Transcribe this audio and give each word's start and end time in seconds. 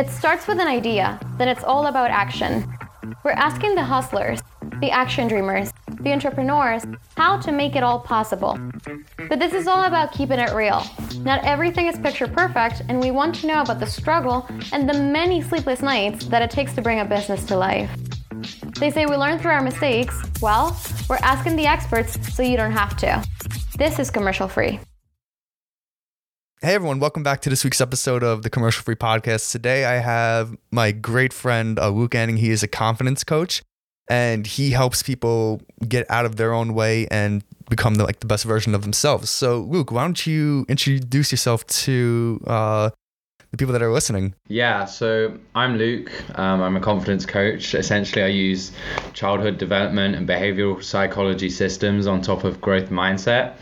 It 0.00 0.08
starts 0.08 0.46
with 0.46 0.58
an 0.58 0.66
idea, 0.66 1.20
then 1.36 1.46
it's 1.46 1.62
all 1.62 1.88
about 1.88 2.10
action. 2.10 2.66
We're 3.22 3.32
asking 3.32 3.74
the 3.74 3.84
hustlers, 3.84 4.40
the 4.80 4.90
action 4.90 5.28
dreamers, 5.28 5.74
the 6.00 6.10
entrepreneurs 6.10 6.86
how 7.18 7.38
to 7.40 7.52
make 7.52 7.76
it 7.76 7.82
all 7.82 8.00
possible. 8.00 8.58
But 9.28 9.38
this 9.38 9.52
is 9.52 9.66
all 9.66 9.82
about 9.84 10.12
keeping 10.12 10.38
it 10.38 10.54
real. 10.54 10.82
Not 11.18 11.44
everything 11.44 11.84
is 11.84 11.98
picture 11.98 12.26
perfect, 12.26 12.80
and 12.88 12.98
we 12.98 13.10
want 13.10 13.34
to 13.36 13.46
know 13.46 13.60
about 13.60 13.78
the 13.78 13.84
struggle 13.84 14.46
and 14.72 14.88
the 14.88 14.98
many 14.98 15.42
sleepless 15.42 15.82
nights 15.82 16.24
that 16.28 16.40
it 16.40 16.50
takes 16.50 16.72
to 16.76 16.80
bring 16.80 17.00
a 17.00 17.04
business 17.04 17.44
to 17.44 17.58
life. 17.58 17.90
They 18.78 18.90
say 18.90 19.04
we 19.04 19.16
learn 19.16 19.38
through 19.38 19.50
our 19.50 19.62
mistakes. 19.62 20.18
Well, 20.40 20.80
we're 21.10 21.16
asking 21.16 21.56
the 21.56 21.66
experts 21.66 22.16
so 22.34 22.42
you 22.42 22.56
don't 22.56 22.72
have 22.72 22.96
to. 22.96 23.22
This 23.76 23.98
is 23.98 24.10
commercial 24.10 24.48
free. 24.48 24.80
Hey 26.62 26.74
everyone, 26.74 27.00
welcome 27.00 27.22
back 27.22 27.40
to 27.40 27.48
this 27.48 27.64
week's 27.64 27.80
episode 27.80 28.22
of 28.22 28.42
the 28.42 28.50
Commercial 28.50 28.82
Free 28.82 28.94
Podcast. 28.94 29.50
Today 29.50 29.86
I 29.86 29.94
have 29.94 30.54
my 30.70 30.92
great 30.92 31.32
friend 31.32 31.78
uh, 31.78 31.88
Luke 31.88 32.14
Anning. 32.14 32.36
He 32.36 32.50
is 32.50 32.62
a 32.62 32.68
confidence 32.68 33.24
coach 33.24 33.62
and 34.10 34.46
he 34.46 34.72
helps 34.72 35.02
people 35.02 35.62
get 35.88 36.04
out 36.10 36.26
of 36.26 36.36
their 36.36 36.52
own 36.52 36.74
way 36.74 37.06
and 37.10 37.42
become 37.70 37.94
the, 37.94 38.04
like 38.04 38.20
the 38.20 38.26
best 38.26 38.44
version 38.44 38.74
of 38.74 38.82
themselves. 38.82 39.30
So 39.30 39.60
Luke, 39.60 39.90
why 39.90 40.02
don't 40.02 40.26
you 40.26 40.66
introduce 40.68 41.32
yourself 41.32 41.66
to 41.66 42.38
uh, 42.46 42.90
the 43.50 43.56
people 43.56 43.72
that 43.72 43.82
are 43.82 43.92
listening? 43.92 44.34
Yeah, 44.46 44.84
so 44.84 45.36
I'm 45.56 45.76
Luke. 45.76 46.12
Um, 46.38 46.62
I'm 46.62 46.76
a 46.76 46.80
confidence 46.80 47.26
coach. 47.26 47.74
Essentially, 47.74 48.22
I 48.22 48.28
use 48.28 48.70
childhood 49.12 49.58
development 49.58 50.14
and 50.14 50.28
behavioral 50.28 50.82
psychology 50.82 51.50
systems 51.50 52.06
on 52.06 52.22
top 52.22 52.44
of 52.44 52.60
growth 52.60 52.90
mindset 52.90 53.54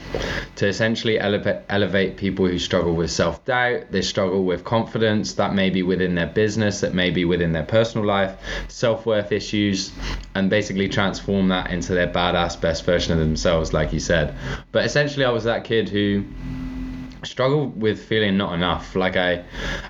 to 0.57 0.67
essentially 0.67 1.19
elevate, 1.19 1.63
elevate 1.71 2.19
people 2.19 2.47
who 2.47 2.59
struggle 2.59 2.95
with 2.95 3.11
self 3.11 3.43
doubt, 3.47 3.91
they 3.91 4.03
struggle 4.03 4.45
with 4.45 4.63
confidence, 4.63 5.35
that 5.35 5.55
may 5.55 5.71
be 5.71 5.83
within 5.83 6.15
their 6.15 6.27
business, 6.27 6.83
that 6.83 6.93
may 6.93 7.11
be 7.11 7.25
within 7.25 7.53
their 7.53 7.65
personal 7.65 8.07
life, 8.07 8.37
self 8.69 9.07
worth 9.07 9.33
issues, 9.33 9.91
and 10.35 10.51
basically 10.51 10.89
transform 10.89 11.49
that 11.49 11.71
into 11.71 11.95
their 11.95 12.09
badass 12.09 12.61
best 12.61 12.85
version 12.85 13.15
of 13.15 13.19
themselves, 13.19 13.73
like 13.73 13.95
you 13.95 14.01
said. 14.01 14.35
But 14.71 14.85
essentially, 14.85 15.25
I 15.25 15.31
was 15.31 15.45
that 15.45 15.65
kid 15.65 15.89
who 15.89 16.25
struggled 17.23 17.81
with 17.81 18.03
feeling 18.03 18.37
not 18.37 18.55
enough. 18.55 18.95
Like 18.95 19.17
I, 19.17 19.45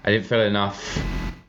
I 0.04 0.12
didn't 0.12 0.26
feel 0.26 0.40
enough 0.42 0.98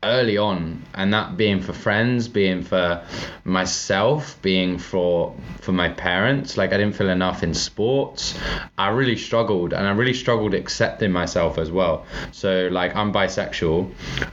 early 0.03 0.37
on 0.37 0.81
and 0.93 1.13
that 1.13 1.35
being 1.35 1.59
for 1.59 1.73
friends 1.73 2.29
being 2.29 2.61
for 2.61 3.03
myself 3.43 4.41
being 4.41 4.77
for 4.77 5.35
for 5.59 5.73
my 5.73 5.89
parents 5.89 6.55
like 6.55 6.71
i 6.71 6.77
didn't 6.77 6.95
feel 6.95 7.09
enough 7.09 7.43
in 7.43 7.53
sports. 7.53 8.39
I 8.77 8.89
really 8.89 9.17
struggled 9.17 9.73
and 9.73 9.85
i 9.85 9.91
really 9.91 10.13
struggled 10.13 10.53
accepting 10.53 11.11
myself 11.11 11.57
as 11.57 11.69
well. 11.69 12.05
So 12.31 12.69
like 12.71 12.95
i'm 12.95 13.11
bisexual 13.11 13.91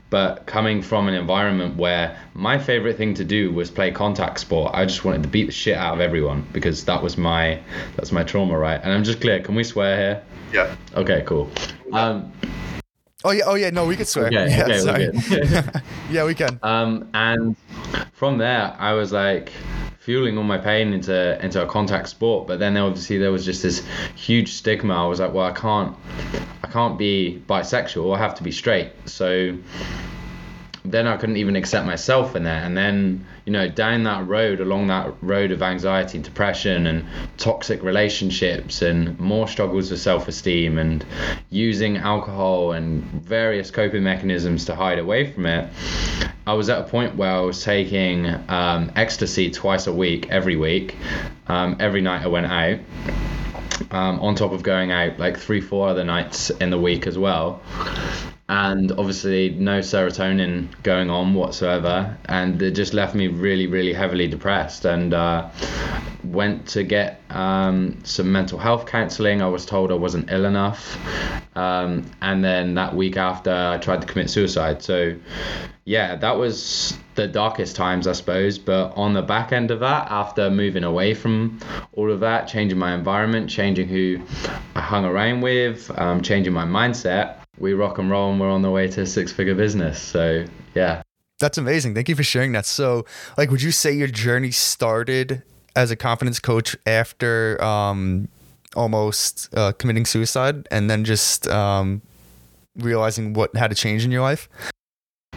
but 0.08 0.46
coming 0.46 0.82
from 0.82 1.08
an 1.08 1.14
environment 1.14 1.76
where 1.76 2.16
my 2.34 2.58
favorite 2.58 2.96
thing 2.96 3.14
to 3.14 3.24
do 3.24 3.52
was 3.52 3.68
play 3.68 3.90
contact 3.90 4.38
sport 4.38 4.72
i 4.72 4.84
just 4.84 5.04
wanted 5.04 5.24
to 5.24 5.28
beat 5.28 5.46
the 5.46 5.52
shit 5.52 5.76
out 5.76 5.94
of 5.94 6.00
everyone 6.00 6.46
because 6.52 6.84
that 6.84 7.02
was 7.02 7.18
my 7.18 7.60
that's 7.96 8.12
my 8.12 8.22
trauma 8.22 8.56
right? 8.56 8.80
And 8.80 8.92
i'm 8.92 9.02
just 9.02 9.20
clear 9.20 9.40
can 9.40 9.56
we 9.56 9.64
swear 9.64 9.96
here 9.96 10.22
yeah 10.52 10.74
okay 10.94 11.22
cool 11.26 11.50
um 11.92 12.32
Oh 13.24 13.30
yeah, 13.32 13.44
oh 13.46 13.54
yeah, 13.54 13.70
no, 13.70 13.86
we 13.86 13.96
could 13.96 14.06
swear. 14.06 14.26
Okay, 14.26 14.48
yeah, 14.48 14.62
okay, 14.62 14.78
sorry. 14.78 15.64
yeah, 16.10 16.24
we 16.24 16.34
can. 16.34 16.60
Um, 16.62 17.08
and 17.12 17.56
from 18.12 18.38
there, 18.38 18.76
I 18.78 18.92
was 18.92 19.10
like 19.10 19.50
fueling 19.98 20.38
all 20.38 20.44
my 20.44 20.58
pain 20.58 20.92
into 20.92 21.44
into 21.44 21.60
a 21.60 21.66
contact 21.66 22.08
sport. 22.08 22.46
But 22.46 22.60
then 22.60 22.76
obviously 22.76 23.18
there 23.18 23.32
was 23.32 23.44
just 23.44 23.64
this 23.64 23.84
huge 24.14 24.52
stigma. 24.52 24.94
I 24.94 25.08
was 25.08 25.18
like, 25.18 25.32
well, 25.32 25.46
I 25.46 25.50
can't, 25.50 25.96
I 26.62 26.68
can't 26.68 26.96
be 26.96 27.42
bisexual. 27.48 28.14
I 28.14 28.18
have 28.20 28.36
to 28.36 28.44
be 28.44 28.52
straight. 28.52 28.92
So 29.06 29.56
then 30.90 31.06
I 31.06 31.16
couldn't 31.16 31.36
even 31.36 31.56
accept 31.56 31.86
myself 31.86 32.36
in 32.36 32.44
there. 32.44 32.62
And 32.62 32.76
then, 32.76 33.26
you 33.44 33.52
know, 33.52 33.68
down 33.68 34.04
that 34.04 34.26
road, 34.26 34.60
along 34.60 34.88
that 34.88 35.12
road 35.20 35.50
of 35.50 35.62
anxiety 35.62 36.18
and 36.18 36.24
depression 36.24 36.86
and 36.86 37.04
toxic 37.36 37.82
relationships 37.82 38.82
and 38.82 39.18
more 39.18 39.48
struggles 39.48 39.90
with 39.90 40.00
self 40.00 40.28
esteem 40.28 40.78
and 40.78 41.04
using 41.50 41.98
alcohol 41.98 42.72
and 42.72 43.02
various 43.22 43.70
coping 43.70 44.02
mechanisms 44.02 44.64
to 44.66 44.74
hide 44.74 44.98
away 44.98 45.30
from 45.32 45.46
it, 45.46 45.70
I 46.46 46.54
was 46.54 46.68
at 46.68 46.80
a 46.80 46.84
point 46.84 47.16
where 47.16 47.32
I 47.32 47.40
was 47.40 47.62
taking 47.62 48.26
um, 48.48 48.92
ecstasy 48.96 49.50
twice 49.50 49.86
a 49.86 49.92
week, 49.92 50.28
every 50.30 50.56
week. 50.56 50.96
Um, 51.48 51.76
every 51.80 52.00
night 52.00 52.22
I 52.22 52.28
went 52.28 52.46
out. 52.46 52.78
Um, 53.90 54.20
on 54.20 54.34
top 54.34 54.52
of 54.52 54.62
going 54.62 54.90
out 54.90 55.18
like 55.18 55.38
three, 55.38 55.60
four 55.60 55.88
other 55.88 56.02
nights 56.02 56.48
in 56.48 56.70
the 56.70 56.78
week 56.78 57.06
as 57.06 57.18
well 57.18 57.60
and 58.48 58.92
obviously 58.92 59.50
no 59.50 59.80
serotonin 59.80 60.68
going 60.84 61.10
on 61.10 61.34
whatsoever 61.34 62.16
and 62.26 62.62
it 62.62 62.72
just 62.72 62.94
left 62.94 63.14
me 63.14 63.26
really 63.26 63.66
really 63.66 63.92
heavily 63.92 64.28
depressed. 64.28 64.84
And 64.84 65.12
uh, 65.12 65.50
went 66.22 66.66
to 66.68 66.82
get 66.82 67.20
um, 67.30 67.98
some 68.04 68.30
mental 68.30 68.58
health 68.58 68.86
counseling. 68.86 69.42
I 69.42 69.48
was 69.48 69.64
told 69.64 69.90
i 69.90 69.94
wasn't 69.94 70.30
ill 70.30 70.44
enough. 70.44 70.96
Um, 71.56 72.10
and 72.20 72.44
then 72.44 72.74
that 72.74 72.94
week 72.94 73.16
after 73.16 73.52
i 73.52 73.78
tried 73.78 74.02
to 74.02 74.06
commit 74.06 74.30
suicide. 74.30 74.82
So 74.82 75.16
yeah 75.84 76.16
that 76.16 76.36
was 76.36 76.96
the 77.16 77.26
darkest 77.26 77.74
times 77.74 78.06
i 78.06 78.12
suppose. 78.12 78.58
But 78.58 78.92
on 78.96 79.12
the 79.12 79.22
back 79.22 79.52
end 79.52 79.72
of 79.72 79.80
that 79.80 80.08
after 80.10 80.50
moving 80.50 80.84
away 80.84 81.14
from 81.14 81.58
all 81.94 82.12
of 82.12 82.20
that 82.20 82.46
changing 82.46 82.78
my 82.78 82.94
environment 82.94 83.50
changing 83.50 83.88
who 83.88 84.20
i 84.74 84.80
hung 84.80 85.04
around 85.04 85.40
with 85.40 85.90
um, 85.98 86.22
changing 86.22 86.52
my 86.52 86.64
mindset 86.64 87.45
we 87.58 87.72
rock 87.72 87.98
and 87.98 88.10
roll 88.10 88.30
and 88.30 88.40
we're 88.40 88.50
on 88.50 88.62
the 88.62 88.70
way 88.70 88.88
to 88.88 89.02
a 89.02 89.06
six 89.06 89.32
figure 89.32 89.54
business. 89.54 90.00
So, 90.00 90.44
yeah. 90.74 91.02
That's 91.38 91.58
amazing. 91.58 91.94
Thank 91.94 92.08
you 92.08 92.16
for 92.16 92.22
sharing 92.22 92.52
that. 92.52 92.66
So, 92.66 93.04
like, 93.36 93.50
would 93.50 93.62
you 93.62 93.70
say 93.70 93.92
your 93.92 94.08
journey 94.08 94.50
started 94.50 95.42
as 95.74 95.90
a 95.90 95.96
confidence 95.96 96.38
coach 96.38 96.74
after 96.86 97.62
um, 97.62 98.28
almost 98.74 99.48
uh, 99.54 99.72
committing 99.72 100.06
suicide 100.06 100.66
and 100.70 100.88
then 100.88 101.04
just 101.04 101.46
um, 101.48 102.00
realizing 102.76 103.34
what 103.34 103.54
had 103.54 103.68
to 103.68 103.76
change 103.76 104.04
in 104.04 104.10
your 104.10 104.22
life? 104.22 104.48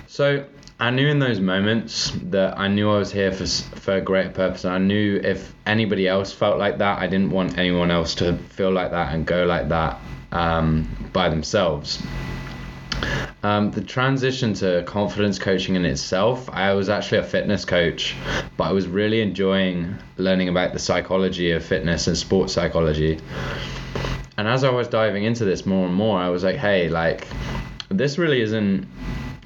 So, 0.07 0.45
I 0.81 0.91
knew 0.91 1.09
in 1.09 1.19
those 1.19 1.41
moments 1.41 2.13
that 2.29 2.57
I 2.57 2.69
knew 2.69 2.89
I 2.89 2.97
was 2.97 3.11
here 3.11 3.33
for 3.33 3.45
for 3.45 3.97
a 3.97 4.01
great 4.01 4.33
purpose. 4.33 4.63
I 4.63 4.77
knew 4.77 5.19
if 5.21 5.53
anybody 5.65 6.07
else 6.07 6.31
felt 6.31 6.57
like 6.57 6.77
that, 6.77 6.99
I 6.99 7.07
didn't 7.07 7.31
want 7.31 7.57
anyone 7.57 7.91
else 7.91 8.15
to 8.15 8.37
feel 8.37 8.71
like 8.71 8.91
that 8.91 9.13
and 9.13 9.25
go 9.25 9.43
like 9.43 9.67
that 9.67 9.99
um, 10.31 10.87
by 11.11 11.27
themselves. 11.27 12.01
Um, 13.43 13.71
the 13.71 13.81
transition 13.81 14.53
to 14.55 14.83
confidence 14.83 15.37
coaching 15.37 15.75
in 15.75 15.85
itself, 15.85 16.49
I 16.49 16.73
was 16.73 16.87
actually 16.87 17.19
a 17.19 17.23
fitness 17.23 17.65
coach, 17.65 18.15
but 18.55 18.65
I 18.65 18.71
was 18.71 18.87
really 18.87 19.19
enjoying 19.19 19.95
learning 20.17 20.47
about 20.47 20.71
the 20.71 20.79
psychology 20.79 21.51
of 21.51 21.63
fitness 21.63 22.07
and 22.07 22.17
sports 22.17 22.53
psychology. 22.53 23.19
And 24.37 24.47
as 24.47 24.63
I 24.63 24.69
was 24.69 24.87
diving 24.87 25.25
into 25.25 25.43
this 25.43 25.65
more 25.65 25.87
and 25.87 25.95
more, 25.95 26.19
I 26.19 26.29
was 26.29 26.45
like, 26.45 26.55
hey, 26.55 26.87
like, 26.87 27.27
this 27.89 28.17
really 28.17 28.41
isn't 28.41 28.87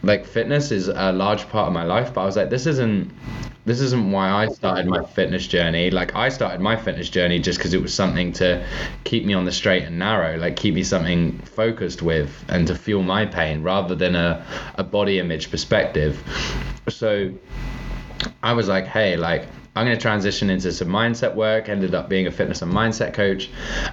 like 0.04 0.26
fitness 0.26 0.72
is 0.72 0.90
a 0.90 1.12
large 1.14 1.48
part 1.50 1.68
of 1.68 1.74
my 1.74 1.84
life, 1.84 2.14
but 2.14 2.22
I 2.22 2.26
was 2.26 2.36
like, 2.36 2.50
this 2.50 2.68
isn't 2.68 3.12
this 3.66 3.80
isn't 3.80 4.12
why 4.12 4.30
I 4.30 4.50
started 4.50 4.88
my 4.88 5.06
fitness 5.06 5.48
journey. 5.48 5.90
Like 5.90 6.16
I 6.16 6.28
started 6.28 6.60
my 6.60 6.76
fitness 6.76 7.10
journey 7.10 7.40
just 7.40 7.58
because 7.58 7.74
it 7.74 7.82
was 7.82 7.94
something 7.94 8.34
to 8.34 8.66
keep 9.06 9.24
me 9.24 9.34
on 9.34 9.46
the 9.46 9.54
straight 9.54 9.84
and 9.84 9.98
narrow, 9.98 10.38
like 10.38 10.58
keep 10.58 10.76
me 10.76 10.84
something 10.84 11.40
focused 11.40 12.02
with 12.02 12.44
and 12.50 12.68
to 12.68 12.76
fuel 12.76 13.04
my 13.04 13.26
pain 13.26 13.64
rather 13.64 13.96
than 13.96 14.16
a, 14.16 14.46
a 14.76 14.84
body 14.84 15.18
image 15.18 15.50
perspective. 15.50 16.22
So 16.90 17.32
I 18.42 18.52
was 18.52 18.68
like, 18.68 18.86
hey, 18.86 19.16
like 19.16 19.48
I'm 19.76 19.86
going 19.86 19.98
to 19.98 20.02
transition 20.02 20.50
into 20.50 20.72
some 20.72 20.90
mindset 20.90 21.34
work, 21.36 21.68
ended 21.68 21.96
up 21.96 22.08
being 22.08 22.28
a 22.28 22.32
fitness 22.32 22.62
and 22.62 22.72
mindset 22.72 23.14
coach. 23.14 23.50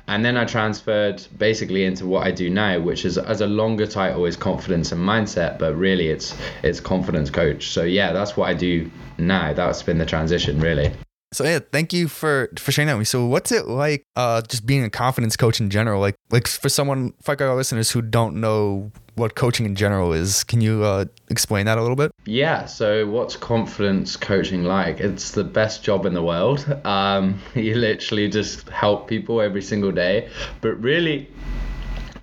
And 0.08 0.24
then 0.24 0.36
I 0.36 0.44
transferred 0.44 1.26
basically 1.38 1.84
into 1.84 2.06
what 2.06 2.26
I 2.26 2.30
do 2.30 2.50
now, 2.50 2.80
which 2.80 3.04
is 3.04 3.16
as 3.16 3.40
a 3.40 3.46
longer 3.46 3.86
title 3.86 4.26
is 4.26 4.36
confidence 4.36 4.92
and 4.92 5.00
mindset, 5.00 5.58
but 5.58 5.74
really 5.74 6.08
it's 6.08 6.36
it's 6.62 6.80
confidence 6.80 7.30
coach. 7.30 7.68
So 7.68 7.82
yeah, 7.82 8.12
that's 8.12 8.36
what 8.36 8.48
I 8.48 8.54
do 8.54 8.90
now. 9.16 9.54
That's 9.54 9.82
been 9.82 9.98
the 9.98 10.06
transition 10.06 10.60
really. 10.60 10.92
So 11.32 11.44
yeah, 11.44 11.60
thank 11.72 11.92
you 11.92 12.08
for 12.08 12.50
for 12.58 12.72
sharing 12.72 12.88
that 12.88 12.94
with 12.94 13.00
me. 13.00 13.04
So 13.04 13.24
what's 13.26 13.52
it 13.52 13.68
like 13.68 14.02
uh 14.16 14.42
just 14.42 14.66
being 14.66 14.84
a 14.84 14.90
confidence 14.90 15.36
coach 15.36 15.60
in 15.60 15.70
general? 15.70 16.00
Like 16.00 16.16
like 16.30 16.48
for 16.48 16.68
someone 16.68 17.14
for 17.22 17.40
our 17.42 17.54
listeners 17.54 17.90
who 17.90 18.02
don't 18.02 18.40
know 18.40 18.90
what 19.20 19.34
coaching 19.34 19.66
in 19.66 19.76
general 19.76 20.12
is, 20.12 20.42
can 20.42 20.60
you 20.60 20.82
uh 20.82 21.04
explain 21.28 21.66
that 21.66 21.78
a 21.78 21.82
little 21.82 21.96
bit? 21.96 22.10
Yeah, 22.24 22.64
so 22.64 23.06
what's 23.06 23.36
confidence 23.36 24.16
coaching 24.16 24.64
like? 24.64 24.98
It's 24.98 25.32
the 25.32 25.44
best 25.44 25.84
job 25.84 26.06
in 26.06 26.14
the 26.14 26.22
world. 26.22 26.66
Um 26.84 27.38
you 27.54 27.74
literally 27.74 28.28
just 28.28 28.68
help 28.70 29.06
people 29.06 29.40
every 29.40 29.62
single 29.62 29.92
day, 29.92 30.28
but 30.60 30.74
really 30.82 31.28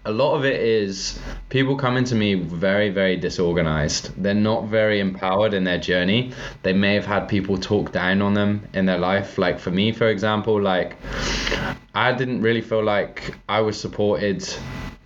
a 0.06 0.12
lot 0.12 0.36
of 0.36 0.46
it 0.46 0.62
is 0.62 1.20
people 1.50 1.76
coming 1.76 2.06
to 2.06 2.16
me 2.16 2.34
very 2.34 2.90
very 2.90 3.18
disorganized 3.18 4.04
they're 4.24 4.34
not 4.34 4.64
very 4.66 5.02
empowered 5.02 5.54
in 5.54 5.66
their 5.66 5.78
journey 5.78 6.32
they 6.64 6.72
may 6.72 6.94
have 6.94 7.06
had 7.06 7.28
people 7.28 7.58
talk 7.58 7.92
down 7.92 8.22
on 8.22 8.34
them 8.34 8.66
in 8.74 8.86
their 8.86 8.98
life 8.98 9.38
like 9.38 9.60
for 9.60 9.70
me 9.70 9.92
for 9.92 10.08
example 10.08 10.62
like 10.62 10.96
i 11.94 12.14
didn't 12.14 12.42
really 12.42 12.62
feel 12.62 12.82
like 12.82 13.36
i 13.50 13.60
was 13.60 13.78
supported 13.78 14.48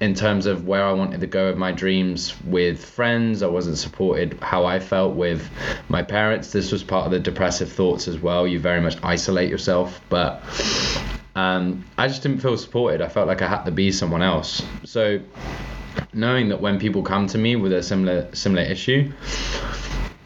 in 0.01 0.15
terms 0.15 0.48
of 0.48 0.68
where 0.68 0.83
I 0.83 0.92
wanted 0.92 1.21
to 1.21 1.27
go 1.27 1.50
with 1.50 1.57
my 1.57 1.71
dreams 1.71 2.36
with 2.44 2.83
friends. 2.83 3.44
I 3.44 3.48
wasn't 3.48 3.77
supported 3.77 4.38
how 4.42 4.65
I 4.65 4.80
felt 4.80 5.15
with 5.15 5.48
my 5.89 6.01
parents. 6.01 6.51
This 6.51 6.71
was 6.71 6.83
part 6.83 7.06
of 7.06 7.12
the 7.12 7.19
depressive 7.19 7.71
thoughts 7.71 8.07
as 8.07 8.18
well. 8.18 8.48
You 8.48 8.59
very 8.59 8.81
much 8.81 8.98
isolate 9.03 9.48
yourself, 9.50 10.01
but 10.09 10.42
um, 11.36 11.86
I 12.00 12.07
just 12.07 12.24
didn't 12.24 12.39
feel 12.39 12.57
supported. 12.57 13.01
I 13.01 13.09
felt 13.09 13.27
like 13.27 13.44
I 13.44 13.48
had 13.48 13.63
to 13.65 13.71
be 13.71 13.92
someone 13.92 14.24
else. 14.24 14.63
So 14.83 15.21
knowing 16.13 16.50
that 16.50 16.59
when 16.59 16.80
people 16.80 17.03
come 17.03 17.27
to 17.27 17.38
me 17.38 17.56
with 17.56 17.71
a 17.71 17.83
similar 17.83 18.33
similar 18.33 18.63
issue, 18.63 19.12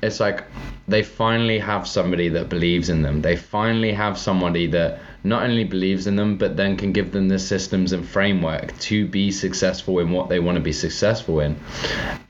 it's 0.01 0.21
like 0.21 0.45
they 0.87 1.03
finally 1.03 1.59
have 1.59 1.85
somebody 1.85 2.29
that 2.29 2.47
believes 2.47 2.89
in 2.89 3.01
them. 3.01 3.21
They 3.21 3.35
finally 3.35 3.91
have 3.91 4.17
somebody 4.17 4.67
that 4.67 5.01
not 5.25 5.43
only 5.43 5.63
believes 5.63 6.07
in 6.07 6.15
them, 6.15 6.37
but 6.37 6.55
then 6.55 6.77
can 6.77 6.91
give 6.91 7.11
them 7.11 7.27
the 7.27 7.39
systems 7.39 7.91
and 7.91 8.07
framework 8.07 8.77
to 8.79 9.07
be 9.07 9.31
successful 9.31 9.99
in 9.99 10.11
what 10.11 10.29
they 10.29 10.39
want 10.39 10.55
to 10.55 10.61
be 10.61 10.71
successful 10.71 11.39
in. 11.39 11.59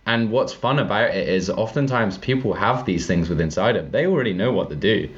And 0.06 0.32
what's 0.32 0.54
fun 0.54 0.80
about 0.80 1.12
it 1.16 1.28
is 1.28 1.50
oftentimes 1.50 2.18
people 2.18 2.54
have 2.54 2.86
these 2.86 3.06
things 3.06 3.28
within 3.30 3.46
inside 3.46 3.76
them. 3.76 3.92
They 3.92 4.06
already 4.06 4.34
know 4.34 4.52
what 4.52 4.70
to 4.70 4.76
do. 4.76 5.10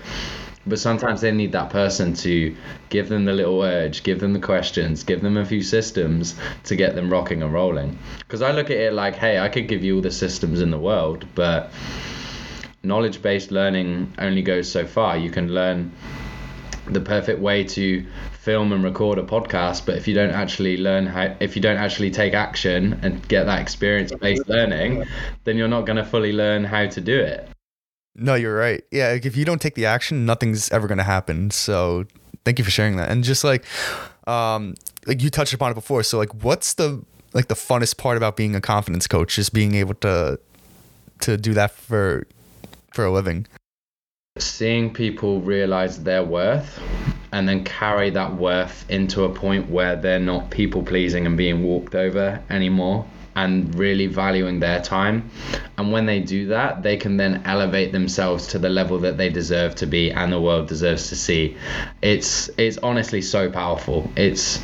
But 0.66 0.80
sometimes 0.80 1.22
they 1.22 1.32
need 1.32 1.54
that 1.54 1.70
person 1.70 2.14
to 2.16 2.56
give 2.90 3.08
them 3.08 3.24
the 3.24 3.32
little 3.32 3.62
urge, 3.62 4.04
give 4.04 4.20
them 4.20 4.34
the 4.34 4.40
questions, 4.40 5.04
give 5.04 5.22
them 5.22 5.38
a 5.38 5.46
few 5.46 5.62
systems 5.62 6.36
to 6.66 6.76
get 6.76 6.94
them 6.94 7.10
rocking 7.10 7.42
and 7.42 7.54
rolling. 7.54 7.98
Because 8.20 8.42
I 8.42 8.52
look 8.52 8.70
at 8.70 8.78
it 8.78 8.94
like, 8.94 9.16
hey, 9.16 9.40
I 9.40 9.48
could 9.48 9.70
give 9.70 9.84
you 9.84 9.96
all 9.96 10.02
the 10.02 10.12
systems 10.12 10.62
in 10.62 10.72
the 10.72 10.78
world, 10.78 11.26
but 11.36 11.72
knowledge 12.84 13.22
based 13.22 13.52
learning 13.52 14.14
only 14.20 14.42
goes 14.42 14.70
so 14.70 14.86
far. 14.86 15.16
You 15.18 15.30
can 15.30 15.54
learn 15.54 15.92
the 16.94 17.02
perfect 17.02 17.40
way 17.40 17.64
to 17.64 18.06
film 18.40 18.72
and 18.72 18.84
record 18.84 19.18
a 19.18 19.24
podcast 19.24 19.86
but 19.86 19.96
if 19.96 20.08
you 20.08 20.14
don't 20.14 20.32
actually 20.32 20.78
learn 20.78 21.06
how 21.06 21.36
if 21.40 21.56
you 21.56 21.62
don't 21.62 21.78
actually 21.78 22.10
take 22.10 22.34
action 22.34 23.00
and 23.04 23.28
get 23.28 23.46
that 23.46 23.62
experience 23.62 24.14
based 24.14 24.48
learning 24.48 25.04
then 25.44 25.58
you're 25.58 25.68
not 25.68 25.86
going 25.86 25.98
to 25.98 26.06
fully 26.06 26.32
learn 26.32 26.64
how 26.64 26.86
to 26.86 27.02
do 27.02 27.20
it. 27.20 27.48
No 28.16 28.36
you're 28.36 28.56
right. 28.56 28.84
Yeah 28.92 29.14
if 29.14 29.36
you 29.36 29.46
don't 29.46 29.62
take 29.62 29.76
the 29.76 29.86
action 29.86 30.26
nothing's 30.26 30.70
ever 30.72 30.88
going 30.88 30.98
to 30.98 31.04
happen. 31.04 31.52
So 31.52 32.06
thank 32.46 32.60
you 32.60 32.66
for 32.66 32.72
sharing 32.72 32.98
that. 32.98 33.10
And 33.10 33.24
just 33.24 33.44
like 33.44 33.66
um 34.28 34.76
like 35.06 35.22
you 35.22 35.30
touched 35.30 35.54
upon 35.54 35.72
it 35.72 35.76
before. 35.76 36.04
So 36.04 36.18
like 36.18 36.34
what's 36.44 36.74
the 36.74 37.04
like 37.34 37.48
the 37.48 37.56
funnest 37.56 37.98
part 37.98 38.18
about 38.18 38.36
being 38.36 38.56
a 38.56 38.62
confidence 38.62 39.08
coach 39.08 39.36
just 39.36 39.54
being 39.54 39.76
able 39.76 39.94
to 39.96 40.40
to 41.22 41.38
do 41.38 41.54
that 41.54 41.72
for 41.72 42.28
for 42.94 43.06
a 43.06 43.12
living 43.12 43.46
seeing 44.42 44.94
people 44.94 45.42
realize 45.42 46.04
their 46.04 46.24
worth 46.24 46.80
and 47.32 47.48
then 47.48 47.64
carry 47.64 48.10
that 48.12 48.36
worth 48.36 48.86
into 48.90 49.24
a 49.24 49.30
point 49.30 49.70
where 49.70 49.96
they're 49.96 50.20
not 50.20 50.50
people 50.50 50.84
pleasing 50.84 51.26
and 51.26 51.38
being 51.38 51.64
walked 51.64 51.96
over 51.96 52.42
anymore 52.50 53.06
and 53.36 53.76
really 53.76 54.08
valuing 54.08 54.60
their 54.60 54.82
time. 54.82 55.30
And 55.78 55.92
when 55.92 56.08
they 56.08 56.20
do 56.20 56.48
that, 56.48 56.82
they 56.82 56.98
can 56.98 57.18
then 57.18 57.44
elevate 57.46 57.92
themselves 57.92 58.48
to 58.48 58.60
the 58.60 58.70
level 58.70 58.98
that 59.00 59.18
they 59.18 59.30
deserve 59.30 59.76
to 59.76 59.86
be 59.86 60.12
and 60.12 60.32
the 60.32 60.42
world 60.42 60.68
deserves 60.68 61.10
to 61.10 61.16
see. 61.16 61.56
It's 62.02 62.50
it's 62.58 62.80
honestly 62.80 63.22
so 63.22 63.52
powerful. 63.52 64.10
It's 64.16 64.60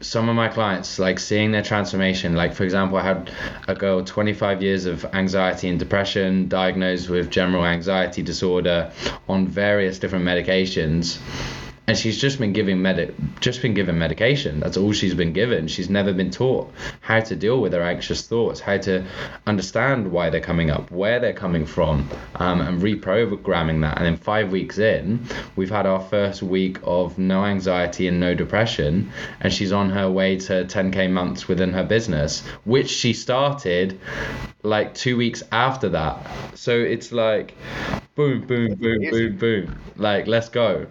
some 0.00 0.28
of 0.28 0.36
my 0.36 0.48
clients 0.48 0.98
like 0.98 1.18
seeing 1.18 1.50
their 1.50 1.62
transformation. 1.62 2.34
Like 2.34 2.54
for 2.54 2.64
example 2.64 2.98
i 2.98 3.02
had 3.02 3.30
a 3.66 3.74
girl 3.74 4.04
25 4.04 4.62
years 4.62 4.86
of 4.86 5.04
anxiety 5.12 5.68
and 5.68 5.78
depression 5.78 6.48
diagnosed 6.48 7.08
with 7.08 7.30
general 7.30 7.64
anxiety 7.64 8.22
disorder 8.22 8.92
on 9.28 9.46
various 9.46 9.98
different 9.98 10.24
medications 10.24 11.18
and 11.88 11.96
she's 11.96 12.20
just 12.20 12.38
been 12.38 12.52
given 12.52 12.82
med 12.82 13.14
just 13.40 13.62
been 13.62 13.72
given 13.72 13.98
medication. 13.98 14.60
That's 14.60 14.76
all 14.76 14.92
she's 14.92 15.14
been 15.14 15.32
given. 15.32 15.68
She's 15.68 15.88
never 15.88 16.12
been 16.12 16.30
taught 16.30 16.70
how 17.00 17.20
to 17.20 17.34
deal 17.34 17.62
with 17.62 17.72
her 17.72 17.80
anxious 17.82 18.26
thoughts 18.28 18.60
how 18.60 18.76
to 18.76 19.06
understand 19.46 20.12
why 20.12 20.28
they're 20.28 20.48
coming 20.52 20.70
up 20.70 20.90
where 20.90 21.18
they're 21.18 21.32
coming 21.32 21.64
from 21.64 22.06
um, 22.34 22.60
and 22.60 22.82
reprogramming 22.82 23.80
that. 23.80 23.96
And 23.96 24.06
in 24.06 24.18
five 24.18 24.52
weeks 24.52 24.76
in 24.76 25.24
we've 25.56 25.70
had 25.70 25.86
our 25.86 26.00
first 26.00 26.42
week 26.42 26.78
of 26.82 27.18
no 27.18 27.42
anxiety 27.46 28.06
and 28.06 28.20
no 28.20 28.34
depression. 28.34 29.10
And 29.40 29.50
she's 29.50 29.72
on 29.72 29.88
her 29.88 30.10
way 30.10 30.36
to 30.40 30.66
10k 30.66 31.10
months 31.10 31.48
within 31.48 31.72
her 31.72 31.84
business 31.84 32.40
which 32.64 32.90
she 32.90 33.14
started 33.14 33.98
like 34.62 34.94
two 34.94 35.16
weeks 35.16 35.42
after 35.52 35.88
that. 35.88 36.26
So 36.54 36.72
it's 36.72 37.12
like 37.12 37.54
boom 38.14 38.46
boom 38.46 38.74
boom 38.74 39.00
boom 39.10 39.38
boom. 39.38 39.78
Like 39.96 40.26
let's 40.26 40.50
go 40.50 40.86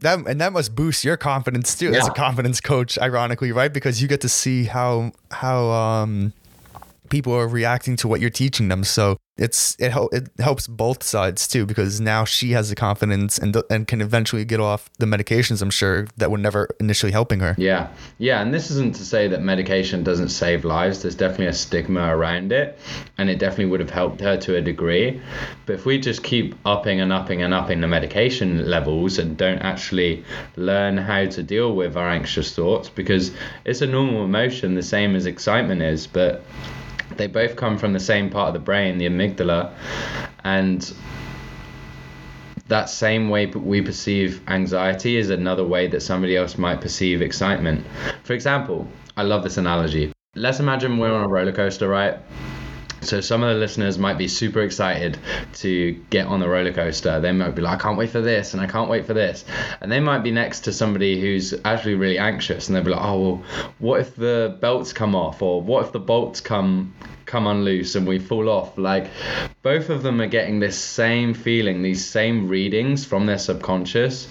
that 0.00 0.18
and 0.26 0.40
that 0.40 0.52
must 0.52 0.74
boost 0.74 1.04
your 1.04 1.16
confidence 1.16 1.76
too 1.76 1.90
yeah. 1.90 1.98
as 1.98 2.08
a 2.08 2.12
confidence 2.12 2.60
coach 2.60 2.98
ironically 2.98 3.52
right 3.52 3.72
because 3.72 4.00
you 4.02 4.08
get 4.08 4.20
to 4.20 4.28
see 4.28 4.64
how 4.64 5.12
how 5.30 5.70
um 5.70 6.32
people 7.10 7.34
are 7.34 7.48
reacting 7.48 7.96
to 7.96 8.08
what 8.08 8.20
you're 8.20 8.30
teaching 8.30 8.68
them 8.68 8.84
so 8.84 9.16
it's 9.40 9.74
it, 9.78 9.92
it 10.12 10.28
helps 10.38 10.68
both 10.68 11.02
sides 11.02 11.48
too 11.48 11.64
because 11.64 11.98
now 11.98 12.24
she 12.24 12.52
has 12.52 12.68
the 12.68 12.76
confidence 12.76 13.38
and 13.38 13.56
and 13.70 13.88
can 13.88 14.02
eventually 14.02 14.44
get 14.44 14.60
off 14.60 14.90
the 14.98 15.06
medications 15.06 15.62
I'm 15.62 15.70
sure 15.70 16.06
that 16.18 16.30
were 16.30 16.38
never 16.38 16.68
initially 16.78 17.10
helping 17.10 17.40
her. 17.40 17.54
Yeah. 17.56 17.88
Yeah, 18.18 18.42
and 18.42 18.52
this 18.52 18.70
isn't 18.70 18.96
to 18.96 19.04
say 19.04 19.28
that 19.28 19.40
medication 19.40 20.04
doesn't 20.04 20.28
save 20.28 20.64
lives. 20.66 21.00
There's 21.00 21.14
definitely 21.14 21.46
a 21.46 21.54
stigma 21.54 22.14
around 22.14 22.52
it 22.52 22.78
and 23.16 23.30
it 23.30 23.38
definitely 23.38 23.66
would 23.66 23.80
have 23.80 23.90
helped 23.90 24.20
her 24.20 24.36
to 24.36 24.56
a 24.56 24.60
degree. 24.60 25.20
But 25.64 25.76
if 25.76 25.86
we 25.86 25.98
just 25.98 26.22
keep 26.22 26.54
upping 26.66 27.00
and 27.00 27.10
upping 27.10 27.42
and 27.42 27.54
upping 27.54 27.80
the 27.80 27.88
medication 27.88 28.68
levels 28.68 29.18
and 29.18 29.38
don't 29.38 29.60
actually 29.60 30.22
learn 30.56 30.98
how 30.98 31.24
to 31.26 31.42
deal 31.42 31.74
with 31.74 31.96
our 31.96 32.10
anxious 32.10 32.54
thoughts 32.54 32.90
because 32.90 33.32
it's 33.64 33.80
a 33.80 33.86
normal 33.86 34.22
emotion 34.22 34.74
the 34.74 34.82
same 34.82 35.16
as 35.16 35.24
excitement 35.24 35.80
is, 35.80 36.06
but 36.06 36.44
they 37.16 37.26
both 37.26 37.56
come 37.56 37.78
from 37.78 37.92
the 37.92 38.00
same 38.00 38.30
part 38.30 38.48
of 38.48 38.54
the 38.54 38.60
brain, 38.60 38.98
the 38.98 39.06
amygdala, 39.06 39.72
and 40.44 40.92
that 42.68 42.88
same 42.88 43.28
way 43.28 43.46
we 43.46 43.82
perceive 43.82 44.40
anxiety 44.48 45.16
is 45.16 45.30
another 45.30 45.64
way 45.64 45.88
that 45.88 46.00
somebody 46.00 46.36
else 46.36 46.56
might 46.56 46.80
perceive 46.80 47.20
excitement. 47.20 47.84
For 48.22 48.32
example, 48.32 48.86
I 49.16 49.22
love 49.22 49.42
this 49.42 49.56
analogy. 49.56 50.12
Let's 50.36 50.60
imagine 50.60 50.98
we're 50.98 51.12
on 51.12 51.24
a 51.24 51.28
roller 51.28 51.52
coaster, 51.52 51.88
right? 51.88 52.18
So 53.02 53.20
some 53.20 53.42
of 53.42 53.54
the 53.54 53.60
listeners 53.60 53.98
might 53.98 54.18
be 54.18 54.28
super 54.28 54.60
excited 54.60 55.18
to 55.54 55.92
get 56.10 56.26
on 56.26 56.40
the 56.40 56.48
roller 56.48 56.72
coaster. 56.72 57.20
They 57.20 57.32
might 57.32 57.54
be 57.54 57.62
like, 57.62 57.78
I 57.78 57.82
can't 57.82 57.98
wait 57.98 58.10
for 58.10 58.20
this 58.20 58.52
and 58.52 58.62
I 58.62 58.66
can't 58.66 58.90
wait 58.90 59.06
for 59.06 59.14
this. 59.14 59.44
And 59.80 59.90
they 59.90 60.00
might 60.00 60.20
be 60.20 60.30
next 60.30 60.60
to 60.60 60.72
somebody 60.72 61.20
who's 61.20 61.54
actually 61.64 61.94
really 61.94 62.18
anxious 62.18 62.68
and 62.68 62.76
they'll 62.76 62.84
be 62.84 62.90
like, 62.90 63.04
oh, 63.04 63.20
well, 63.20 63.42
what 63.78 64.00
if 64.00 64.16
the 64.16 64.56
belts 64.60 64.92
come 64.92 65.14
off 65.14 65.42
or 65.42 65.62
what 65.62 65.86
if 65.86 65.92
the 65.92 66.00
bolts 66.00 66.40
come 66.40 66.94
come 67.30 67.46
unloose 67.46 67.94
and 67.94 68.06
we 68.06 68.18
fall 68.18 68.48
off. 68.48 68.76
Like 68.76 69.08
both 69.62 69.88
of 69.88 70.02
them 70.02 70.20
are 70.20 70.26
getting 70.26 70.58
this 70.58 70.76
same 70.76 71.32
feeling, 71.32 71.80
these 71.80 72.04
same 72.04 72.48
readings 72.48 73.04
from 73.04 73.26
their 73.26 73.38
subconscious 73.38 74.28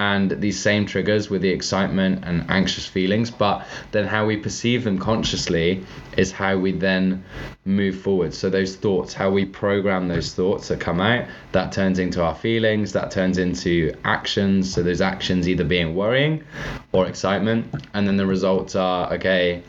and 0.00 0.30
these 0.40 0.58
same 0.58 0.86
triggers 0.86 1.28
with 1.28 1.42
the 1.42 1.50
excitement 1.50 2.24
and 2.24 2.50
anxious 2.50 2.86
feelings. 2.86 3.30
But 3.30 3.66
then 3.92 4.06
how 4.06 4.24
we 4.24 4.38
perceive 4.38 4.84
them 4.84 4.98
consciously 4.98 5.84
is 6.16 6.32
how 6.32 6.56
we 6.56 6.72
then 6.72 7.22
move 7.66 8.00
forward. 8.00 8.32
So 8.32 8.48
those 8.48 8.76
thoughts, 8.76 9.12
how 9.12 9.30
we 9.30 9.44
program 9.44 10.08
those 10.08 10.32
thoughts 10.32 10.68
that 10.68 10.80
come 10.80 11.02
out, 11.02 11.28
that 11.52 11.72
turns 11.72 11.98
into 11.98 12.24
our 12.24 12.34
feelings, 12.34 12.94
that 12.94 13.10
turns 13.10 13.36
into 13.36 13.94
actions. 14.04 14.72
So 14.72 14.82
those 14.82 15.02
actions 15.02 15.46
either 15.46 15.64
being 15.64 15.94
worrying 15.94 16.44
or 16.92 17.06
excitement. 17.06 17.74
And 17.92 18.08
then 18.08 18.16
the 18.16 18.26
results 18.26 18.74
are 18.74 19.12
okay 19.12 19.62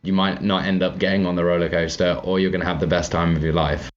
you 0.00 0.12
might 0.12 0.42
not 0.42 0.66
end 0.66 0.82
up 0.82 0.98
getting 0.98 1.24
on 1.24 1.34
the 1.34 1.42
roller 1.42 1.70
coaster 1.70 2.20
or 2.24 2.38
you're 2.38 2.50
going 2.50 2.60
to 2.60 2.66
have 2.66 2.78
the 2.78 2.86
best 2.86 3.10
time 3.10 3.36
of 3.36 3.42
your 3.42 3.54
life. 3.54 3.90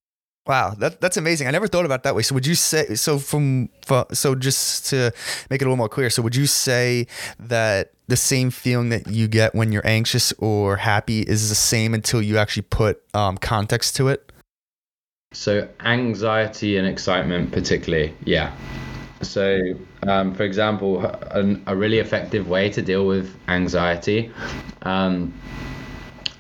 Wow, 0.48 0.76
that, 0.80 1.02
that's 1.02 1.18
amazing. 1.18 1.48
I 1.48 1.52
never 1.52 1.68
thought 1.68 1.86
about 1.86 2.04
that 2.04 2.16
way. 2.16 2.22
So 2.22 2.34
would 2.34 2.48
you 2.48 2.56
say 2.56 2.96
so 2.96 3.20
from 3.20 3.70
so 4.14 4.34
just 4.34 4.88
to 4.88 5.12
make 5.50 5.62
it 5.62 5.66
a 5.66 5.68
little 5.68 5.76
more 5.76 5.90
clear, 5.90 6.10
so 6.10 6.22
would 6.22 6.36
you 6.36 6.46
say 6.46 7.08
that 7.40 7.92
the 8.08 8.16
same 8.16 8.50
feeling 8.50 8.90
that 8.90 9.08
you 9.08 9.28
get 9.28 9.54
when 9.54 9.72
you're 9.72 9.86
anxious 9.86 10.32
or 10.38 10.78
happy 10.78 11.22
is 11.22 11.50
the 11.50 11.56
same 11.56 11.94
until 11.94 12.22
you 12.22 12.38
actually 12.38 12.64
put 12.64 13.04
um, 13.14 13.38
context 13.38 13.96
to 13.98 14.08
it? 14.08 14.32
So 15.34 15.68
anxiety 15.82 16.78
and 16.78 16.88
excitement 16.88 17.52
particularly, 17.52 18.16
yeah. 18.24 18.56
So, 19.22 19.60
um, 20.08 20.34
for 20.34 20.44
example, 20.44 21.04
a, 21.04 21.58
a, 21.66 21.76
really 21.76 21.98
effective 21.98 22.48
way 22.48 22.70
to 22.70 22.84
deal 22.84 23.08
with 23.08 23.36
anxiety 23.48 24.32
um, 24.84 25.34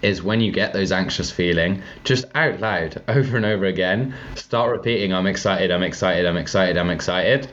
is 0.07 0.23
when 0.23 0.39
you 0.39 0.51
get 0.51 0.71
those 0.71 0.91
anxious 0.91 1.29
feeling, 1.29 1.83
just 2.03 2.25
out 2.33 2.59
loud 2.61 3.03
over 3.07 3.35
and 3.35 3.45
over 3.45 3.65
again, 3.65 4.15
start 4.35 4.71
repeating, 4.71 5.13
I'm 5.13 5.27
excited, 5.27 5.69
I'm 5.69 5.83
excited, 5.83 6.25
I'm 6.25 6.37
excited, 6.37 6.77
I'm 6.77 6.89
excited. 6.89 7.49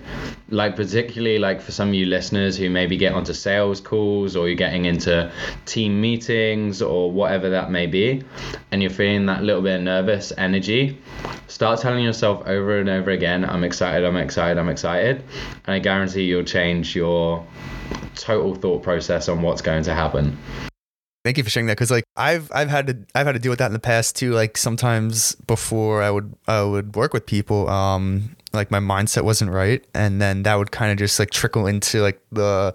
Like 0.48 0.76
particularly 0.76 1.38
like 1.38 1.60
for 1.60 1.72
some 1.72 1.88
of 1.88 1.94
you 1.94 2.06
listeners 2.06 2.56
who 2.56 2.70
maybe 2.70 2.96
get 2.96 3.12
onto 3.12 3.32
sales 3.32 3.80
calls 3.80 4.36
or 4.36 4.46
you're 4.46 4.56
getting 4.56 4.84
into 4.84 5.32
team 5.66 6.00
meetings 6.00 6.80
or 6.80 7.10
whatever 7.10 7.50
that 7.50 7.70
may 7.70 7.86
be, 7.86 8.22
and 8.70 8.80
you're 8.80 8.90
feeling 8.90 9.26
that 9.26 9.42
little 9.42 9.62
bit 9.62 9.76
of 9.76 9.82
nervous 9.82 10.32
energy, 10.38 10.98
start 11.48 11.80
telling 11.80 12.04
yourself 12.04 12.46
over 12.46 12.78
and 12.78 12.88
over 12.88 13.10
again, 13.10 13.44
I'm 13.44 13.64
excited, 13.64 14.06
I'm 14.06 14.16
excited, 14.16 14.58
I'm 14.58 14.68
excited. 14.68 15.24
And 15.66 15.74
I 15.74 15.80
guarantee 15.80 16.22
you'll 16.22 16.44
change 16.44 16.94
your 16.94 17.44
total 18.14 18.54
thought 18.54 18.82
process 18.82 19.28
on 19.28 19.42
what's 19.42 19.62
going 19.62 19.82
to 19.84 19.94
happen. 19.94 20.38
Thank 21.24 21.38
you 21.38 21.44
for 21.44 21.48
sharing 21.48 21.68
that 21.68 21.76
because 21.76 21.90
like 21.90 22.04
I've 22.16 22.52
I've 22.52 22.68
had 22.68 22.86
to 22.88 22.98
I've 23.14 23.24
had 23.24 23.32
to 23.32 23.38
deal 23.38 23.50
with 23.50 23.58
that 23.58 23.68
in 23.68 23.72
the 23.72 23.78
past 23.78 24.14
too. 24.14 24.32
Like 24.32 24.58
sometimes 24.58 25.34
before 25.46 26.02
I 26.02 26.10
would 26.10 26.34
I 26.46 26.62
would 26.62 26.94
work 26.94 27.14
with 27.14 27.24
people, 27.24 27.66
um, 27.70 28.36
like 28.52 28.70
my 28.70 28.78
mindset 28.78 29.22
wasn't 29.22 29.50
right, 29.50 29.82
and 29.94 30.20
then 30.20 30.42
that 30.42 30.56
would 30.56 30.70
kind 30.70 30.92
of 30.92 30.98
just 30.98 31.18
like 31.18 31.30
trickle 31.30 31.66
into 31.66 32.02
like 32.02 32.20
the 32.30 32.74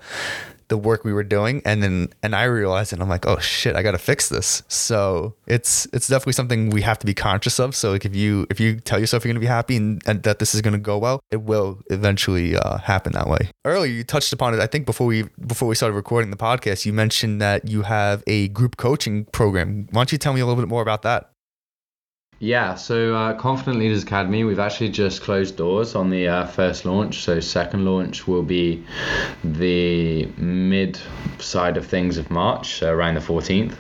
the 0.70 0.78
work 0.78 1.04
we 1.04 1.12
were 1.12 1.24
doing 1.24 1.62
and 1.66 1.84
then 1.84 2.10
and 2.24 2.36
I 2.36 2.46
realized 2.46 2.94
and 2.94 3.02
I'm 3.02 3.10
like, 3.10 3.28
oh 3.28 3.40
shit, 3.40 3.76
I 3.76 3.84
gotta 3.84 3.98
fix 3.98 4.30
this. 4.30 4.64
So 4.68 5.36
it's 5.46 5.88
it's 5.92 6.08
definitely 6.08 6.34
something 6.34 6.70
we 6.70 6.82
have 6.84 7.00
to 7.00 7.06
be 7.06 7.14
conscious 7.14 7.60
of. 7.60 7.76
So 7.76 7.92
like 7.92 8.06
if 8.06 8.16
you 8.16 8.48
if 8.50 8.60
you 8.60 8.80
tell 8.80 9.00
yourself 9.00 9.26
you're 9.26 9.34
gonna 9.34 9.40
be 9.42 9.46
happy 9.48 9.76
and, 9.76 10.02
and 10.06 10.24
that 10.24 10.40
this 10.40 10.56
is 10.56 10.62
gonna 10.62 10.78
go 10.78 10.98
well, 10.98 11.20
it 11.32 11.42
will 11.42 11.82
eventually 11.90 12.56
uh, 12.56 12.78
happen 12.78 13.14
that 13.14 13.28
way. 13.28 13.52
Earlier 13.66 13.92
you 13.92 14.04
touched 14.04 14.32
upon 14.32 14.54
it, 14.54 14.60
I 14.60 14.68
think 14.68 14.86
before 14.86 15.08
we 15.08 15.24
before 15.46 15.68
we 15.68 15.76
started 15.76 15.96
recording 15.96 16.32
the 16.32 16.38
podcast, 16.38 16.86
you 16.86 16.94
mentioned 16.94 17.42
that 17.42 17.68
you 17.68 17.82
have 17.82 18.24
a 18.28 18.48
group 18.50 18.78
coaching 18.78 19.26
program. 19.26 19.88
Why 19.92 20.02
don't 20.02 20.12
you 20.12 20.18
tell 20.18 20.34
me 20.34 20.42
a 20.42 20.46
little 20.46 20.62
bit 20.62 20.70
more 20.70 20.82
about 20.82 21.02
that? 21.02 21.32
Yeah, 22.42 22.76
so 22.76 23.16
uh, 23.16 23.34
Confident 23.34 23.80
Leaders 23.80 24.04
Academy, 24.04 24.46
we've 24.46 24.60
actually 24.60 24.90
just 24.90 25.22
closed 25.22 25.58
doors 25.58 25.94
on 25.94 26.10
the 26.10 26.30
uh, 26.30 26.46
first 26.46 26.86
launch. 26.86 27.22
So, 27.22 27.42
second 27.42 27.84
launch 27.84 28.28
will 28.28 28.44
be 28.44 28.86
the 29.44 30.26
mid 30.38 30.98
side 31.40 31.76
of 31.76 31.86
things 31.86 32.18
of 32.18 32.32
March, 32.32 32.76
so 32.76 32.94
around 32.94 33.16
the 33.16 33.20
14th. 33.20 33.76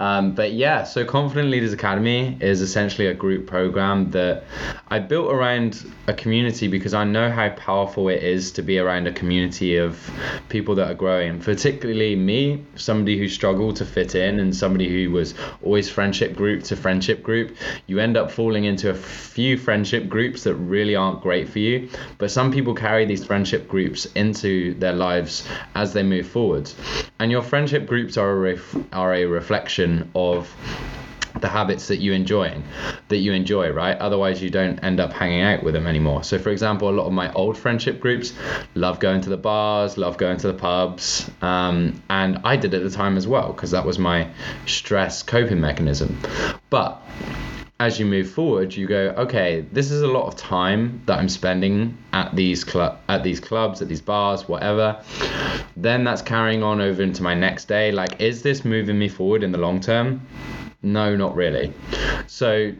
Um, 0.00 0.34
but 0.34 0.54
yeah, 0.54 0.84
so 0.84 1.04
Confident 1.04 1.50
Leaders 1.50 1.74
Academy 1.74 2.38
is 2.40 2.62
essentially 2.62 3.06
a 3.08 3.12
group 3.12 3.46
program 3.46 4.10
that 4.12 4.44
I 4.88 4.98
built 4.98 5.30
around 5.30 5.84
a 6.06 6.14
community 6.14 6.68
because 6.68 6.94
I 6.94 7.04
know 7.04 7.30
how 7.30 7.50
powerful 7.50 8.08
it 8.08 8.22
is 8.22 8.50
to 8.52 8.62
be 8.62 8.78
around 8.78 9.08
a 9.08 9.12
community 9.12 9.76
of 9.76 10.10
people 10.48 10.74
that 10.76 10.90
are 10.90 10.94
growing, 10.94 11.38
particularly 11.38 12.16
me, 12.16 12.64
somebody 12.76 13.18
who 13.18 13.28
struggled 13.28 13.76
to 13.76 13.84
fit 13.84 14.14
in 14.14 14.40
and 14.40 14.56
somebody 14.56 14.88
who 14.88 15.10
was 15.10 15.34
always 15.62 15.90
friendship 15.90 16.34
group 16.34 16.62
to 16.64 16.76
friendship 16.76 17.22
group 17.22 17.54
you 17.90 17.98
end 17.98 18.16
up 18.16 18.30
falling 18.30 18.66
into 18.66 18.88
a 18.88 18.94
few 18.94 19.58
friendship 19.58 20.08
groups 20.08 20.44
that 20.44 20.54
really 20.54 20.94
aren't 20.94 21.20
great 21.20 21.48
for 21.48 21.58
you. 21.58 21.88
But 22.18 22.30
some 22.30 22.52
people 22.52 22.72
carry 22.72 23.04
these 23.04 23.24
friendship 23.24 23.66
groups 23.66 24.06
into 24.14 24.74
their 24.74 24.92
lives 24.92 25.44
as 25.74 25.92
they 25.92 26.04
move 26.04 26.28
forward. 26.28 26.70
And 27.18 27.32
your 27.32 27.42
friendship 27.42 27.88
groups 27.88 28.16
are 28.16 28.30
a, 28.30 28.36
ref- 28.36 28.76
are 28.92 29.12
a 29.12 29.24
reflection 29.24 30.08
of 30.14 30.48
the 31.40 31.48
habits 31.48 31.88
that 31.88 31.98
you 31.98 32.12
enjoying 32.12 32.62
that 33.08 33.18
you 33.18 33.32
enjoy 33.32 33.70
right 33.70 33.96
otherwise 33.98 34.42
you 34.42 34.50
don't 34.50 34.80
end 34.80 34.98
up 34.98 35.12
hanging 35.12 35.40
out 35.40 35.62
with 35.62 35.74
them 35.74 35.86
anymore 35.86 36.24
so 36.24 36.36
for 36.36 36.50
example 36.50 36.90
a 36.90 36.90
lot 36.90 37.06
of 37.06 37.12
my 37.12 37.32
old 37.34 37.56
friendship 37.56 38.00
groups 38.00 38.34
love 38.74 38.98
going 38.98 39.20
to 39.20 39.30
the 39.30 39.36
bars 39.36 39.96
love 39.96 40.18
going 40.18 40.36
to 40.36 40.48
the 40.48 40.54
pubs 40.54 41.30
um, 41.40 42.02
and 42.10 42.40
i 42.42 42.56
did 42.56 42.74
at 42.74 42.82
the 42.82 42.90
time 42.90 43.16
as 43.16 43.28
well 43.28 43.52
because 43.52 43.70
that 43.70 43.86
was 43.86 43.96
my 43.96 44.28
stress 44.66 45.22
coping 45.22 45.60
mechanism 45.60 46.20
but 46.68 47.00
as 47.80 47.98
you 47.98 48.04
move 48.04 48.30
forward, 48.30 48.76
you 48.76 48.86
go, 48.86 49.14
okay, 49.16 49.62
this 49.72 49.90
is 49.90 50.02
a 50.02 50.06
lot 50.06 50.26
of 50.26 50.36
time 50.36 51.00
that 51.06 51.18
I'm 51.18 51.30
spending 51.30 51.96
at 52.12 52.36
these 52.36 52.62
club 52.62 52.98
at 53.08 53.22
these 53.24 53.40
clubs, 53.40 53.80
at 53.80 53.88
these 53.88 54.02
bars, 54.02 54.46
whatever. 54.46 55.02
Then 55.78 56.04
that's 56.04 56.20
carrying 56.20 56.62
on 56.62 56.82
over 56.82 57.02
into 57.02 57.22
my 57.22 57.34
next 57.34 57.68
day. 57.68 57.90
Like, 57.90 58.20
is 58.20 58.42
this 58.42 58.66
moving 58.66 58.98
me 58.98 59.08
forward 59.08 59.42
in 59.42 59.50
the 59.50 59.58
long 59.58 59.80
term? 59.80 60.20
No, 60.82 61.16
not 61.16 61.34
really. 61.34 61.72
So 62.26 62.72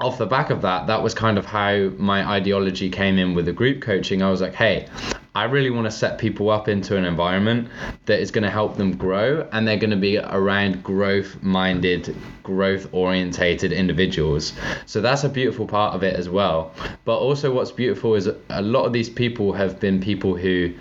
off 0.00 0.18
the 0.18 0.26
back 0.26 0.50
of 0.50 0.62
that, 0.62 0.88
that 0.88 1.00
was 1.00 1.14
kind 1.14 1.38
of 1.38 1.46
how 1.46 1.90
my 1.96 2.28
ideology 2.28 2.90
came 2.90 3.18
in 3.18 3.34
with 3.34 3.46
the 3.46 3.52
group 3.52 3.82
coaching. 3.82 4.20
I 4.20 4.30
was 4.30 4.40
like, 4.40 4.54
hey, 4.54 4.88
I 5.34 5.44
really 5.44 5.70
want 5.70 5.86
to 5.86 5.90
set 5.90 6.18
people 6.18 6.50
up 6.50 6.68
into 6.68 6.94
an 6.98 7.06
environment 7.06 7.68
that 8.04 8.20
is 8.20 8.30
going 8.30 8.44
to 8.44 8.50
help 8.50 8.76
them 8.76 8.94
grow 8.94 9.48
and 9.50 9.66
they're 9.66 9.78
going 9.78 9.90
to 9.90 9.96
be 9.96 10.18
around 10.18 10.82
growth 10.84 11.42
minded, 11.42 12.14
growth 12.42 12.92
orientated 12.92 13.72
individuals. 13.72 14.52
So 14.84 15.00
that's 15.00 15.24
a 15.24 15.30
beautiful 15.30 15.66
part 15.66 15.94
of 15.94 16.02
it 16.02 16.16
as 16.16 16.28
well. 16.28 16.74
But 17.06 17.16
also, 17.16 17.50
what's 17.50 17.70
beautiful 17.70 18.14
is 18.14 18.28
a 18.50 18.60
lot 18.60 18.84
of 18.84 18.92
these 18.92 19.08
people 19.08 19.54
have 19.54 19.80
been 19.80 20.02
people 20.02 20.36
who 20.36 20.74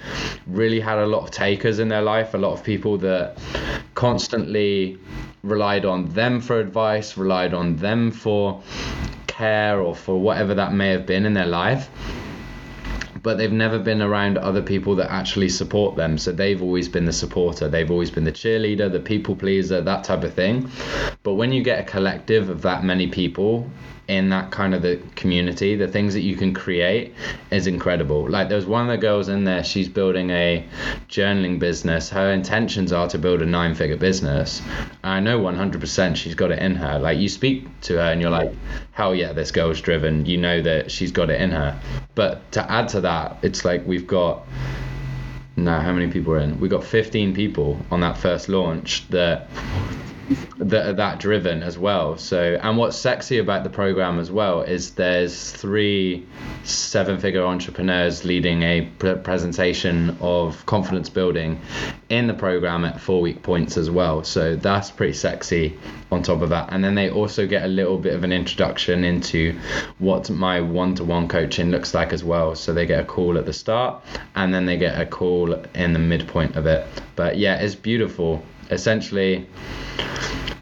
really 0.48 0.82
had 0.82 0.98
a 0.98 1.06
lot 1.06 1.24
of 1.24 1.32
takers 1.32 1.80
in 1.80 1.88
their 1.88 2.02
life, 2.02 2.34
a 2.34 2.38
lot 2.38 2.52
of 2.52 2.62
people 2.62 2.98
that 2.98 3.38
constantly 3.94 5.00
relied 5.44 5.86
on 5.86 6.10
them 6.10 6.42
for 6.42 6.60
advice, 6.60 7.16
relied 7.16 7.54
on 7.54 7.78
them 7.78 8.12
for 8.12 8.62
care 9.28 9.80
or 9.80 9.96
for 9.96 10.20
whatever 10.20 10.54
that 10.54 10.74
may 10.74 10.90
have 10.90 11.06
been 11.06 11.26
in 11.26 11.34
their 11.34 11.48
life 11.48 11.90
but 13.24 13.38
they've 13.38 13.52
never 13.52 13.80
been 13.80 14.02
around 14.02 14.38
other 14.38 14.62
people 14.62 14.96
that 14.96 15.12
actually 15.12 15.50
support 15.50 15.96
them. 15.96 16.18
So 16.18 16.32
they've 16.32 16.62
always 16.62 16.88
been 16.88 17.06
the 17.06 17.14
supporter, 17.14 17.68
they've 17.68 17.92
always 17.92 18.12
been 18.12 18.24
the 18.24 18.32
cheerleader, 18.32 18.92
the 18.92 19.00
people 19.00 19.36
pleaser, 19.36 19.82
that 19.82 20.04
type 20.04 20.24
of 20.24 20.34
thing. 20.34 20.70
But 21.24 21.36
when 21.36 21.52
you 21.52 21.64
get 21.64 21.80
a 21.80 21.84
collective 21.84 22.50
of 22.50 22.62
that 22.64 22.84
many 22.84 23.08
people 23.08 23.70
in 24.12 24.28
that 24.28 24.52
kind 24.52 24.76
of 24.76 24.82
the 24.82 25.02
community, 25.16 25.78
the 25.78 25.88
things 25.88 26.14
that 26.14 26.20
you 26.20 26.36
can 26.36 26.54
create 26.54 27.14
is 27.50 27.66
incredible. 27.66 28.30
Like 28.30 28.50
there's 28.50 28.66
one 28.66 28.82
of 28.82 28.90
the 28.90 28.98
girls 28.98 29.30
in 29.30 29.46
there, 29.46 29.64
she's 29.64 29.88
building 29.88 30.32
a 30.32 30.68
journaling 31.08 31.60
business. 31.60 32.10
Her 32.10 32.34
intentions 32.34 32.92
are 32.92 33.08
to 33.08 33.18
build 33.18 33.42
a 33.42 33.46
nine 33.46 33.74
figure 33.74 33.96
business. 33.96 34.62
I 35.02 35.22
know 35.22 35.40
100% 35.40 36.18
she's 36.18 36.36
got 36.36 36.52
it 36.52 36.60
in 36.60 36.76
her. 36.76 37.00
Like 37.00 37.20
you 37.20 37.30
speak 37.30 37.80
to 37.82 37.94
her 37.94 38.12
and 38.12 38.20
you're 38.20 38.32
like, 38.32 38.52
hell 38.92 39.16
yeah, 39.16 39.32
this 39.32 39.50
girl's 39.50 39.80
driven. 39.80 40.26
You 40.26 40.38
know 40.38 40.62
that 40.62 40.92
she's 40.92 41.14
got 41.14 41.30
it 41.30 41.40
in 41.40 41.52
her. 41.52 41.80
But 42.14 42.52
to 42.52 42.70
add 42.70 42.90
to 42.90 43.02
that, 43.02 43.38
it's 43.44 43.64
like 43.64 43.88
we've 43.88 44.08
got 44.08 44.46
now 45.56 45.80
how 45.80 45.94
many 45.94 46.12
people 46.12 46.34
are 46.34 46.40
in? 46.40 46.60
We 46.60 46.68
got 46.68 46.84
15 46.84 47.34
people 47.34 47.80
on 47.90 48.02
that 48.02 48.18
first 48.18 48.50
launch 48.50 49.08
that 49.08 49.48
that 50.58 50.86
are 50.88 50.94
that 50.94 51.20
driven 51.20 51.64
as 51.64 51.78
well. 51.78 52.18
So, 52.18 52.60
and 52.62 52.78
what's 52.78 52.98
sexy 52.98 53.38
about 53.38 53.64
the 53.64 53.70
program 53.70 54.20
as 54.20 54.32
well 54.32 54.62
is 54.62 54.92
there's 54.92 55.52
three 55.52 56.26
seven-figure 56.64 57.46
entrepreneurs 57.46 58.24
leading 58.24 58.64
a 58.64 58.82
pre- 59.00 59.16
presentation 59.16 60.18
of 60.22 60.66
confidence 60.66 61.10
building 61.10 61.60
in 62.10 62.28
the 62.28 62.34
program 62.34 62.86
at 62.86 63.00
four-week 63.00 63.44
points 63.44 63.78
as 63.78 63.90
well. 63.90 64.24
So 64.24 64.56
that's 64.56 64.92
pretty 64.92 65.14
sexy. 65.14 65.78
On 66.12 66.22
top 66.22 66.42
of 66.42 66.50
that, 66.50 66.74
and 66.74 66.84
then 66.84 66.94
they 66.94 67.10
also 67.10 67.48
get 67.48 67.64
a 67.64 67.70
little 67.70 67.98
bit 67.98 68.14
of 68.14 68.26
an 68.26 68.34
introduction 68.34 69.06
into 69.06 69.58
what 70.00 70.30
my 70.30 70.60
one-to-one 70.60 71.30
coaching 71.30 71.72
looks 71.72 71.94
like 71.94 72.12
as 72.12 72.22
well. 72.22 72.54
So 72.54 72.74
they 72.74 72.86
get 72.86 73.00
a 73.00 73.06
call 73.06 73.38
at 73.38 73.46
the 73.46 73.54
start, 73.54 74.04
and 74.36 74.54
then 74.54 74.66
they 74.66 74.76
get 74.76 75.00
a 75.00 75.06
call 75.06 75.54
in 75.54 75.94
the 75.94 76.00
midpoint 76.00 76.58
of 76.58 76.66
it. 76.66 76.86
But 77.16 77.38
yeah, 77.38 77.62
it's 77.62 77.76
beautiful. 77.76 78.44
Essentially 78.72 79.48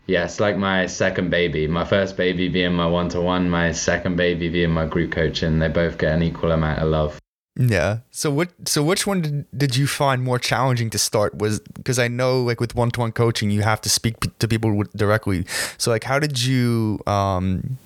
yeah, 0.10 0.25
it's 0.25 0.39
like 0.39 0.58
my 0.58 0.88
second 0.88 1.30
baby. 1.30 1.68
My 1.68 1.86
first 1.86 2.18
baby 2.18 2.50
being 2.50 2.74
my 2.74 2.88
one 2.88 3.10
to 3.10 3.22
one, 3.22 3.48
my 3.50 3.72
second 3.72 4.16
baby 4.16 4.50
being 4.50 4.72
my 4.72 4.88
group 4.88 5.12
coaching. 5.12 5.60
They 5.60 5.68
both 5.68 6.00
get 6.00 6.13
an 6.13 6.24
equal 6.24 6.51
amount 6.51 6.80
of 6.80 6.89
love. 6.89 7.20
Yeah. 7.56 8.00
So 8.10 8.32
what? 8.32 8.50
So 8.66 8.82
which 8.82 9.06
one 9.06 9.22
did, 9.22 9.46
did 9.56 9.75
you 9.75 9.86
find 9.86 10.24
more 10.24 10.39
challenging 10.39 10.89
to 10.92 10.98
start? 10.98 11.36
Was 11.38 11.60
because 11.60 12.00
I 12.00 12.08
know 12.08 12.42
like 12.42 12.60
with 12.60 12.74
one 12.74 12.89
to 12.92 13.01
one 13.01 13.12
coaching, 13.12 13.51
you 13.51 13.62
have 13.62 13.82
to 13.82 13.89
speak 13.89 14.16
to 14.39 14.48
people 14.48 14.84
directly. 14.96 15.46
So 15.78 15.92
like, 15.92 16.04
how 16.04 16.18
did 16.18 16.42
you 16.42 17.00
um 17.06 17.78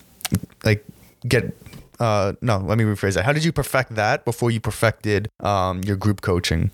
like 0.63 0.85
get 1.27 1.57
uh 1.99 2.33
no? 2.41 2.59
Let 2.59 2.77
me 2.77 2.85
rephrase 2.85 3.15
that. 3.15 3.25
How 3.25 3.33
did 3.33 3.43
you 3.43 3.51
perfect 3.51 3.95
that 3.95 4.23
before 4.23 4.49
you 4.49 4.61
perfected 4.61 5.27
um 5.41 5.83
your 5.83 5.97
group 5.97 6.21
coaching? 6.21 6.71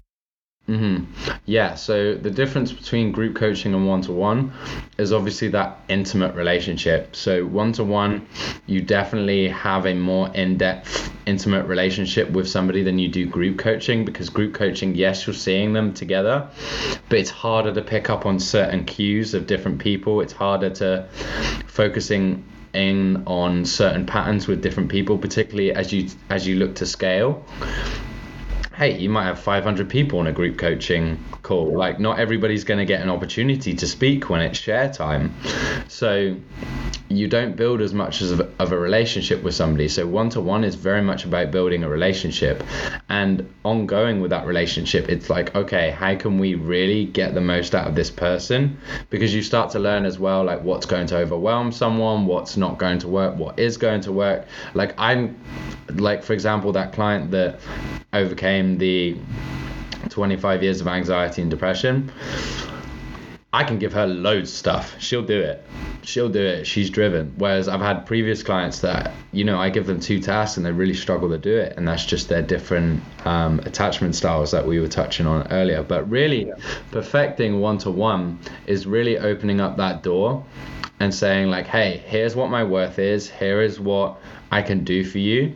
Mm-hmm. 0.69 1.11
Yeah, 1.47 1.73
so 1.73 2.13
the 2.13 2.29
difference 2.29 2.71
between 2.71 3.11
group 3.11 3.35
coaching 3.35 3.73
and 3.73 3.87
one 3.87 4.03
to 4.03 4.11
one 4.11 4.53
is 4.99 5.11
obviously 5.11 5.47
that 5.47 5.79
intimate 5.89 6.35
relationship. 6.35 7.15
So, 7.15 7.43
one 7.43 7.73
to 7.73 7.83
one, 7.83 8.27
you 8.67 8.79
definitely 8.81 9.47
have 9.47 9.87
a 9.87 9.95
more 9.95 10.29
in 10.35 10.59
depth, 10.59 11.11
intimate 11.25 11.65
relationship 11.65 12.29
with 12.29 12.47
somebody 12.47 12.83
than 12.83 12.99
you 12.99 13.07
do 13.07 13.25
group 13.25 13.57
coaching 13.57 14.05
because 14.05 14.29
group 14.29 14.53
coaching, 14.53 14.93
yes, 14.93 15.25
you're 15.25 15.33
seeing 15.33 15.73
them 15.73 15.91
together, 15.91 16.47
but 17.09 17.17
it's 17.17 17.31
harder 17.31 17.73
to 17.73 17.81
pick 17.81 18.11
up 18.11 18.27
on 18.27 18.39
certain 18.39 18.85
cues 18.85 19.33
of 19.33 19.47
different 19.47 19.79
people. 19.79 20.21
It's 20.21 20.33
harder 20.33 20.69
to 20.69 21.07
focusing 21.65 22.45
in 22.73 23.23
on 23.25 23.65
certain 23.65 24.05
patterns 24.05 24.47
with 24.47 24.61
different 24.61 24.89
people, 24.89 25.17
particularly 25.17 25.71
as 25.73 25.91
you 25.91 26.09
as 26.29 26.45
you 26.45 26.57
look 26.57 26.75
to 26.75 26.85
scale 26.85 27.43
hey, 28.79 28.97
you 28.97 29.09
might 29.09 29.25
have 29.25 29.37
500 29.37 29.89
people 29.89 30.19
on 30.19 30.27
a 30.27 30.31
group 30.31 30.57
coaching 30.57 31.21
call. 31.43 31.77
Like, 31.77 31.99
not 31.99 32.17
everybody's 32.17 32.63
going 32.63 32.77
to 32.77 32.85
get 32.85 33.01
an 33.01 33.09
opportunity 33.09 33.75
to 33.75 33.85
speak 33.85 34.29
when 34.29 34.39
it's 34.39 34.57
share 34.57 34.89
time. 34.89 35.35
So, 35.89 36.37
you 37.09 37.27
don't 37.27 37.55
build 37.55 37.81
as 37.81 37.91
much 37.91 38.21
as 38.21 38.31
of, 38.31 38.41
of 38.59 38.71
a 38.71 38.77
relationship 38.77 39.41
with 39.41 39.55
somebody. 39.55 39.87
So 39.87 40.05
one 40.05 40.29
to 40.29 40.41
one 40.41 40.63
is 40.63 40.75
very 40.75 41.01
much 41.01 41.25
about 41.25 41.49
building 41.49 41.83
a 41.83 41.89
relationship 41.89 42.63
and 43.09 43.51
ongoing 43.65 44.21
with 44.21 44.29
that 44.29 44.45
relationship. 44.45 45.09
It's 45.09 45.27
like, 45.27 45.55
okay, 45.55 45.89
how 45.89 46.15
can 46.15 46.37
we 46.37 46.53
really 46.53 47.05
get 47.05 47.33
the 47.33 47.41
most 47.41 47.73
out 47.73 47.87
of 47.87 47.95
this 47.95 48.11
person? 48.11 48.77
Because 49.09 49.33
you 49.33 49.41
start 49.41 49.71
to 49.71 49.79
learn 49.79 50.05
as 50.05 50.19
well, 50.19 50.43
like 50.43 50.61
what's 50.61 50.85
going 50.85 51.07
to 51.07 51.17
overwhelm 51.17 51.71
someone, 51.71 52.27
what's 52.27 52.57
not 52.57 52.77
going 52.77 52.99
to 52.99 53.07
work, 53.07 53.35
what 53.35 53.57
is 53.57 53.77
going 53.77 54.01
to 54.01 54.11
work. 54.11 54.45
Like 54.75 54.93
I'm, 54.99 55.35
like 55.95 56.21
for 56.21 56.33
example, 56.33 56.71
that 56.73 56.93
client 56.93 57.31
that 57.31 57.59
overcame 58.13 58.68
the 58.77 59.17
25 60.09 60.63
years 60.63 60.81
of 60.81 60.87
anxiety 60.87 61.41
and 61.41 61.51
depression. 61.51 62.11
I 63.51 63.63
can 63.63 63.79
give 63.79 63.93
her 63.93 64.05
loads 64.05 64.51
of 64.51 64.55
stuff. 64.55 64.95
She'll 64.99 65.25
do 65.25 65.39
it 65.39 65.65
she'll 66.09 66.29
do 66.29 66.41
it. 66.41 66.65
She's 66.65 66.89
driven. 66.89 67.33
Whereas 67.37 67.67
I've 67.67 67.81
had 67.81 68.05
previous 68.05 68.43
clients 68.43 68.79
that, 68.81 69.11
you 69.31 69.43
know, 69.43 69.59
I 69.59 69.69
give 69.69 69.85
them 69.85 69.99
two 69.99 70.19
tasks 70.19 70.57
and 70.57 70.65
they 70.65 70.71
really 70.71 70.93
struggle 70.93 71.29
to 71.29 71.37
do 71.37 71.55
it. 71.55 71.75
And 71.77 71.87
that's 71.87 72.05
just 72.05 72.29
their 72.29 72.41
different 72.41 73.01
um, 73.25 73.59
attachment 73.59 74.15
styles 74.15 74.51
that 74.51 74.65
we 74.65 74.79
were 74.79 74.87
touching 74.87 75.25
on 75.25 75.47
earlier. 75.51 75.83
But 75.83 76.09
really, 76.09 76.47
yeah. 76.47 76.55
perfecting 76.91 77.59
one 77.59 77.77
to 77.79 77.91
one 77.91 78.39
is 78.67 78.85
really 78.85 79.17
opening 79.17 79.61
up 79.61 79.77
that 79.77 80.03
door 80.03 80.45
and 80.99 81.13
saying, 81.13 81.49
like, 81.49 81.67
hey, 81.67 82.03
here's 82.05 82.35
what 82.35 82.49
my 82.49 82.63
worth 82.63 82.99
is. 82.99 83.29
Here 83.29 83.61
is 83.61 83.79
what 83.79 84.17
I 84.51 84.61
can 84.61 84.83
do 84.83 85.05
for 85.05 85.19
you. 85.19 85.55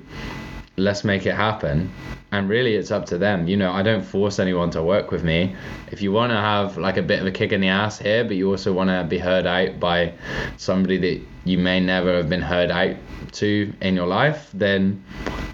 Let's 0.76 1.04
make 1.04 1.26
it 1.26 1.36
happen. 1.36 1.92
And 2.32 2.50
really 2.50 2.76
it's 2.76 2.90
up 2.90 3.06
to 3.08 3.18
them. 3.18 3.48
You 3.48 3.58
know 3.58 3.72
i 3.72 3.84
don't 3.84 4.04
force 4.04 4.40
anyone 4.40 4.72
to 4.72 4.82
work 4.82 5.12
with 5.12 5.24
me. 5.24 5.56
If 5.92 6.02
you 6.02 6.12
want 6.12 6.32
to 6.32 6.38
have 6.38 6.78
like 6.78 6.98
a 6.98 7.02
bit 7.02 7.20
of 7.20 7.28
a 7.28 7.32
kick 7.32 7.52
in 7.52 7.62
the 7.62 7.68
ass 7.68 8.00
here 8.00 8.24
but 8.24 8.36
you 8.36 8.50
also 8.50 8.74
want 8.74 8.90
to 8.90 9.06
be 9.08 9.20
heard 9.20 9.46
out 9.46 9.80
by 9.80 10.14
somebody 10.58 10.98
that 10.98 11.22
you 11.46 11.58
may 11.58 11.80
never 11.80 12.16
have 12.18 12.30
been 12.30 12.42
heard 12.42 12.72
out 12.72 12.96
to 13.34 13.74
in 13.82 13.96
your 13.96 14.08
life 14.08 14.50
then 14.54 15.04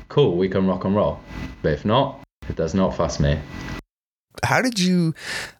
cool 0.09 0.37
we 0.37 0.49
can 0.49 0.67
rock 0.67 0.85
and 0.85 0.95
roll. 0.95 1.19
But 1.61 1.73
if 1.73 1.85
not 1.85 2.23
it 2.47 2.55
does 2.55 2.73
not 2.73 2.95
fuss 2.95 3.19
me. 3.19 3.39
How 4.43 4.61
did 4.61 4.79
you 4.79 5.13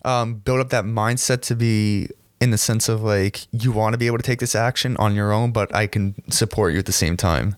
um, 0.06 0.36
build 0.36 0.62
up 0.62 0.70
that 0.70 0.86
mindset 0.86 1.42
to 1.44 1.56
be 1.56 2.10
in 2.39 2.51
the 2.51 2.58
sense 2.58 2.88
of 2.89 3.04
like 3.04 3.48
you 3.51 3.72
want 3.72 3.94
to 3.94 3.98
be 3.98 4.08
able 4.08 4.18
to 4.18 4.24
take 4.24 4.39
this 4.39 4.56
action 4.56 4.96
on 4.98 5.13
your 5.13 5.32
own 5.32 5.51
but 5.51 5.74
i 5.75 5.86
can 5.86 6.16
support 6.32 6.74
you 6.74 6.80
at 6.80 6.86
the 6.86 6.92
same 6.92 7.18
time 7.18 7.56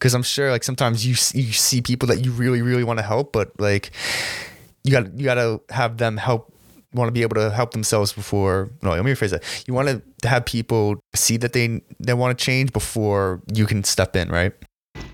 because 0.00 0.14
I'm 0.14 0.22
sure 0.22 0.50
like 0.50 0.64
sometimes 0.64 1.06
you 1.06 1.12
you 1.40 1.52
see 1.52 1.82
people 1.82 2.08
that 2.08 2.24
you 2.24 2.32
really 2.32 2.62
really 2.62 2.84
want 2.84 2.98
to 2.98 3.04
help, 3.04 3.32
but 3.32 3.52
like 3.60 3.90
you 4.82 4.92
got 4.92 5.12
you 5.14 5.24
got 5.24 5.34
to 5.34 5.60
have 5.68 5.98
them 5.98 6.16
help 6.16 6.52
want 6.92 7.06
to 7.06 7.12
be 7.12 7.22
able 7.22 7.36
to 7.36 7.50
help 7.50 7.70
themselves 7.70 8.12
before 8.12 8.68
no 8.82 8.90
let 8.90 9.04
me 9.04 9.12
rephrase 9.12 9.30
that 9.30 9.64
you 9.68 9.72
want 9.72 10.02
to 10.20 10.28
have 10.28 10.44
people 10.44 10.98
see 11.14 11.36
that 11.36 11.52
they 11.52 11.80
they 12.00 12.14
want 12.14 12.36
to 12.36 12.44
change 12.44 12.72
before 12.72 13.40
you 13.54 13.64
can 13.64 13.84
step 13.84 14.16
in 14.16 14.28
right 14.28 14.52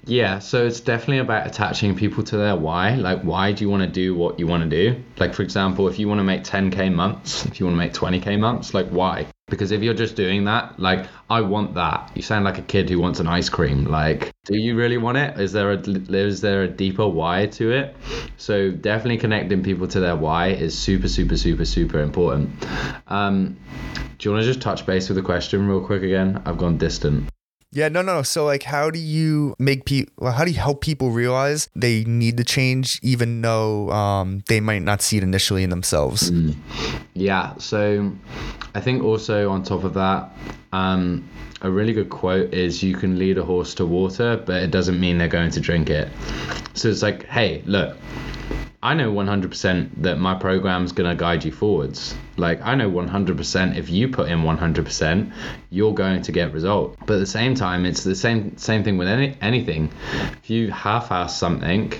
yeah, 0.06 0.38
so 0.38 0.64
it's 0.64 0.80
definitely 0.80 1.18
about 1.18 1.46
attaching 1.48 1.96
people 1.96 2.22
to 2.24 2.36
their 2.36 2.54
why. 2.56 2.94
Like, 2.94 3.22
why 3.22 3.52
do 3.52 3.64
you 3.64 3.70
want 3.70 3.82
to 3.82 3.88
do 3.88 4.14
what 4.14 4.38
you 4.38 4.46
want 4.46 4.62
to 4.62 4.68
do? 4.68 5.02
Like, 5.18 5.34
for 5.34 5.42
example, 5.42 5.88
if 5.88 5.98
you 5.98 6.06
want 6.08 6.20
to 6.20 6.24
make 6.24 6.44
10K 6.44 6.94
months, 6.94 7.44
if 7.44 7.58
you 7.58 7.66
want 7.66 7.74
to 7.74 7.78
make 7.78 7.92
20K 7.92 8.38
months, 8.38 8.72
like, 8.72 8.88
why? 8.88 9.26
Because 9.48 9.70
if 9.70 9.80
you're 9.80 9.94
just 9.94 10.16
doing 10.16 10.44
that, 10.46 10.80
like, 10.80 11.06
I 11.30 11.40
want 11.40 11.74
that. 11.74 12.10
You 12.16 12.22
sound 12.22 12.44
like 12.44 12.58
a 12.58 12.62
kid 12.62 12.90
who 12.90 12.98
wants 12.98 13.20
an 13.20 13.28
ice 13.28 13.48
cream. 13.48 13.84
Like, 13.84 14.32
do 14.44 14.56
you 14.56 14.74
really 14.74 14.98
want 14.98 15.18
it? 15.18 15.38
Is 15.38 15.52
there 15.52 15.70
a 15.70 15.78
is 15.78 16.40
there 16.40 16.64
a 16.64 16.68
deeper 16.68 17.06
why 17.06 17.46
to 17.46 17.70
it? 17.70 17.96
So 18.38 18.72
definitely 18.72 19.18
connecting 19.18 19.62
people 19.62 19.86
to 19.86 20.00
their 20.00 20.16
why 20.16 20.48
is 20.48 20.76
super, 20.76 21.06
super, 21.06 21.36
super, 21.36 21.64
super 21.64 22.00
important. 22.00 22.50
Um, 23.06 23.56
do 24.18 24.28
you 24.28 24.32
want 24.32 24.42
to 24.42 24.48
just 24.48 24.60
touch 24.60 24.84
base 24.84 25.08
with 25.08 25.16
the 25.16 25.22
question 25.22 25.68
real 25.68 25.84
quick 25.84 26.02
again? 26.02 26.42
I've 26.44 26.58
gone 26.58 26.76
distant. 26.76 27.30
Yeah, 27.76 27.88
no, 27.88 28.00
no. 28.00 28.22
So, 28.22 28.46
like, 28.46 28.62
how 28.62 28.90
do 28.90 28.98
you 28.98 29.54
make 29.58 29.84
people? 29.84 30.30
How 30.30 30.46
do 30.46 30.50
you 30.50 30.56
help 30.56 30.80
people 30.80 31.10
realize 31.10 31.68
they 31.76 32.04
need 32.04 32.38
to 32.38 32.44
change, 32.44 32.98
even 33.02 33.42
though 33.42 33.90
um, 33.90 34.42
they 34.48 34.60
might 34.60 34.80
not 34.80 35.02
see 35.02 35.18
it 35.18 35.22
initially 35.22 35.62
in 35.62 35.68
themselves? 35.68 36.30
Mm. 36.30 36.56
Yeah. 37.12 37.54
So, 37.58 38.10
I 38.74 38.80
think 38.80 39.04
also 39.04 39.50
on 39.50 39.62
top 39.62 39.84
of 39.84 39.92
that, 39.92 40.30
um, 40.72 41.28
a 41.60 41.70
really 41.70 41.92
good 41.92 42.08
quote 42.08 42.54
is 42.54 42.82
you 42.82 42.96
can 42.96 43.18
lead 43.18 43.36
a 43.36 43.44
horse 43.44 43.74
to 43.74 43.84
water, 43.84 44.42
but 44.46 44.62
it 44.62 44.70
doesn't 44.70 44.98
mean 44.98 45.18
they're 45.18 45.28
going 45.28 45.50
to 45.50 45.60
drink 45.60 45.90
it. 45.90 46.08
So 46.72 46.88
it's 46.88 47.02
like, 47.02 47.26
hey, 47.26 47.62
look, 47.66 47.94
I 48.82 48.94
know 48.94 49.12
100% 49.12 50.02
that 50.02 50.18
my 50.18 50.34
program 50.34 50.84
is 50.84 50.92
going 50.92 51.08
to 51.08 51.16
guide 51.16 51.44
you 51.44 51.52
forwards. 51.52 52.14
Like, 52.36 52.60
I 52.62 52.74
know 52.74 52.90
100% 52.90 53.76
if 53.76 53.88
you 53.88 54.08
put 54.08 54.28
in 54.28 54.42
100%, 54.42 55.32
you're 55.70 55.94
going 55.94 56.22
to 56.22 56.32
get 56.32 56.52
result. 56.52 56.96
But 57.06 57.14
at 57.14 57.20
the 57.20 57.26
same 57.26 57.54
time, 57.54 57.86
it's 57.86 58.04
the 58.04 58.14
same 58.14 58.56
same 58.56 58.84
thing 58.84 58.98
with 58.98 59.08
any 59.08 59.36
anything. 59.40 59.90
If 60.42 60.50
you 60.50 60.70
half-ass 60.70 61.38
something, 61.38 61.92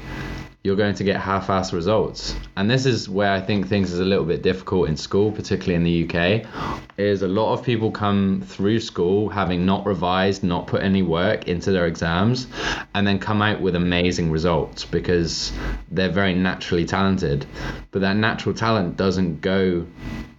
you're 0.66 0.74
going 0.74 0.96
to 0.96 1.04
get 1.04 1.20
half-assed 1.20 1.72
results. 1.72 2.34
And 2.56 2.68
this 2.68 2.86
is 2.86 3.08
where 3.08 3.30
I 3.30 3.40
think 3.40 3.68
things 3.68 3.92
is 3.92 4.00
a 4.00 4.04
little 4.04 4.24
bit 4.24 4.42
difficult 4.42 4.88
in 4.88 4.96
school, 4.96 5.30
particularly 5.30 5.76
in 5.76 5.84
the 5.84 6.04
UK, 6.04 6.44
is 6.96 7.22
a 7.22 7.28
lot 7.28 7.52
of 7.52 7.62
people 7.62 7.92
come 7.92 8.42
through 8.44 8.80
school 8.80 9.28
having 9.28 9.64
not 9.64 9.86
revised, 9.86 10.42
not 10.42 10.66
put 10.66 10.82
any 10.82 11.02
work 11.02 11.46
into 11.46 11.70
their 11.70 11.86
exams, 11.86 12.48
and 12.94 13.06
then 13.06 13.20
come 13.20 13.42
out 13.42 13.60
with 13.60 13.76
amazing 13.76 14.32
results 14.32 14.84
because 14.84 15.52
they're 15.92 16.10
very 16.10 16.34
naturally 16.34 16.84
talented. 16.84 17.46
But 17.92 18.00
that 18.00 18.16
natural 18.16 18.52
talent 18.52 18.96
doesn't 18.96 19.42
go 19.42 19.86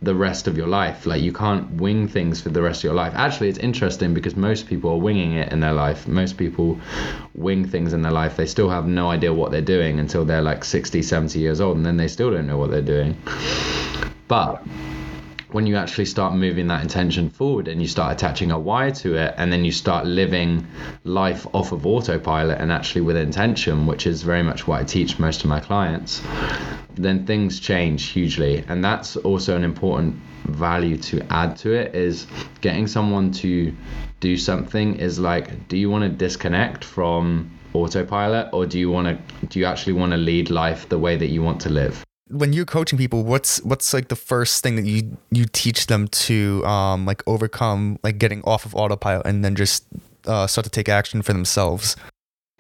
the 0.02 0.14
rest 0.14 0.48
of 0.48 0.58
your 0.58 0.68
life. 0.68 1.06
Like 1.06 1.22
you 1.22 1.34
can't 1.34 1.72
wing 1.72 2.08
things 2.08 2.40
for 2.42 2.50
the 2.50 2.62
rest 2.62 2.82
of 2.82 2.84
your 2.84 2.94
life. 2.94 3.14
Actually, 3.16 3.50
it's 3.50 3.58
interesting 3.58 4.14
because 4.14 4.36
most 4.36 4.68
people 4.68 4.92
are 4.92 4.98
winging 4.98 5.34
it 5.34 5.52
in 5.52 5.60
their 5.60 5.74
life. 5.74 6.08
Most 6.08 6.38
people 6.38 6.80
wing 7.34 7.68
things 7.68 7.94
in 7.94 8.02
their 8.04 8.12
life. 8.12 8.36
They 8.36 8.46
still 8.46 8.70
have 8.70 8.86
no 8.86 9.10
idea 9.10 9.34
what 9.34 9.52
they're 9.52 9.62
doing 9.62 10.00
until 10.00 10.17
they're 10.24 10.42
like 10.42 10.64
60, 10.64 11.02
70 11.02 11.40
years 11.40 11.62
old, 11.62 11.78
and 11.78 11.86
then 11.86 11.98
they 11.98 12.08
still 12.08 12.32
don't 12.32 12.48
know 12.48 12.58
what 12.58 12.72
they're 12.72 12.82
doing. 12.82 13.18
But 14.28 14.64
when 15.52 15.66
you 15.66 15.78
actually 15.78 16.06
start 16.06 16.36
moving 16.36 16.68
that 16.68 16.82
intention 16.82 17.30
forward 17.30 17.68
and 17.68 17.82
you 17.82 17.88
start 17.88 18.12
attaching 18.12 18.52
a 18.52 18.60
why 18.60 18.92
to 18.92 19.16
it 19.16 19.34
and 19.38 19.52
then 19.52 19.64
you 19.64 19.72
start 19.72 20.06
living 20.06 20.68
life 21.06 21.48
off 21.54 21.72
of 21.72 21.86
autopilot 21.86 22.60
and 22.60 22.72
actually 22.72 23.02
with 23.02 23.16
intention 23.16 23.86
which 23.86 24.06
is 24.06 24.24
very 24.24 24.44
much 24.44 24.68
what 24.68 24.82
i 24.82 24.84
teach 24.84 25.18
most 25.20 25.44
of 25.44 25.50
my 25.50 25.60
clients 25.60 26.22
then 26.96 27.26
things 27.26 27.62
change 27.62 28.10
hugely 28.10 28.64
and 28.68 28.84
that's 28.84 29.16
also 29.18 29.56
an 29.56 29.64
important 29.64 30.14
value 30.46 30.98
to 30.98 31.22
add 31.30 31.56
to 31.56 31.72
it 31.72 31.96
is 31.96 32.28
getting 32.60 32.86
someone 32.86 33.32
to 33.32 33.74
do 34.20 34.36
something 34.36 34.96
is 34.96 35.18
like 35.18 35.68
do 35.70 35.78
you 35.78 35.90
want 35.90 36.04
to 36.04 36.10
disconnect 36.10 36.84
from 36.84 37.57
autopilot 37.74 38.50
or 38.54 38.66
do 38.66 38.80
you 38.80 38.90
want 38.90 39.08
to 39.08 39.46
do 39.48 39.60
you 39.60 39.66
actually 39.66 39.94
want 39.94 40.12
to 40.12 40.18
lead 40.18 40.50
life 40.50 40.90
the 40.90 40.98
way 40.98 41.16
that 41.16 41.28
you 41.28 41.42
want 41.42 41.62
to 41.62 41.70
live? 41.70 42.04
When 42.30 42.52
you're 42.54 42.66
coaching 42.66 42.98
people 42.98 43.24
what's 43.24 43.62
what's 43.64 43.94
like 43.94 44.10
the 44.10 44.16
first 44.16 44.64
thing 44.64 44.76
that 44.76 44.86
you 44.86 45.18
you 45.32 45.46
teach 45.46 45.88
them 45.88 46.08
to 46.10 46.66
um 46.66 47.06
like 47.06 47.24
overcome 47.28 48.00
like 48.04 48.18
getting 48.18 48.42
off 48.44 48.66
of 48.66 48.76
autopilot 48.76 49.26
and 49.26 49.44
then 49.44 49.56
just 49.56 49.86
uh, 50.26 50.46
start 50.46 50.66
to 50.66 50.70
take 50.70 50.90
action 50.90 51.22
for 51.22 51.34
themselves? 51.34 51.96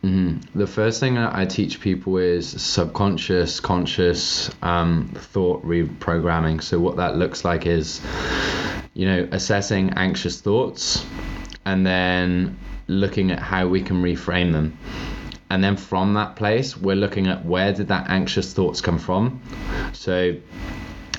Mm-hmm. 0.04 0.60
the 0.60 0.67
first 0.67 1.00
thing 1.00 1.17
i 1.17 1.43
teach 1.43 1.82
people 1.82 2.17
is 2.17 2.48
subconscious 2.48 3.60
conscious 3.60 4.52
um, 4.62 5.12
thought 5.15 5.65
reprogramming. 5.65 6.62
So 6.62 6.80
what 6.80 6.98
that 6.98 7.17
looks 7.17 7.43
like 7.43 7.65
is 7.65 8.00
you 8.93 9.08
know 9.08 9.28
assessing 9.32 9.89
anxious 9.96 10.39
thoughts 10.39 11.04
and 11.65 11.86
then 11.86 12.58
looking 12.88 13.32
at 13.32 13.39
how 13.39 13.67
we 13.67 13.82
can 13.82 14.02
reframe 14.02 14.52
them. 14.52 14.78
And 15.50 15.63
then 15.63 15.78
from 15.78 16.13
that 16.15 16.36
place 16.36 16.76
we're 16.76 16.95
looking 16.95 17.28
at 17.28 17.45
where 17.45 17.73
did 17.73 17.88
that 17.88 18.10
anxious 18.10 18.54
thoughts 18.54 18.82
come 18.82 18.97
from. 18.97 19.41
So 19.93 20.36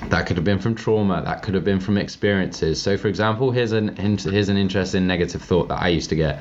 that 0.09 0.27
could 0.27 0.37
have 0.37 0.45
been 0.45 0.59
from 0.59 0.75
trauma 0.75 1.23
that 1.25 1.43
could 1.43 1.55
have 1.55 1.65
been 1.65 1.81
from 1.81 1.99
experiences. 1.99 2.81
So 2.81 2.97
for 2.97 3.09
example 3.09 3.51
here's 3.51 3.73
an 3.73 3.97
here's 3.97 4.49
an 4.49 4.57
interesting 4.57 5.07
negative 5.07 5.43
thought 5.43 5.69
that 5.69 5.81
i 5.83 5.89
used 5.89 6.11
to 6.11 6.17
get. 6.17 6.41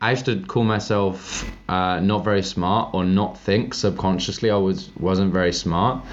I 0.00 0.10
used 0.10 0.26
to 0.26 0.40
call 0.42 0.64
myself 0.64 1.50
uh, 1.68 1.98
not 2.00 2.24
very 2.24 2.42
smart 2.42 2.94
or 2.94 3.04
not 3.04 3.38
think 3.38 3.74
subconsciously 3.74 4.50
i 4.50 4.56
was 4.56 4.90
wasn't 4.96 5.32
very 5.32 5.52
smart 5.52 6.04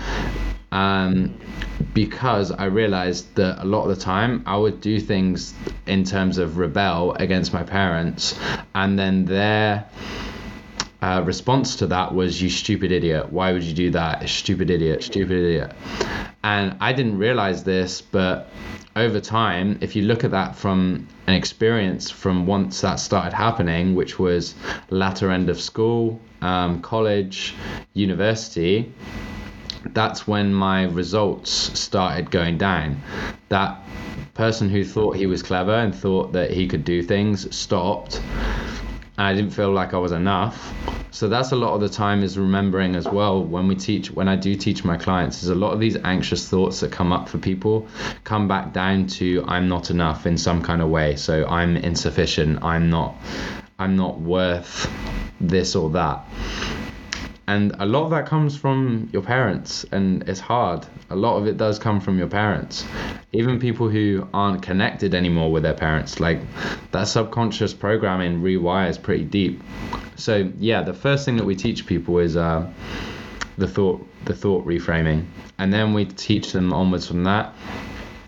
um, 0.75 1.33
because 1.93 2.51
I 2.51 2.65
realized 2.65 3.33
that 3.35 3.63
a 3.63 3.65
lot 3.65 3.83
of 3.83 3.95
the 3.95 4.03
time 4.03 4.43
I 4.45 4.57
would 4.57 4.81
do 4.81 4.99
things 4.99 5.53
in 5.87 6.03
terms 6.03 6.37
of 6.37 6.57
rebel 6.57 7.13
against 7.13 7.53
my 7.53 7.63
parents, 7.63 8.37
and 8.75 8.99
then 8.99 9.23
their 9.23 9.89
uh, 11.01 11.21
response 11.25 11.77
to 11.77 11.87
that 11.87 12.13
was, 12.13 12.41
You 12.41 12.49
stupid 12.49 12.91
idiot. 12.91 13.31
Why 13.31 13.53
would 13.53 13.63
you 13.63 13.73
do 13.73 13.89
that? 13.91 14.27
Stupid 14.27 14.69
idiot, 14.69 15.03
stupid 15.03 15.37
idiot. 15.37 15.71
And 16.43 16.75
I 16.81 16.91
didn't 16.91 17.17
realize 17.17 17.63
this, 17.63 18.01
but 18.01 18.49
over 18.97 19.21
time, 19.21 19.77
if 19.79 19.95
you 19.95 20.01
look 20.03 20.25
at 20.25 20.31
that 20.31 20.57
from 20.57 21.07
an 21.27 21.35
experience 21.35 22.09
from 22.11 22.47
once 22.47 22.81
that 22.81 22.99
started 22.99 23.33
happening, 23.33 23.95
which 23.95 24.19
was 24.19 24.55
latter 24.89 25.31
end 25.31 25.49
of 25.49 25.61
school, 25.61 26.19
um, 26.41 26.81
college, 26.81 27.55
university, 27.93 28.91
that's 29.93 30.27
when 30.27 30.53
my 30.53 30.85
results 30.85 31.51
started 31.51 32.31
going 32.31 32.57
down. 32.57 33.01
That 33.49 33.79
person 34.33 34.69
who 34.69 34.83
thought 34.83 35.15
he 35.15 35.25
was 35.25 35.41
clever 35.41 35.73
and 35.73 35.95
thought 35.95 36.33
that 36.33 36.51
he 36.51 36.67
could 36.67 36.83
do 36.83 37.01
things 37.01 37.55
stopped. 37.55 38.21
I 39.17 39.33
didn't 39.33 39.51
feel 39.51 39.71
like 39.71 39.93
I 39.93 39.97
was 39.97 40.11
enough. 40.11 40.73
So 41.11 41.29
that's 41.29 41.53
a 41.53 41.55
lot 41.55 41.73
of 41.73 41.79
the 41.79 41.87
time 41.87 42.23
is 42.23 42.37
remembering 42.37 42.95
as 42.97 43.05
well 43.05 43.41
when 43.41 43.69
we 43.69 43.75
teach 43.75 44.11
when 44.11 44.27
I 44.27 44.35
do 44.35 44.53
teach 44.55 44.83
my 44.83 44.97
clients 44.97 45.43
is 45.43 45.49
a 45.49 45.55
lot 45.55 45.71
of 45.71 45.79
these 45.79 45.95
anxious 46.03 46.49
thoughts 46.49 46.81
that 46.81 46.91
come 46.91 47.13
up 47.13 47.29
for 47.29 47.37
people 47.37 47.87
come 48.25 48.49
back 48.49 48.73
down 48.73 49.07
to 49.07 49.45
I'm 49.47 49.69
not 49.69 49.89
enough 49.91 50.25
in 50.25 50.37
some 50.37 50.61
kind 50.61 50.81
of 50.81 50.89
way. 50.89 51.15
So 51.15 51.47
I'm 51.47 51.77
insufficient, 51.77 52.61
I'm 52.61 52.89
not 52.89 53.15
I'm 53.79 53.95
not 53.95 54.19
worth 54.19 54.91
this 55.39 55.75
or 55.75 55.89
that 55.91 56.25
and 57.47 57.75
a 57.79 57.85
lot 57.85 58.05
of 58.05 58.09
that 58.11 58.25
comes 58.25 58.57
from 58.57 59.09
your 59.13 59.21
parents 59.21 59.85
and 59.91 60.27
it's 60.27 60.39
hard. 60.39 60.85
A 61.11 61.15
lot 61.15 61.37
of 61.37 61.47
it 61.47 61.57
does 61.57 61.77
come 61.77 62.01
from 62.01 62.17
your 62.17 62.27
parents. 62.27 62.85
Even 63.33 63.59
people 63.59 63.87
who 63.87 64.27
aren't 64.33 64.63
connected 64.63 65.13
anymore 65.13 65.51
with 65.51 65.61
their 65.63 65.73
parents 65.73 66.19
like 66.19 66.39
that 66.91 67.03
subconscious 67.03 67.73
programming 67.73 68.41
rewires 68.41 69.01
pretty 69.01 69.25
deep. 69.25 69.61
So 70.15 70.51
yeah 70.57 70.81
the 70.81 70.93
first 70.93 71.25
thing 71.25 71.37
that 71.37 71.45
we 71.45 71.55
teach 71.55 71.85
people 71.85 72.17
is 72.17 72.35
uh, 72.35 72.67
the 73.57 73.67
thought 73.67 74.07
the 74.25 74.33
thought 74.33 74.65
reframing. 74.65 75.25
And 75.59 75.71
then 75.71 75.93
we 75.93 76.05
teach 76.05 76.51
them 76.51 76.73
onwards 76.73 77.07
from 77.07 77.23
that 77.25 77.53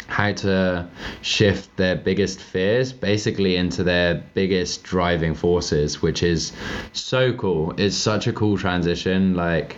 how 0.07 0.31
to 0.31 0.87
shift 1.21 1.75
their 1.77 1.95
biggest 1.95 2.39
fears 2.39 2.93
basically 2.93 3.57
into 3.57 3.83
their 3.83 4.15
biggest 4.33 4.83
driving 4.83 5.35
forces, 5.35 6.01
which 6.01 6.23
is 6.23 6.53
so 6.93 7.33
cool. 7.33 7.73
It's 7.77 7.95
such 7.95 8.27
a 8.27 8.33
cool 8.33 8.57
transition. 8.57 9.35
Like, 9.35 9.75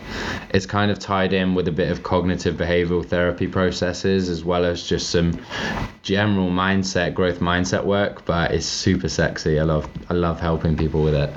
it's 0.50 0.66
kind 0.66 0.90
of 0.90 0.98
tied 0.98 1.32
in 1.32 1.54
with 1.54 1.68
a 1.68 1.72
bit 1.72 1.90
of 1.90 2.02
cognitive 2.02 2.56
behavioral 2.56 3.04
therapy 3.04 3.48
processes 3.48 4.28
as 4.28 4.44
well 4.44 4.64
as 4.64 4.86
just 4.86 5.10
some 5.10 5.44
general 6.02 6.48
mindset, 6.48 7.14
growth 7.14 7.40
mindset 7.40 7.84
work. 7.84 8.24
But 8.24 8.52
it's 8.52 8.66
super 8.66 9.08
sexy. 9.08 9.58
I 9.58 9.64
love, 9.64 9.88
I 10.08 10.14
love 10.14 10.40
helping 10.40 10.76
people 10.76 11.02
with 11.02 11.14
it. 11.14 11.30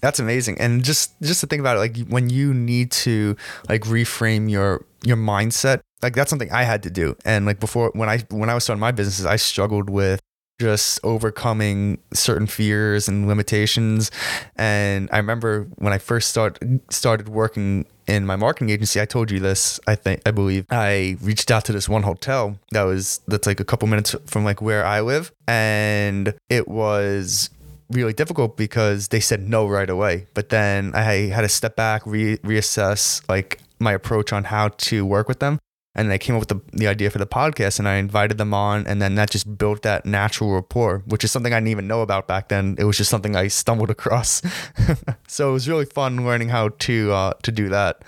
That's 0.00 0.18
amazing. 0.18 0.58
And 0.58 0.82
just 0.82 1.12
just 1.20 1.40
to 1.40 1.46
think 1.46 1.60
about 1.60 1.76
it, 1.76 1.80
like 1.80 2.08
when 2.08 2.30
you 2.30 2.54
need 2.54 2.90
to 3.04 3.36
like 3.68 3.82
reframe 3.82 4.50
your 4.50 4.84
your 5.04 5.18
mindset 5.18 5.80
like 6.02 6.14
that's 6.14 6.30
something 6.30 6.50
I 6.50 6.62
had 6.62 6.82
to 6.84 6.90
do. 6.90 7.16
And 7.24 7.46
like 7.46 7.60
before 7.60 7.90
when 7.94 8.08
I 8.08 8.18
when 8.30 8.50
I 8.50 8.54
was 8.54 8.64
starting 8.64 8.80
my 8.80 8.92
businesses, 8.92 9.26
I 9.26 9.36
struggled 9.36 9.90
with 9.90 10.20
just 10.60 11.00
overcoming 11.02 11.98
certain 12.12 12.46
fears 12.46 13.08
and 13.08 13.26
limitations. 13.26 14.10
And 14.56 15.08
I 15.10 15.16
remember 15.16 15.66
when 15.76 15.92
I 15.92 15.98
first 15.98 16.28
start 16.28 16.58
started 16.90 17.28
working 17.28 17.86
in 18.06 18.26
my 18.26 18.36
marketing 18.36 18.70
agency, 18.70 19.00
I 19.00 19.06
told 19.06 19.30
you 19.30 19.40
this, 19.40 19.80
I 19.86 19.94
think 19.94 20.20
I 20.26 20.32
believe. 20.32 20.66
I 20.70 21.16
reached 21.22 21.50
out 21.50 21.64
to 21.66 21.72
this 21.72 21.88
one 21.88 22.02
hotel 22.02 22.58
that 22.72 22.82
was 22.82 23.20
that's 23.26 23.46
like 23.46 23.60
a 23.60 23.64
couple 23.64 23.88
minutes 23.88 24.14
from 24.26 24.44
like 24.44 24.60
where 24.60 24.84
I 24.84 25.00
live. 25.00 25.32
And 25.48 26.34
it 26.48 26.68
was 26.68 27.50
really 27.90 28.12
difficult 28.12 28.56
because 28.56 29.08
they 29.08 29.20
said 29.20 29.48
no 29.48 29.66
right 29.66 29.90
away. 29.90 30.26
But 30.34 30.50
then 30.50 30.94
I 30.94 31.28
had 31.28 31.42
to 31.42 31.48
step 31.48 31.74
back, 31.74 32.02
re- 32.04 32.36
reassess 32.38 33.22
like 33.28 33.60
my 33.78 33.92
approach 33.92 34.32
on 34.32 34.44
how 34.44 34.68
to 34.68 35.06
work 35.06 35.26
with 35.26 35.40
them 35.40 35.58
and 35.94 36.12
I 36.12 36.18
came 36.18 36.36
up 36.36 36.40
with 36.40 36.48
the, 36.48 36.60
the 36.72 36.86
idea 36.86 37.10
for 37.10 37.18
the 37.18 37.26
podcast 37.26 37.78
and 37.78 37.88
I 37.88 37.96
invited 37.96 38.38
them 38.38 38.54
on 38.54 38.86
and 38.86 39.02
then 39.02 39.16
that 39.16 39.30
just 39.30 39.58
built 39.58 39.82
that 39.82 40.06
natural 40.06 40.52
rapport, 40.52 41.02
which 41.06 41.24
is 41.24 41.32
something 41.32 41.52
I 41.52 41.56
didn't 41.56 41.68
even 41.68 41.88
know 41.88 42.02
about 42.02 42.28
back 42.28 42.48
then. 42.48 42.76
It 42.78 42.84
was 42.84 42.96
just 42.96 43.10
something 43.10 43.34
I 43.34 43.48
stumbled 43.48 43.90
across. 43.90 44.42
so 45.26 45.50
it 45.50 45.52
was 45.52 45.68
really 45.68 45.86
fun 45.86 46.24
learning 46.24 46.50
how 46.50 46.68
to 46.68 47.12
uh, 47.12 47.32
to 47.42 47.52
do 47.52 47.68
that. 47.70 48.02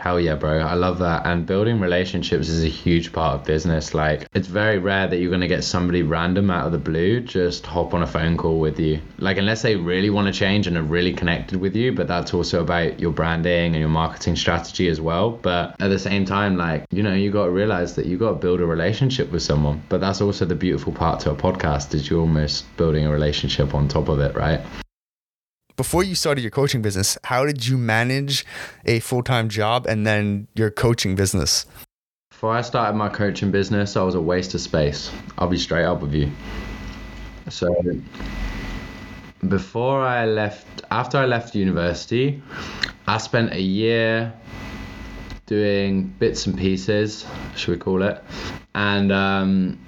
Hell 0.00 0.18
yeah, 0.18 0.34
bro. 0.34 0.60
I 0.60 0.72
love 0.72 0.98
that. 1.00 1.26
And 1.26 1.44
building 1.44 1.78
relationships 1.78 2.48
is 2.48 2.64
a 2.64 2.68
huge 2.68 3.12
part 3.12 3.34
of 3.34 3.44
business. 3.44 3.92
Like, 3.92 4.26
it's 4.32 4.48
very 4.48 4.78
rare 4.78 5.06
that 5.06 5.18
you're 5.18 5.28
going 5.28 5.42
to 5.42 5.46
get 5.46 5.62
somebody 5.62 6.02
random 6.02 6.50
out 6.50 6.64
of 6.64 6.72
the 6.72 6.78
blue 6.78 7.20
just 7.20 7.66
hop 7.66 7.92
on 7.92 8.02
a 8.02 8.06
phone 8.06 8.38
call 8.38 8.58
with 8.58 8.80
you. 8.80 9.02
Like, 9.18 9.36
unless 9.36 9.60
they 9.60 9.76
really 9.76 10.08
want 10.08 10.26
to 10.26 10.32
change 10.32 10.66
and 10.66 10.78
are 10.78 10.82
really 10.82 11.12
connected 11.12 11.60
with 11.60 11.76
you, 11.76 11.92
but 11.92 12.08
that's 12.08 12.32
also 12.32 12.62
about 12.62 12.98
your 12.98 13.12
branding 13.12 13.74
and 13.74 13.76
your 13.76 13.90
marketing 13.90 14.36
strategy 14.36 14.88
as 14.88 15.02
well. 15.02 15.32
But 15.32 15.76
at 15.78 15.88
the 15.88 15.98
same 15.98 16.24
time, 16.24 16.56
like, 16.56 16.86
you 16.90 17.02
know, 17.02 17.12
you 17.12 17.30
got 17.30 17.44
to 17.44 17.50
realize 17.50 17.94
that 17.96 18.06
you 18.06 18.16
got 18.16 18.30
to 18.30 18.36
build 18.36 18.62
a 18.62 18.66
relationship 18.66 19.30
with 19.30 19.42
someone. 19.42 19.82
But 19.90 20.00
that's 20.00 20.22
also 20.22 20.46
the 20.46 20.54
beautiful 20.54 20.94
part 20.94 21.20
to 21.20 21.32
a 21.32 21.36
podcast 21.36 21.92
is 21.92 22.08
you're 22.08 22.22
almost 22.22 22.74
building 22.78 23.04
a 23.04 23.12
relationship 23.12 23.74
on 23.74 23.86
top 23.86 24.08
of 24.08 24.18
it, 24.20 24.34
right? 24.34 24.62
Before 25.80 26.04
you 26.04 26.14
started 26.14 26.42
your 26.42 26.50
coaching 26.50 26.82
business, 26.82 27.16
how 27.24 27.46
did 27.46 27.66
you 27.66 27.78
manage 27.78 28.44
a 28.84 29.00
full 29.00 29.22
time 29.22 29.48
job 29.48 29.86
and 29.86 30.06
then 30.06 30.46
your 30.54 30.70
coaching 30.70 31.14
business? 31.14 31.64
Before 32.28 32.52
I 32.52 32.60
started 32.60 32.98
my 32.98 33.08
coaching 33.08 33.50
business, 33.50 33.96
I 33.96 34.02
was 34.02 34.14
a 34.14 34.20
waste 34.20 34.52
of 34.52 34.60
space. 34.60 35.10
I'll 35.38 35.48
be 35.48 35.56
straight 35.56 35.86
up 35.86 36.02
with 36.02 36.12
you. 36.12 36.30
So, 37.48 37.74
before 39.48 40.02
I 40.02 40.26
left, 40.26 40.82
after 40.90 41.16
I 41.16 41.24
left 41.24 41.54
university, 41.54 42.42
I 43.06 43.16
spent 43.16 43.54
a 43.54 43.62
year 43.62 44.34
doing 45.46 46.08
bits 46.18 46.44
and 46.44 46.58
pieces, 46.58 47.24
should 47.56 47.70
we 47.70 47.78
call 47.78 48.02
it, 48.02 48.22
and 48.74 49.10
um, 49.10 49.78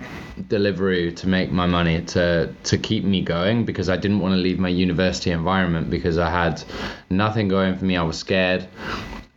Deliveroo 0.40 1.14
to 1.16 1.28
make 1.28 1.50
my 1.52 1.66
money 1.66 2.00
to 2.02 2.54
to 2.64 2.78
keep 2.78 3.04
me 3.04 3.22
going 3.22 3.64
because 3.64 3.88
I 3.88 3.96
didn't 3.96 4.20
want 4.20 4.32
to 4.32 4.40
leave 4.40 4.58
my 4.58 4.68
university 4.68 5.30
environment 5.30 5.90
because 5.90 6.18
I 6.18 6.30
had 6.30 6.62
nothing 7.10 7.48
going 7.48 7.76
for 7.76 7.84
me. 7.84 7.96
I 7.96 8.02
was 8.02 8.18
scared, 8.18 8.66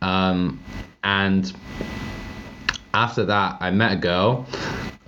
um, 0.00 0.62
and 1.04 1.52
after 2.94 3.26
that, 3.26 3.58
I 3.60 3.70
met 3.70 3.92
a 3.92 3.96
girl. 3.96 4.46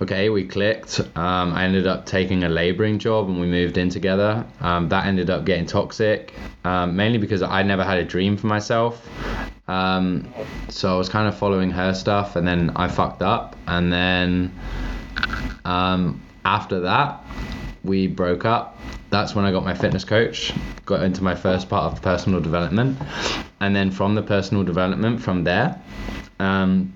Okay, 0.01 0.29
we 0.29 0.45
clicked. 0.45 1.01
Um, 1.17 1.53
I 1.53 1.65
ended 1.65 1.87
up 1.87 2.05
taking 2.05 2.43
a 2.43 2.49
laboring 2.49 2.99
job 2.99 3.27
and 3.27 3.41
we 3.41 3.47
moved 3.47 3.77
in 3.77 3.89
together. 3.89 4.45
Um, 4.61 4.87
that 4.89 5.07
ended 5.07 5.29
up 5.29 5.43
getting 5.43 5.65
toxic, 5.65 6.33
um, 6.63 6.95
mainly 6.95 7.17
because 7.17 7.41
I 7.41 7.63
never 7.63 7.83
had 7.83 7.97
a 7.97 8.05
dream 8.05 8.37
for 8.37 8.47
myself. 8.47 9.05
Um, 9.67 10.31
so 10.69 10.93
I 10.93 10.97
was 10.97 11.09
kind 11.09 11.27
of 11.27 11.37
following 11.37 11.69
her 11.71 11.93
stuff 11.93 12.35
and 12.35 12.47
then 12.47 12.71
I 12.75 12.87
fucked 12.87 13.21
up. 13.21 13.57
And 13.67 13.91
then 13.91 14.53
um, 15.65 16.21
after 16.45 16.81
that, 16.81 17.23
we 17.83 18.07
broke 18.07 18.45
up. 18.45 18.77
That's 19.09 19.35
when 19.35 19.45
I 19.45 19.51
got 19.51 19.63
my 19.63 19.73
fitness 19.73 20.03
coach, 20.03 20.53
got 20.85 21.03
into 21.03 21.23
my 21.23 21.35
first 21.35 21.69
part 21.69 21.91
of 21.91 22.01
personal 22.01 22.39
development. 22.39 22.97
And 23.59 23.75
then 23.75 23.91
from 23.91 24.15
the 24.15 24.21
personal 24.21 24.63
development, 24.63 25.21
from 25.21 25.43
there, 25.43 25.81
um, 26.39 26.93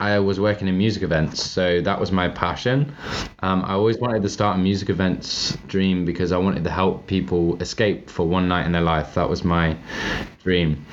I 0.00 0.18
was 0.18 0.40
working 0.40 0.68
in 0.68 0.76
music 0.76 1.02
events, 1.02 1.42
so 1.42 1.80
that 1.80 1.98
was 1.98 2.10
my 2.12 2.28
passion. 2.28 2.94
Um, 3.40 3.64
I 3.64 3.72
always 3.74 3.98
wanted 3.98 4.22
to 4.22 4.28
start 4.28 4.56
a 4.56 4.58
music 4.58 4.90
events 4.90 5.56
dream 5.68 6.04
because 6.04 6.32
I 6.32 6.36
wanted 6.36 6.64
to 6.64 6.70
help 6.70 7.06
people 7.06 7.56
escape 7.62 8.10
for 8.10 8.26
one 8.26 8.48
night 8.48 8.66
in 8.66 8.72
their 8.72 8.82
life. 8.82 9.14
That 9.14 9.30
was 9.30 9.44
my 9.44 9.76
dream. 10.42 10.84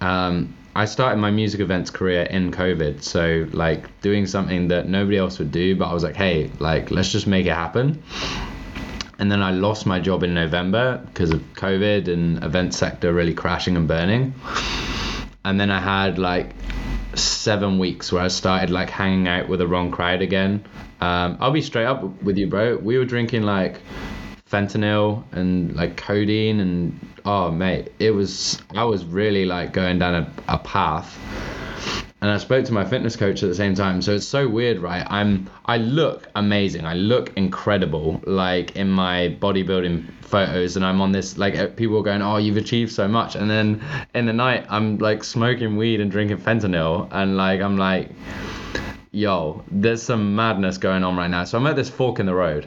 Um, 0.00 0.55
I 0.76 0.84
started 0.84 1.16
my 1.16 1.30
music 1.30 1.60
events 1.60 1.88
career 1.88 2.24
in 2.24 2.52
COVID, 2.52 3.02
so 3.02 3.48
like 3.52 3.98
doing 4.02 4.26
something 4.26 4.68
that 4.68 4.86
nobody 4.86 5.16
else 5.16 5.38
would 5.38 5.50
do, 5.50 5.74
but 5.74 5.86
I 5.86 5.94
was 5.94 6.04
like, 6.04 6.16
hey, 6.16 6.50
like 6.58 6.90
let's 6.90 7.10
just 7.10 7.26
make 7.26 7.46
it 7.46 7.54
happen. 7.54 8.02
And 9.18 9.32
then 9.32 9.42
I 9.42 9.52
lost 9.52 9.86
my 9.86 9.98
job 10.00 10.22
in 10.22 10.34
November 10.34 10.98
because 11.06 11.30
of 11.30 11.40
COVID 11.54 12.08
and 12.08 12.44
event 12.44 12.74
sector 12.74 13.14
really 13.14 13.32
crashing 13.32 13.74
and 13.74 13.88
burning. 13.88 14.34
And 15.46 15.58
then 15.58 15.70
I 15.70 15.80
had 15.80 16.18
like 16.18 16.50
seven 17.14 17.78
weeks 17.78 18.12
where 18.12 18.22
I 18.22 18.28
started 18.28 18.68
like 18.68 18.90
hanging 18.90 19.28
out 19.28 19.48
with 19.48 19.60
the 19.60 19.66
wrong 19.66 19.90
crowd 19.90 20.20
again. 20.20 20.62
Um, 21.00 21.38
I'll 21.40 21.52
be 21.52 21.62
straight 21.62 21.86
up 21.86 22.22
with 22.22 22.36
you, 22.36 22.48
bro. 22.48 22.76
We 22.76 22.98
were 22.98 23.06
drinking 23.06 23.44
like 23.44 23.80
fentanyl 24.50 25.24
and 25.32 25.74
like 25.74 25.96
codeine 25.96 26.60
and 26.60 26.98
oh 27.24 27.50
mate 27.50 27.92
it 27.98 28.12
was 28.12 28.62
i 28.74 28.84
was 28.84 29.04
really 29.04 29.44
like 29.44 29.72
going 29.72 29.98
down 29.98 30.14
a, 30.14 30.32
a 30.54 30.58
path. 30.58 31.18
And 32.22 32.30
i 32.30 32.38
spoke 32.38 32.64
to 32.66 32.72
my 32.72 32.84
fitness 32.84 33.16
coach 33.16 33.42
at 33.42 33.48
the 33.48 33.54
same 33.54 33.74
time 33.74 34.00
so 34.00 34.14
it's 34.14 34.26
so 34.26 34.48
weird 34.48 34.78
right? 34.78 35.04
I'm 35.08 35.50
i 35.66 35.76
look 35.78 36.28
amazing. 36.36 36.86
I 36.86 36.94
look 36.94 37.32
incredible 37.36 38.20
like 38.24 38.76
in 38.76 38.88
my 38.88 39.36
bodybuilding 39.40 40.12
photos 40.22 40.76
and 40.76 40.84
i'm 40.84 41.00
on 41.00 41.12
this 41.12 41.38
like 41.38 41.56
uh, 41.56 41.68
people 41.68 41.98
are 41.98 42.02
going 42.02 42.22
oh 42.22 42.36
you've 42.36 42.56
achieved 42.56 42.92
so 42.92 43.08
much. 43.08 43.34
And 43.34 43.50
then 43.50 43.82
in 44.14 44.26
the 44.26 44.32
night 44.32 44.66
i'm 44.68 44.98
like 44.98 45.24
smoking 45.24 45.76
weed 45.76 46.00
and 46.00 46.10
drinking 46.10 46.38
fentanyl 46.38 47.08
and 47.10 47.36
like 47.36 47.60
i'm 47.60 47.76
like 47.76 48.10
yo 49.10 49.64
there's 49.70 50.02
some 50.02 50.36
madness 50.36 50.78
going 50.78 51.02
on 51.02 51.16
right 51.16 51.30
now. 51.30 51.42
So 51.42 51.58
i'm 51.58 51.66
at 51.66 51.74
this 51.74 51.90
fork 51.90 52.20
in 52.20 52.26
the 52.26 52.34
road 52.34 52.66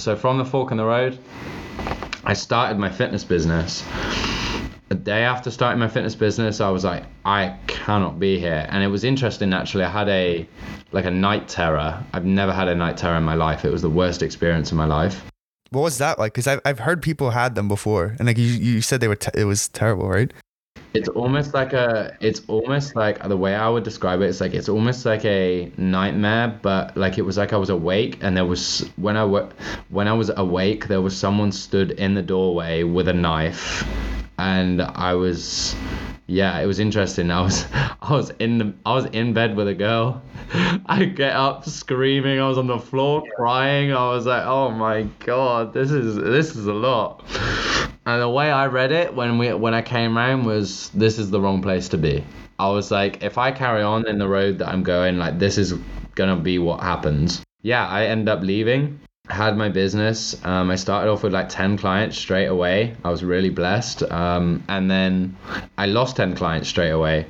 so 0.00 0.16
from 0.16 0.38
the 0.38 0.44
fork 0.44 0.70
in 0.70 0.76
the 0.76 0.84
road, 0.84 1.18
I 2.24 2.34
started 2.34 2.78
my 2.78 2.90
fitness 2.90 3.24
business. 3.24 3.84
A 4.90 4.94
day 4.94 5.24
after 5.24 5.50
starting 5.50 5.78
my 5.78 5.88
fitness 5.88 6.14
business, 6.14 6.60
I 6.60 6.70
was 6.70 6.84
like, 6.84 7.04
I 7.24 7.56
cannot 7.66 8.18
be 8.18 8.38
here. 8.38 8.66
And 8.70 8.82
it 8.82 8.88
was 8.88 9.04
interesting 9.04 9.52
actually. 9.52 9.84
I 9.84 9.90
had 9.90 10.08
a 10.08 10.48
like 10.92 11.04
a 11.04 11.10
night 11.10 11.48
terror. 11.48 12.02
I've 12.12 12.24
never 12.24 12.52
had 12.52 12.68
a 12.68 12.74
night 12.74 12.96
terror 12.96 13.16
in 13.16 13.24
my 13.24 13.34
life. 13.34 13.64
It 13.64 13.70
was 13.70 13.82
the 13.82 13.90
worst 13.90 14.22
experience 14.22 14.70
in 14.70 14.78
my 14.78 14.86
life. 14.86 15.24
What 15.70 15.82
was 15.82 15.98
that 15.98 16.18
like? 16.18 16.32
Because 16.32 16.46
I've, 16.46 16.60
I've 16.64 16.78
heard 16.78 17.02
people 17.02 17.30
had 17.30 17.54
them 17.54 17.68
before, 17.68 18.16
and 18.18 18.26
like 18.26 18.38
you, 18.38 18.46
you 18.46 18.80
said 18.80 19.00
they 19.00 19.08
were 19.08 19.16
te- 19.16 19.38
it 19.38 19.44
was 19.44 19.68
terrible, 19.68 20.08
right? 20.08 20.32
It's 20.94 21.08
almost 21.08 21.52
like 21.52 21.72
a. 21.74 22.16
It's 22.20 22.40
almost 22.48 22.96
like 22.96 23.22
the 23.22 23.36
way 23.36 23.54
I 23.54 23.68
would 23.68 23.84
describe 23.84 24.22
it. 24.22 24.26
It's 24.26 24.40
like 24.40 24.54
it's 24.54 24.68
almost 24.68 25.04
like 25.04 25.24
a 25.24 25.70
nightmare, 25.76 26.58
but 26.62 26.96
like 26.96 27.18
it 27.18 27.22
was 27.22 27.36
like 27.36 27.52
I 27.52 27.56
was 27.56 27.70
awake, 27.70 28.18
and 28.22 28.36
there 28.36 28.46
was 28.46 28.88
when 28.96 29.16
I 29.16 29.24
when 29.90 30.08
I 30.08 30.12
was 30.14 30.30
awake, 30.36 30.88
there 30.88 31.02
was 31.02 31.16
someone 31.16 31.52
stood 31.52 31.92
in 31.92 32.14
the 32.14 32.22
doorway 32.22 32.84
with 32.84 33.08
a 33.08 33.12
knife, 33.12 33.86
and 34.38 34.80
I 34.82 35.14
was. 35.14 35.74
Yeah, 36.30 36.58
it 36.60 36.66
was 36.66 36.78
interesting. 36.78 37.30
I 37.30 37.40
was 37.40 37.64
I 37.72 38.12
was 38.12 38.30
in 38.38 38.58
the 38.58 38.74
I 38.84 38.94
was 38.94 39.06
in 39.06 39.32
bed 39.32 39.56
with 39.56 39.68
a 39.68 39.74
girl. 39.74 40.22
I 40.86 41.04
get 41.04 41.34
up 41.34 41.66
screaming. 41.66 42.38
I 42.38 42.48
was 42.48 42.58
on 42.58 42.66
the 42.66 42.78
floor 42.78 43.22
crying. 43.36 43.92
I 43.92 44.08
was 44.10 44.26
like, 44.26 44.44
"Oh 44.46 44.70
my 44.70 45.02
god, 45.24 45.72
this 45.72 45.90
is 45.90 46.16
this 46.16 46.54
is 46.54 46.66
a 46.66 46.72
lot." 46.74 47.24
And 48.08 48.22
the 48.22 48.28
way 48.30 48.50
I 48.50 48.68
read 48.68 48.90
it 48.90 49.14
when 49.14 49.36
we 49.36 49.52
when 49.52 49.74
I 49.74 49.82
came 49.82 50.16
round 50.16 50.46
was 50.46 50.88
this 50.94 51.18
is 51.18 51.28
the 51.30 51.38
wrong 51.42 51.60
place 51.60 51.90
to 51.90 51.98
be. 51.98 52.24
I 52.58 52.70
was 52.70 52.90
like, 52.90 53.22
if 53.22 53.36
I 53.36 53.52
carry 53.52 53.82
on 53.82 54.08
in 54.08 54.16
the 54.16 54.26
road 54.26 54.60
that 54.60 54.68
I'm 54.68 54.82
going, 54.82 55.18
like 55.18 55.38
this 55.38 55.58
is 55.58 55.74
gonna 56.14 56.36
be 56.36 56.58
what 56.58 56.80
happens. 56.80 57.44
Yeah, 57.60 57.86
I 57.86 58.06
end 58.06 58.30
up 58.30 58.40
leaving. 58.40 58.98
Had 59.28 59.58
my 59.58 59.68
business. 59.68 60.42
Um, 60.42 60.70
I 60.70 60.76
started 60.76 61.10
off 61.10 61.22
with 61.22 61.34
like 61.34 61.50
10 61.50 61.76
clients 61.76 62.16
straight 62.16 62.46
away. 62.46 62.96
I 63.04 63.10
was 63.10 63.22
really 63.22 63.50
blessed. 63.50 64.02
Um, 64.04 64.64
and 64.70 64.90
then 64.90 65.36
I 65.76 65.84
lost 65.84 66.16
10 66.16 66.34
clients 66.34 66.66
straight 66.66 66.92
away. 66.92 67.26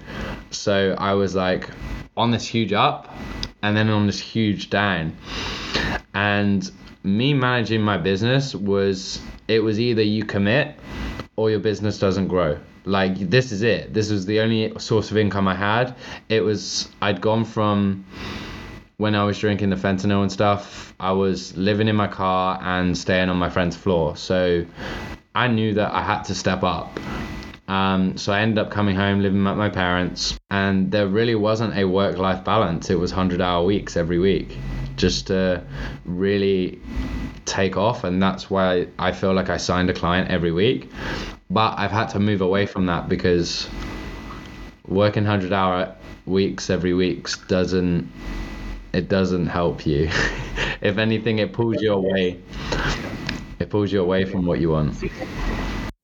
So 0.52 0.94
I 0.96 1.14
was 1.14 1.34
like 1.34 1.68
on 2.16 2.30
this 2.30 2.46
huge 2.46 2.72
up 2.72 3.12
and 3.62 3.76
then 3.76 3.88
on 3.88 4.06
this 4.06 4.20
huge 4.20 4.70
down. 4.70 5.16
And 6.14 6.70
me 7.02 7.34
managing 7.34 7.80
my 7.80 7.96
business 7.96 8.54
was 8.54 9.20
it 9.46 9.61
was 9.61 9.78
either 9.78 10.02
you 10.02 10.24
commit 10.24 10.76
or 11.37 11.50
your 11.50 11.61
business 11.61 11.98
doesn't 11.98 12.28
grow. 12.28 12.58
Like 12.84 13.18
this 13.30 13.52
is 13.52 13.62
it. 13.62 13.94
This 13.94 14.11
was 14.11 14.26
the 14.26 14.40
only 14.40 14.72
source 14.78 15.11
of 15.11 15.16
income 15.16 15.46
i 15.46 15.54
had. 15.54 15.94
It 16.28 16.40
was 16.40 16.88
i'd 17.02 17.20
gone 17.20 17.44
from 17.44 18.04
when 18.96 19.14
i 19.14 19.22
was 19.22 19.38
drinking 19.38 19.70
the 19.70 19.76
fentanyl 19.76 20.22
and 20.22 20.32
stuff 20.32 20.92
i 20.98 21.12
was 21.12 21.56
living 21.56 21.87
in 21.87 21.94
my 21.94 22.08
car 22.08 22.58
and 22.61 22.98
staying 22.98 23.28
on 23.28 23.37
my 23.37 23.50
friend's 23.50 23.76
floor. 23.76 24.16
So 24.16 24.64
i 25.34 25.46
knew 25.48 25.74
that 25.74 25.92
i 25.92 26.02
had 26.02 26.22
to 26.24 26.34
step 26.34 26.62
up. 26.62 26.98
Um, 27.68 28.16
so 28.16 28.32
I 28.32 28.40
ended 28.40 28.58
up 28.58 28.70
coming 28.70 28.96
home, 28.96 29.20
living 29.20 29.44
with 29.44 29.56
my 29.58 29.68
parents, 29.68 30.38
and 30.50 30.90
there 30.90 31.06
really 31.06 31.34
wasn't 31.34 31.76
a 31.76 31.84
work-life 31.84 32.42
balance. 32.42 32.88
It 32.88 32.98
was 32.98 33.12
100-hour 33.12 33.62
weeks 33.62 33.94
every 33.94 34.18
week, 34.18 34.56
just 34.98 35.28
to 35.28 35.64
really 36.04 36.80
take 37.44 37.76
off, 37.76 38.04
and 38.04 38.22
that's 38.22 38.50
why 38.50 38.88
I 38.98 39.12
feel 39.12 39.32
like 39.32 39.48
I 39.48 39.56
signed 39.56 39.88
a 39.88 39.94
client 39.94 40.30
every 40.30 40.52
week. 40.52 40.90
But 41.50 41.78
I've 41.78 41.90
had 41.90 42.08
to 42.11 42.18
move 42.18 42.42
away 42.42 42.66
from 42.66 42.87
that 42.87 43.08
because 43.08 43.68
working 44.87 45.24
100-hour 45.24 45.94
weeks 46.26 46.68
every 46.68 46.92
week 46.92 47.26
doesn't 47.48 48.11
it 48.92 49.08
doesn't 49.08 49.46
help 49.46 49.87
you. 49.87 50.04
if 50.80 50.98
anything, 50.98 51.38
it 51.38 51.52
pulls 51.52 51.80
you 51.80 51.92
away. 51.92 52.40
It 53.58 53.70
pulls 53.70 53.92
you 53.92 54.00
away 54.00 54.24
from 54.24 54.46
what 54.46 54.61
you 54.61 54.70
want 54.70 54.96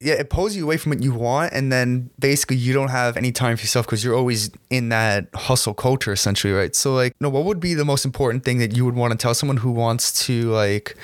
yeah, 0.04 0.14
it 0.14 0.28
pulls 0.28 0.54
you 0.54 0.64
away 0.64 0.76
from 0.76 0.90
what 0.90 1.02
you 1.02 1.14
want, 1.14 1.54
and 1.54 1.72
then 1.72 2.10
basically 2.18 2.56
you 2.56 2.74
don't 2.74 2.90
have 2.90 3.16
any 3.16 3.32
time 3.32 3.56
for 3.56 3.62
yourself 3.62 3.86
because 3.86 4.04
you're 4.04 4.14
always 4.14 4.50
in 4.68 4.90
that 4.90 5.28
hustle 5.34 5.72
culture, 5.72 6.12
essentially, 6.12 6.52
right? 6.52 6.76
So, 6.76 6.94
like, 6.94 7.14
know, 7.22 7.30
what 7.30 7.44
would 7.46 7.58
be 7.58 7.72
the 7.72 7.86
most 7.86 8.04
important 8.04 8.44
thing 8.44 8.58
that 8.58 8.76
you 8.76 8.84
would 8.84 8.96
want 8.96 9.12
to 9.12 9.16
tell 9.16 9.32
someone 9.32 9.56
who 9.56 9.70
wants 9.70 10.26
to 10.26 10.50
like 10.50 10.96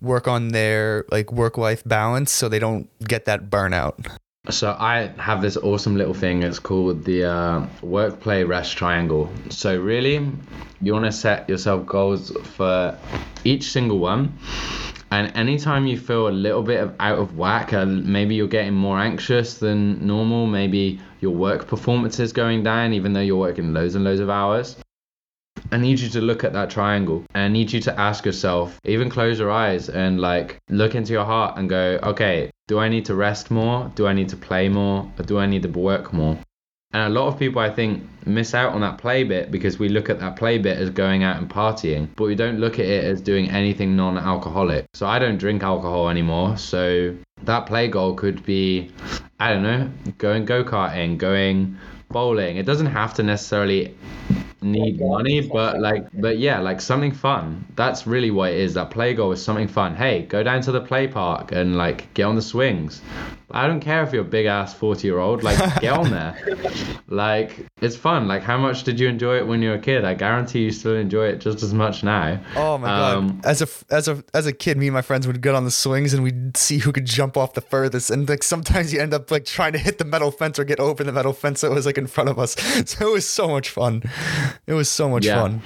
work 0.00 0.26
on 0.26 0.48
their 0.48 1.04
like 1.12 1.32
work 1.32 1.56
life 1.56 1.84
balance 1.84 2.32
so 2.32 2.48
they 2.48 2.58
don't 2.58 2.88
get 3.06 3.26
that 3.26 3.48
burnout? 3.48 3.94
So 4.50 4.74
I 4.76 5.12
have 5.18 5.40
this 5.40 5.56
awesome 5.56 5.96
little 5.96 6.14
thing. 6.14 6.42
It's 6.42 6.58
called 6.58 7.04
the 7.04 7.30
uh, 7.30 7.66
work, 7.80 8.18
play, 8.18 8.42
rest 8.42 8.76
triangle. 8.76 9.30
So 9.50 9.78
really, 9.78 10.26
you 10.80 10.92
want 10.92 11.04
to 11.04 11.12
set 11.12 11.48
yourself 11.48 11.86
goals 11.86 12.32
for 12.56 12.98
each 13.44 13.70
single 13.70 14.00
one 14.00 14.36
and 15.10 15.34
anytime 15.36 15.86
you 15.86 15.98
feel 15.98 16.28
a 16.28 16.30
little 16.30 16.62
bit 16.62 16.80
of 16.80 16.94
out 17.00 17.18
of 17.18 17.36
whack, 17.36 17.72
uh, 17.72 17.86
maybe 17.86 18.34
you're 18.34 18.46
getting 18.46 18.74
more 18.74 18.98
anxious 18.98 19.54
than 19.54 20.06
normal, 20.06 20.46
maybe 20.46 21.00
your 21.20 21.34
work 21.34 21.66
performance 21.66 22.20
is 22.20 22.32
going 22.32 22.62
down, 22.62 22.92
even 22.92 23.12
though 23.12 23.20
you're 23.20 23.36
working 23.36 23.72
loads 23.72 23.94
and 23.94 24.04
loads 24.04 24.20
of 24.20 24.28
hours. 24.28 24.76
I 25.72 25.76
need 25.76 25.98
you 25.98 26.08
to 26.10 26.20
look 26.20 26.44
at 26.44 26.52
that 26.52 26.70
triangle 26.70 27.24
and 27.34 27.44
I 27.44 27.48
need 27.48 27.72
you 27.72 27.80
to 27.80 28.00
ask 28.00 28.24
yourself, 28.24 28.78
even 28.84 29.10
close 29.10 29.38
your 29.38 29.50
eyes 29.50 29.88
and 29.88 30.20
like 30.20 30.58
look 30.70 30.94
into 30.94 31.12
your 31.12 31.24
heart 31.24 31.58
and 31.58 31.68
go, 31.68 31.98
okay, 32.02 32.50
do 32.68 32.78
I 32.78 32.88
need 32.88 33.04
to 33.06 33.14
rest 33.14 33.50
more? 33.50 33.90
Do 33.94 34.06
I 34.06 34.12
need 34.12 34.28
to 34.30 34.36
play 34.36 34.68
more? 34.68 35.10
Or 35.18 35.24
do 35.24 35.38
I 35.38 35.46
need 35.46 35.62
to 35.62 35.68
work 35.68 36.12
more? 36.12 36.38
And 36.92 37.02
a 37.02 37.08
lot 37.20 37.28
of 37.28 37.38
people, 37.38 37.60
I 37.60 37.68
think, 37.68 38.02
miss 38.24 38.54
out 38.54 38.72
on 38.72 38.80
that 38.80 38.96
play 38.96 39.22
bit 39.22 39.50
because 39.50 39.78
we 39.78 39.90
look 39.90 40.08
at 40.08 40.20
that 40.20 40.36
play 40.36 40.56
bit 40.56 40.78
as 40.78 40.88
going 40.88 41.22
out 41.22 41.36
and 41.36 41.48
partying, 41.48 42.08
but 42.16 42.24
we 42.24 42.34
don't 42.34 42.58
look 42.58 42.78
at 42.78 42.86
it 42.86 43.04
as 43.04 43.20
doing 43.20 43.50
anything 43.50 43.94
non 43.94 44.16
alcoholic. 44.16 44.86
So 44.94 45.06
I 45.06 45.18
don't 45.18 45.36
drink 45.36 45.62
alcohol 45.62 46.08
anymore. 46.08 46.56
So 46.56 47.14
that 47.42 47.66
play 47.66 47.88
goal 47.88 48.14
could 48.14 48.42
be, 48.44 48.90
I 49.38 49.52
don't 49.52 49.62
know, 49.62 49.90
going 50.16 50.46
go 50.46 50.64
karting, 50.64 51.18
going 51.18 51.76
bowling. 52.08 52.56
It 52.56 52.64
doesn't 52.64 52.86
have 52.86 53.12
to 53.14 53.22
necessarily 53.22 53.94
need 54.62 54.98
money, 54.98 55.42
but 55.42 55.80
like, 55.80 56.06
but 56.14 56.38
yeah, 56.38 56.58
like 56.58 56.80
something 56.80 57.12
fun. 57.12 57.66
That's 57.76 58.06
really 58.06 58.30
what 58.30 58.52
it 58.52 58.60
is. 58.60 58.72
That 58.74 58.90
play 58.90 59.12
goal 59.12 59.32
is 59.32 59.44
something 59.44 59.68
fun. 59.68 59.94
Hey, 59.94 60.22
go 60.22 60.42
down 60.42 60.62
to 60.62 60.72
the 60.72 60.80
play 60.80 61.06
park 61.06 61.52
and 61.52 61.76
like 61.76 62.12
get 62.14 62.24
on 62.24 62.34
the 62.34 62.42
swings. 62.42 63.02
I 63.50 63.66
don't 63.66 63.80
care 63.80 64.02
if 64.02 64.12
you're 64.12 64.22
a 64.22 64.28
big 64.28 64.46
ass 64.46 64.74
40 64.74 65.06
year 65.06 65.18
old, 65.18 65.42
like 65.42 65.58
get 65.80 65.92
on 65.92 66.10
there. 66.10 66.36
like 67.08 67.66
it's 67.80 67.96
fun. 67.96 68.28
Like 68.28 68.42
how 68.42 68.58
much 68.58 68.84
did 68.84 69.00
you 69.00 69.08
enjoy 69.08 69.38
it 69.38 69.46
when 69.46 69.62
you 69.62 69.70
were 69.70 69.76
a 69.76 69.80
kid? 69.80 70.04
I 70.04 70.14
guarantee 70.14 70.64
you 70.64 70.70
still 70.70 70.94
enjoy 70.94 71.26
it 71.26 71.38
just 71.38 71.62
as 71.62 71.72
much 71.72 72.04
now. 72.04 72.40
Oh 72.56 72.76
my 72.78 73.12
um, 73.12 73.28
god. 73.28 73.46
As 73.46 73.62
a 73.62 73.68
as 73.90 74.08
a 74.08 74.22
as 74.34 74.46
a 74.46 74.52
kid, 74.52 74.76
me 74.76 74.88
and 74.88 74.94
my 74.94 75.02
friends 75.02 75.26
would 75.26 75.40
get 75.40 75.54
on 75.54 75.64
the 75.64 75.70
swings 75.70 76.12
and 76.12 76.22
we'd 76.22 76.56
see 76.56 76.78
who 76.78 76.92
could 76.92 77.06
jump 77.06 77.36
off 77.36 77.54
the 77.54 77.60
furthest 77.60 78.10
and 78.10 78.28
like 78.28 78.42
sometimes 78.42 78.92
you 78.92 79.00
end 79.00 79.14
up 79.14 79.30
like 79.30 79.44
trying 79.44 79.72
to 79.72 79.78
hit 79.78 79.98
the 79.98 80.04
metal 80.04 80.30
fence 80.30 80.58
or 80.58 80.64
get 80.64 80.78
over 80.78 81.02
the 81.02 81.12
metal 81.12 81.32
fence 81.32 81.62
that 81.62 81.70
was 81.70 81.86
like 81.86 81.98
in 81.98 82.06
front 82.06 82.28
of 82.28 82.38
us. 82.38 82.56
So 82.88 83.08
it 83.08 83.12
was 83.12 83.28
so 83.28 83.48
much 83.48 83.70
fun. 83.70 84.02
It 84.66 84.72
was 84.72 84.88
so 84.88 85.08
much 85.08 85.26
yeah. 85.26 85.42
fun 85.42 85.62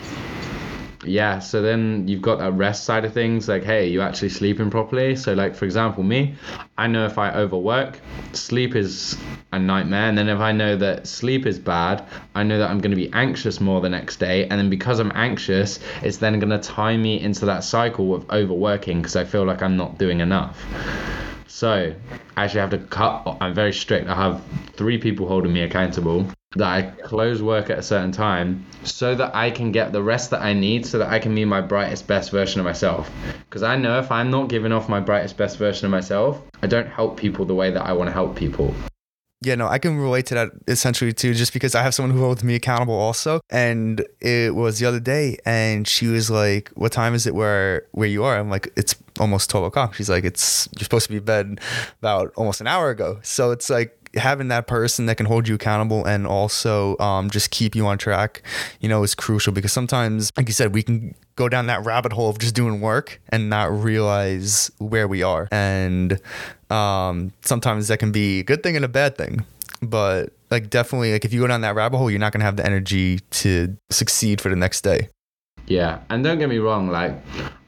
yeah 1.04 1.38
so 1.38 1.60
then 1.62 2.06
you've 2.06 2.22
got 2.22 2.38
that 2.38 2.52
rest 2.52 2.84
side 2.84 3.04
of 3.04 3.12
things 3.12 3.48
like 3.48 3.64
hey 3.64 3.88
you 3.88 4.00
actually 4.00 4.28
sleeping 4.28 4.70
properly. 4.70 5.16
So 5.16 5.34
like 5.34 5.54
for 5.54 5.64
example 5.64 6.02
me 6.02 6.34
i 6.78 6.86
know 6.86 7.06
if 7.06 7.18
i 7.18 7.32
overwork 7.32 7.98
sleep 8.32 8.76
is 8.76 9.16
a 9.52 9.58
nightmare. 9.58 10.08
And 10.08 10.16
then 10.16 10.28
if 10.28 10.38
i 10.38 10.52
know 10.52 10.76
that 10.76 11.06
sleep 11.06 11.46
is 11.46 11.58
bad 11.58 12.06
i 12.34 12.42
know 12.42 12.58
that 12.58 12.70
i'm 12.70 12.80
going 12.80 12.90
to 12.90 12.96
be 12.96 13.12
anxious 13.12 13.60
more 13.60 13.80
the 13.80 13.88
next 13.88 14.16
day. 14.16 14.42
And 14.48 14.52
then 14.52 14.70
because 14.70 15.00
i'm 15.00 15.12
anxious 15.14 15.80
it's 16.02 16.18
then 16.18 16.38
going 16.38 16.50
to 16.50 16.58
tie 16.58 16.96
me 16.96 17.20
into 17.20 17.46
that 17.46 17.64
cycle 17.64 18.14
of 18.14 18.30
overworking 18.30 18.98
because 18.98 19.16
i 19.16 19.24
feel 19.24 19.44
like 19.44 19.62
i'm 19.62 19.76
not 19.76 19.98
doing 19.98 20.20
enough. 20.20 20.64
So 21.48 21.94
I 22.36 22.44
actually 22.44 22.60
have 22.60 22.70
to 22.70 22.78
cut 22.78 23.36
i'm 23.40 23.54
very 23.54 23.72
strict. 23.72 24.08
I 24.08 24.14
have 24.14 24.42
three 24.74 24.98
people 24.98 25.26
holding 25.26 25.52
me 25.52 25.62
accountable 25.62 26.26
that 26.56 26.68
I 26.68 26.82
close 27.02 27.42
work 27.42 27.70
at 27.70 27.78
a 27.78 27.82
certain 27.82 28.12
time 28.12 28.64
so 28.84 29.14
that 29.14 29.34
I 29.34 29.50
can 29.50 29.72
get 29.72 29.92
the 29.92 30.02
rest 30.02 30.30
that 30.30 30.42
I 30.42 30.52
need 30.52 30.86
so 30.86 30.98
that 30.98 31.08
I 31.08 31.18
can 31.18 31.34
be 31.34 31.44
my 31.44 31.60
brightest 31.60 32.06
best 32.06 32.30
version 32.30 32.60
of 32.60 32.64
myself. 32.64 33.10
Because 33.48 33.62
I 33.62 33.76
know 33.76 33.98
if 33.98 34.10
I'm 34.10 34.30
not 34.30 34.48
giving 34.48 34.72
off 34.72 34.88
my 34.88 35.00
brightest 35.00 35.36
best 35.36 35.58
version 35.58 35.86
of 35.86 35.90
myself, 35.90 36.42
I 36.62 36.66
don't 36.66 36.88
help 36.88 37.16
people 37.16 37.44
the 37.44 37.54
way 37.54 37.70
that 37.70 37.86
I 37.86 37.92
want 37.92 38.08
to 38.08 38.12
help 38.12 38.36
people. 38.36 38.74
Yeah, 39.44 39.56
no, 39.56 39.66
I 39.66 39.78
can 39.78 39.98
relate 39.98 40.26
to 40.26 40.34
that 40.36 40.50
essentially 40.68 41.12
too, 41.12 41.34
just 41.34 41.52
because 41.52 41.74
I 41.74 41.82
have 41.82 41.94
someone 41.94 42.16
who 42.16 42.22
holds 42.22 42.44
me 42.44 42.54
accountable 42.54 42.94
also. 42.94 43.40
And 43.50 44.06
it 44.20 44.54
was 44.54 44.78
the 44.78 44.86
other 44.86 45.00
day, 45.00 45.36
and 45.44 45.88
she 45.88 46.06
was 46.06 46.30
like, 46.30 46.70
"What 46.74 46.92
time 46.92 47.12
is 47.12 47.26
it 47.26 47.34
where 47.34 47.86
where 47.90 48.06
you 48.06 48.22
are?" 48.22 48.38
I'm 48.38 48.50
like, 48.50 48.72
"It's 48.76 48.94
almost 49.18 49.50
twelve 49.50 49.66
o'clock." 49.66 49.94
She's 49.94 50.08
like, 50.08 50.24
"It's 50.24 50.68
you're 50.78 50.84
supposed 50.84 51.06
to 51.06 51.12
be 51.12 51.18
bed 51.18 51.60
about 51.98 52.32
almost 52.36 52.60
an 52.60 52.68
hour 52.68 52.90
ago." 52.90 53.18
So 53.22 53.50
it's 53.50 53.68
like 53.68 54.01
having 54.14 54.48
that 54.48 54.66
person 54.66 55.06
that 55.06 55.16
can 55.16 55.26
hold 55.26 55.48
you 55.48 55.54
accountable 55.54 56.04
and 56.04 56.26
also 56.26 56.96
um, 56.98 57.30
just 57.30 57.50
keep 57.50 57.74
you 57.74 57.86
on 57.86 57.98
track, 57.98 58.42
you 58.80 58.88
know, 58.88 59.02
is 59.02 59.14
crucial 59.14 59.52
because 59.52 59.72
sometimes, 59.72 60.32
like 60.36 60.48
you 60.48 60.52
said, 60.52 60.74
we 60.74 60.82
can 60.82 61.14
go 61.36 61.48
down 61.48 61.66
that 61.66 61.84
rabbit 61.84 62.12
hole 62.12 62.28
of 62.28 62.38
just 62.38 62.54
doing 62.54 62.80
work 62.80 63.20
and 63.30 63.48
not 63.48 63.72
realize 63.72 64.70
where 64.78 65.08
we 65.08 65.22
are. 65.22 65.48
And 65.50 66.20
um, 66.70 67.32
sometimes 67.42 67.88
that 67.88 67.98
can 67.98 68.12
be 68.12 68.40
a 68.40 68.44
good 68.44 68.62
thing 68.62 68.76
and 68.76 68.84
a 68.84 68.88
bad 68.88 69.16
thing. 69.16 69.44
But 69.80 70.32
like 70.50 70.70
definitely, 70.70 71.12
like 71.12 71.24
if 71.24 71.32
you 71.32 71.40
go 71.40 71.46
down 71.46 71.62
that 71.62 71.74
rabbit 71.74 71.98
hole, 71.98 72.10
you're 72.10 72.20
not 72.20 72.32
gonna 72.32 72.44
have 72.44 72.56
the 72.56 72.64
energy 72.64 73.18
to 73.30 73.76
succeed 73.90 74.40
for 74.40 74.48
the 74.48 74.56
next 74.56 74.82
day. 74.82 75.08
Yeah, 75.66 76.00
and 76.10 76.22
don't 76.22 76.38
get 76.38 76.48
me 76.48 76.58
wrong, 76.58 76.88
like 76.88 77.14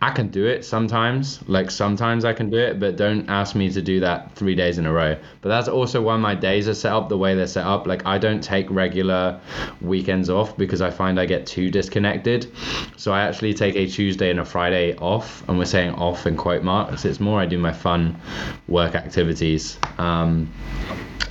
I 0.04 0.10
can 0.10 0.28
do 0.28 0.44
it 0.44 0.66
sometimes. 0.66 1.40
Like 1.48 1.70
sometimes 1.70 2.26
I 2.26 2.34
can 2.34 2.50
do 2.50 2.58
it, 2.58 2.78
but 2.78 2.96
don't 2.96 3.26
ask 3.30 3.54
me 3.54 3.70
to 3.70 3.80
do 3.80 4.00
that 4.00 4.34
three 4.34 4.54
days 4.54 4.76
in 4.76 4.84
a 4.84 4.92
row. 4.92 5.16
But 5.40 5.48
that's 5.48 5.66
also 5.66 6.02
why 6.02 6.18
my 6.18 6.34
days 6.34 6.68
are 6.68 6.74
set 6.74 6.92
up 6.92 7.08
the 7.08 7.16
way 7.16 7.34
they're 7.34 7.46
set 7.46 7.64
up. 7.64 7.86
Like 7.86 8.04
I 8.04 8.18
don't 8.18 8.44
take 8.44 8.70
regular 8.70 9.40
weekends 9.80 10.28
off 10.28 10.58
because 10.58 10.82
I 10.82 10.90
find 10.90 11.18
I 11.18 11.24
get 11.24 11.46
too 11.46 11.70
disconnected. 11.70 12.52
So 12.98 13.14
I 13.14 13.22
actually 13.22 13.54
take 13.54 13.76
a 13.76 13.86
Tuesday 13.86 14.28
and 14.28 14.40
a 14.40 14.44
Friday 14.44 14.94
off, 14.98 15.42
and 15.48 15.56
we're 15.56 15.64
saying 15.64 15.94
off 15.94 16.26
in 16.26 16.36
quote 16.36 16.62
marks. 16.62 17.06
It's 17.06 17.18
more 17.18 17.40
I 17.40 17.46
do 17.46 17.56
my 17.56 17.72
fun 17.72 18.20
work 18.68 18.94
activities. 18.94 19.78
Um, 19.96 20.52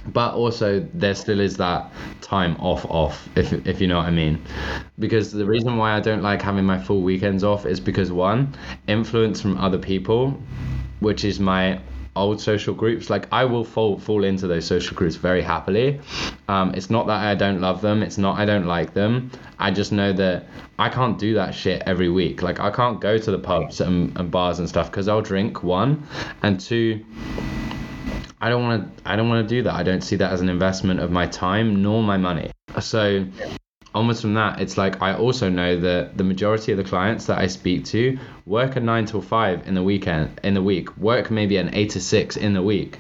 but 0.08 0.34
also 0.34 0.86
there 0.94 1.16
still 1.16 1.40
is 1.40 1.58
that 1.58 1.92
time 2.22 2.56
off 2.58 2.86
off 2.86 3.30
if 3.38 3.54
if 3.66 3.80
you 3.80 3.88
know 3.88 3.98
what 3.98 4.06
I 4.06 4.12
mean 4.12 4.44
because 5.00 5.32
the 5.32 5.46
reason 5.46 5.78
why 5.78 5.96
I 5.96 6.00
don't 6.00 6.22
like 6.22 6.42
having 6.42 6.66
my 6.66 6.78
full 6.78 7.02
weekends 7.02 7.44
off 7.44 7.66
is 7.66 7.80
because 7.80 8.12
one 8.12 8.56
influence 8.88 9.41
from 9.41 9.58
other 9.58 9.78
people 9.78 10.38
which 10.99 11.26
is 11.26 11.39
my 11.39 11.80
old 12.15 12.39
social 12.39 12.73
groups. 12.73 13.10
Like 13.10 13.28
I 13.32 13.45
will 13.45 13.63
fall 13.63 13.97
fall 13.99 14.23
into 14.23 14.47
those 14.47 14.65
social 14.65 14.95
groups 14.95 15.15
very 15.15 15.41
happily. 15.41 15.99
Um, 16.47 16.73
it's 16.73 16.89
not 16.89 17.08
that 17.08 17.21
I 17.21 17.36
don't 17.36 17.60
love 17.60 17.82
them. 17.82 18.04
It's 18.04 18.17
not 18.17 18.39
I 18.39 18.45
don't 18.45 18.65
like 18.65 18.93
them. 18.93 19.32
I 19.60 19.71
just 19.71 19.91
know 19.91 20.13
that 20.13 20.45
I 20.80 20.89
can't 20.89 21.17
do 21.17 21.34
that 21.36 21.54
shit 21.54 21.84
every 21.86 22.10
week. 22.10 22.41
Like 22.41 22.60
I 22.60 22.71
can't 22.71 22.99
go 23.02 23.17
to 23.17 23.32
the 23.32 23.39
pubs 23.39 23.82
and, 23.82 24.17
and 24.17 24.32
bars 24.32 24.60
and 24.60 24.69
stuff 24.69 24.89
because 24.89 25.08
I'll 25.08 25.21
drink 25.21 25.63
one 25.63 26.08
and 26.41 26.60
two 26.60 27.04
I 28.41 28.49
don't 28.49 28.63
want 28.63 28.97
to 28.97 29.10
I 29.10 29.15
don't 29.15 29.30
want 29.30 29.47
to 29.47 29.56
do 29.56 29.63
that. 29.63 29.73
I 29.73 29.84
don't 29.84 30.02
see 30.02 30.17
that 30.17 30.32
as 30.32 30.41
an 30.41 30.49
investment 30.49 30.99
of 30.99 31.12
my 31.12 31.28
time 31.28 31.82
nor 31.82 32.04
my 32.04 32.17
money. 32.17 32.52
So 32.80 33.26
onwards 33.94 34.22
from 34.22 34.34
that, 34.34 34.60
it's 34.60 34.78
like 34.78 35.02
I 35.02 35.14
also 35.16 35.50
know 35.50 35.80
that 35.80 36.18
the 36.18 36.24
majority 36.24 36.72
of 36.72 36.78
the 36.78 36.84
clients 36.84 37.26
that 37.28 37.38
I 37.38 37.48
speak 37.48 37.86
to 37.86 38.18
work 38.46 38.76
a 38.76 38.80
nine 38.80 39.06
till 39.06 39.22
five 39.22 39.68
in 39.68 39.74
the 39.74 39.84
weekend 39.84 40.40
in 40.44 40.54
the 40.54 40.62
week, 40.62 40.96
work 40.98 41.32
maybe 41.32 41.58
an 41.58 41.74
eight 41.74 41.92
to 41.92 42.02
six 42.02 42.38
in 42.38 42.54
the 42.54 42.62
week. 42.62 42.98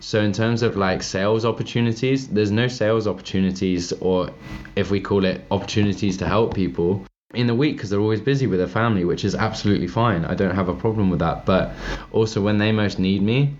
So 0.00 0.20
in 0.20 0.32
terms 0.32 0.62
of 0.62 0.76
like 0.76 1.02
sales 1.02 1.44
opportunities, 1.44 2.28
there's 2.28 2.50
no 2.50 2.68
sales 2.68 3.06
opportunities 3.06 3.92
or 4.00 4.30
if 4.76 4.90
we 4.90 5.00
call 5.00 5.24
it 5.24 5.44
opportunities 5.50 6.16
to 6.18 6.26
help 6.26 6.54
people 6.54 7.04
in 7.34 7.46
the 7.46 7.54
week 7.54 7.76
because 7.76 7.90
they're 7.90 8.00
always 8.00 8.20
busy 8.20 8.46
with 8.46 8.58
their 8.58 8.68
family, 8.68 9.04
which 9.04 9.24
is 9.24 9.34
absolutely 9.34 9.86
fine. 9.86 10.24
I 10.24 10.34
don't 10.34 10.54
have 10.54 10.68
a 10.68 10.74
problem 10.74 11.10
with 11.10 11.20
that. 11.20 11.46
But 11.46 11.72
also 12.12 12.40
when 12.40 12.58
they 12.58 12.72
most 12.72 12.98
need 12.98 13.22
me, 13.22 13.54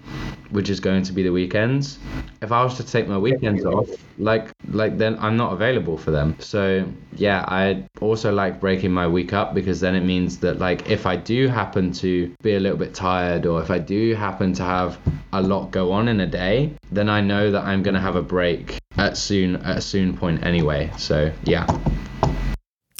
which 0.50 0.68
is 0.68 0.80
going 0.80 1.04
to 1.04 1.12
be 1.12 1.22
the 1.22 1.30
weekends, 1.30 1.98
if 2.42 2.50
I 2.50 2.64
was 2.64 2.76
to 2.78 2.84
take 2.84 3.06
my 3.06 3.18
weekends 3.18 3.64
off, 3.64 3.88
like 4.18 4.50
like 4.68 4.98
then 4.98 5.16
I'm 5.20 5.36
not 5.36 5.52
available 5.52 5.96
for 5.96 6.10
them. 6.10 6.34
So 6.40 6.84
yeah, 7.14 7.44
I 7.46 7.84
also 8.00 8.32
like 8.32 8.60
breaking 8.60 8.90
my 8.90 9.06
week 9.06 9.32
up 9.32 9.54
because 9.54 9.78
then 9.78 9.94
it 9.94 10.02
means 10.02 10.38
that 10.38 10.58
like 10.58 10.90
if 10.90 11.06
I 11.06 11.14
do 11.14 11.46
happen 11.46 11.92
to 11.92 12.34
be 12.42 12.54
a 12.54 12.60
little 12.60 12.78
bit 12.78 12.92
tired 12.92 13.46
or 13.46 13.62
if 13.62 13.70
I 13.70 13.78
do 13.78 14.14
happen 14.14 14.52
to 14.54 14.64
have 14.64 14.98
a 15.32 15.40
lot 15.40 15.70
go 15.70 15.92
on 15.92 16.08
in 16.08 16.20
a 16.20 16.26
day, 16.26 16.74
then 16.90 17.08
I 17.08 17.20
know 17.20 17.52
that 17.52 17.62
I'm 17.62 17.84
gonna 17.84 18.00
have 18.00 18.16
a 18.16 18.22
break 18.22 18.80
at 18.96 19.16
soon 19.16 19.56
at 19.56 19.78
a 19.78 19.80
soon 19.80 20.16
point 20.16 20.44
anyway. 20.44 20.90
So 20.98 21.32
yeah. 21.44 21.66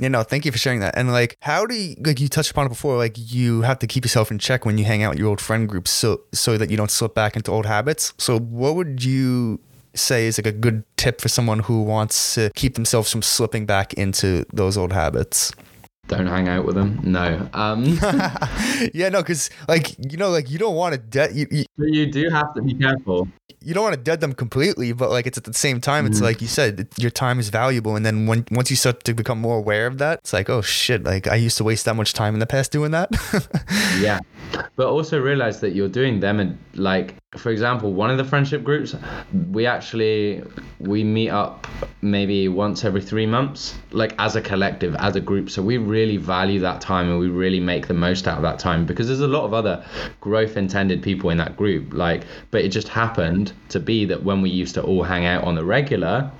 You 0.01 0.09
know, 0.09 0.23
thank 0.23 0.47
you 0.47 0.53
for 0.53 0.59
sharing 0.59 0.81
that. 0.81 0.97
And 0.97 1.13
like, 1.13 1.37
how 1.41 1.67
do 1.67 1.75
you 1.75 1.95
like 2.01 2.21
you 2.21 2.29
touched 2.29 2.51
upon 2.51 2.67
it 2.67 2.71
before? 2.71 2.97
Like, 2.97 3.15
you 3.17 3.61
have 3.63 3.79
to 3.81 3.87
keep 3.87 4.05
yourself 4.05 4.31
in 4.31 4.39
check 4.39 4.65
when 4.65 4.79
you 4.79 4.85
hang 4.85 5.03
out 5.03 5.11
with 5.11 5.19
your 5.19 5.29
old 5.29 5.41
friend 5.41 5.69
groups, 5.69 5.91
so 5.91 6.23
so 6.33 6.57
that 6.57 6.71
you 6.71 6.77
don't 6.77 6.91
slip 6.91 7.15
back 7.15 7.37
into 7.37 7.51
old 7.51 7.67
habits. 7.67 8.15
So, 8.17 8.39
what 8.39 8.77
would 8.77 9.05
you 9.05 9.61
say 9.95 10.27
is 10.27 10.39
like 10.39 10.47
a 10.47 10.53
good 10.53 10.85
tip 10.97 11.21
for 11.21 11.29
someone 11.29 11.59
who 11.59 11.83
wants 11.83 12.35
to 12.35 12.51
keep 12.55 12.77
themselves 12.77 13.11
from 13.11 13.23
slipping 13.23 13.67
back 13.67 13.93
into 13.95 14.47
those 14.53 14.79
old 14.79 14.93
habits? 14.93 15.53
Don't 16.11 16.27
hang 16.27 16.49
out 16.49 16.67
with 16.67 16.75
them. 16.75 16.99
No. 17.05 17.49
Um, 17.55 17.85
yeah, 18.93 19.11
no, 19.11 19.23
because 19.23 19.49
like 19.69 19.95
you 20.11 20.19
know, 20.19 20.31
like 20.31 20.51
you 20.51 20.59
don't 20.59 20.75
want 20.75 20.93
to 20.93 20.99
dead 20.99 21.37
you, 21.37 21.47
you, 21.53 21.65
you 21.79 22.07
do 22.11 22.29
have 22.31 22.53
to 22.55 22.63
be 22.63 22.75
careful. 22.75 23.29
you 23.61 23.75
don't 23.75 23.85
want 23.85 23.95
to 23.95 24.01
dead 24.01 24.21
them 24.21 24.33
completely, 24.33 24.93
but 24.93 25.11
like 25.11 25.29
it's 25.29 25.39
at 25.39 25.45
the 25.45 25.55
same 25.55 25.81
time, 25.81 26.07
it's 26.07 26.21
like 26.21 26.43
you 26.43 26.49
said, 26.49 26.89
your 26.99 27.13
time 27.13 27.39
is 27.39 27.49
valuable, 27.49 27.95
and 27.95 28.05
then 28.05 28.27
when 28.27 28.45
once 28.51 28.71
you 28.71 28.77
start 28.77 29.05
to 29.05 29.15
become 29.15 29.41
more 29.41 29.59
aware 29.59 29.87
of 29.87 29.99
that, 29.99 30.19
it's 30.19 30.33
like 30.33 30.51
oh 30.51 30.63
shit, 30.63 31.05
like 31.05 31.29
I 31.29 31.37
used 31.37 31.57
to 31.59 31.65
waste 31.65 31.85
that 31.85 31.95
much 31.95 32.13
time 32.13 32.35
in 32.35 32.41
the 32.41 32.47
past 32.47 32.73
doing 32.73 32.91
that. 32.91 33.11
yeah 34.01 34.19
but 34.77 34.87
also 34.87 35.21
realize 35.21 35.61
that 35.61 35.75
you're 35.75 35.89
doing 35.89 36.21
them 36.21 36.41
and 36.41 36.59
like 36.75 37.15
for 37.37 37.51
example 37.51 37.93
one 37.93 38.11
of 38.11 38.19
the 38.19 38.25
friendship 38.25 38.65
groups 38.65 38.95
we 39.51 39.67
actually 39.67 40.43
we 40.79 41.05
meet 41.05 41.31
up 41.31 41.67
maybe 42.03 42.49
once 42.49 42.85
every 42.85 43.01
three 43.01 43.27
months 43.27 43.75
like 43.91 44.15
as 44.19 44.37
a 44.37 44.41
collective 44.41 44.95
as 44.97 45.17
a 45.17 45.21
group 45.21 45.51
so 45.51 45.63
we 45.63 45.77
really 45.77 46.00
value 46.17 46.61
that 46.61 46.81
time 46.81 47.09
and 47.11 47.19
we 47.19 47.29
really 47.29 47.61
make 47.61 47.87
the 47.87 47.95
most 47.95 48.27
out 48.27 48.37
of 48.37 48.43
that 48.43 48.59
time 48.59 48.87
because 48.87 49.07
there's 49.07 49.21
a 49.21 49.29
lot 49.29 49.45
of 49.45 49.55
other 49.55 49.85
growth 50.21 50.57
intended 50.57 51.03
people 51.03 51.31
in 51.31 51.39
that 51.39 51.57
group. 51.57 51.93
Like 51.93 52.25
but 52.51 52.65
it 52.65 52.69
just 52.69 52.89
happened 52.89 53.53
to 53.69 53.81
be 53.81 54.05
that 54.07 54.23
when 54.23 54.43
we 54.43 54.51
used 54.51 54.75
to 54.75 54.83
all 54.83 55.03
hang 55.03 55.27
out 55.27 55.45
on 55.45 55.55
the 55.55 55.65
regular 55.65 56.31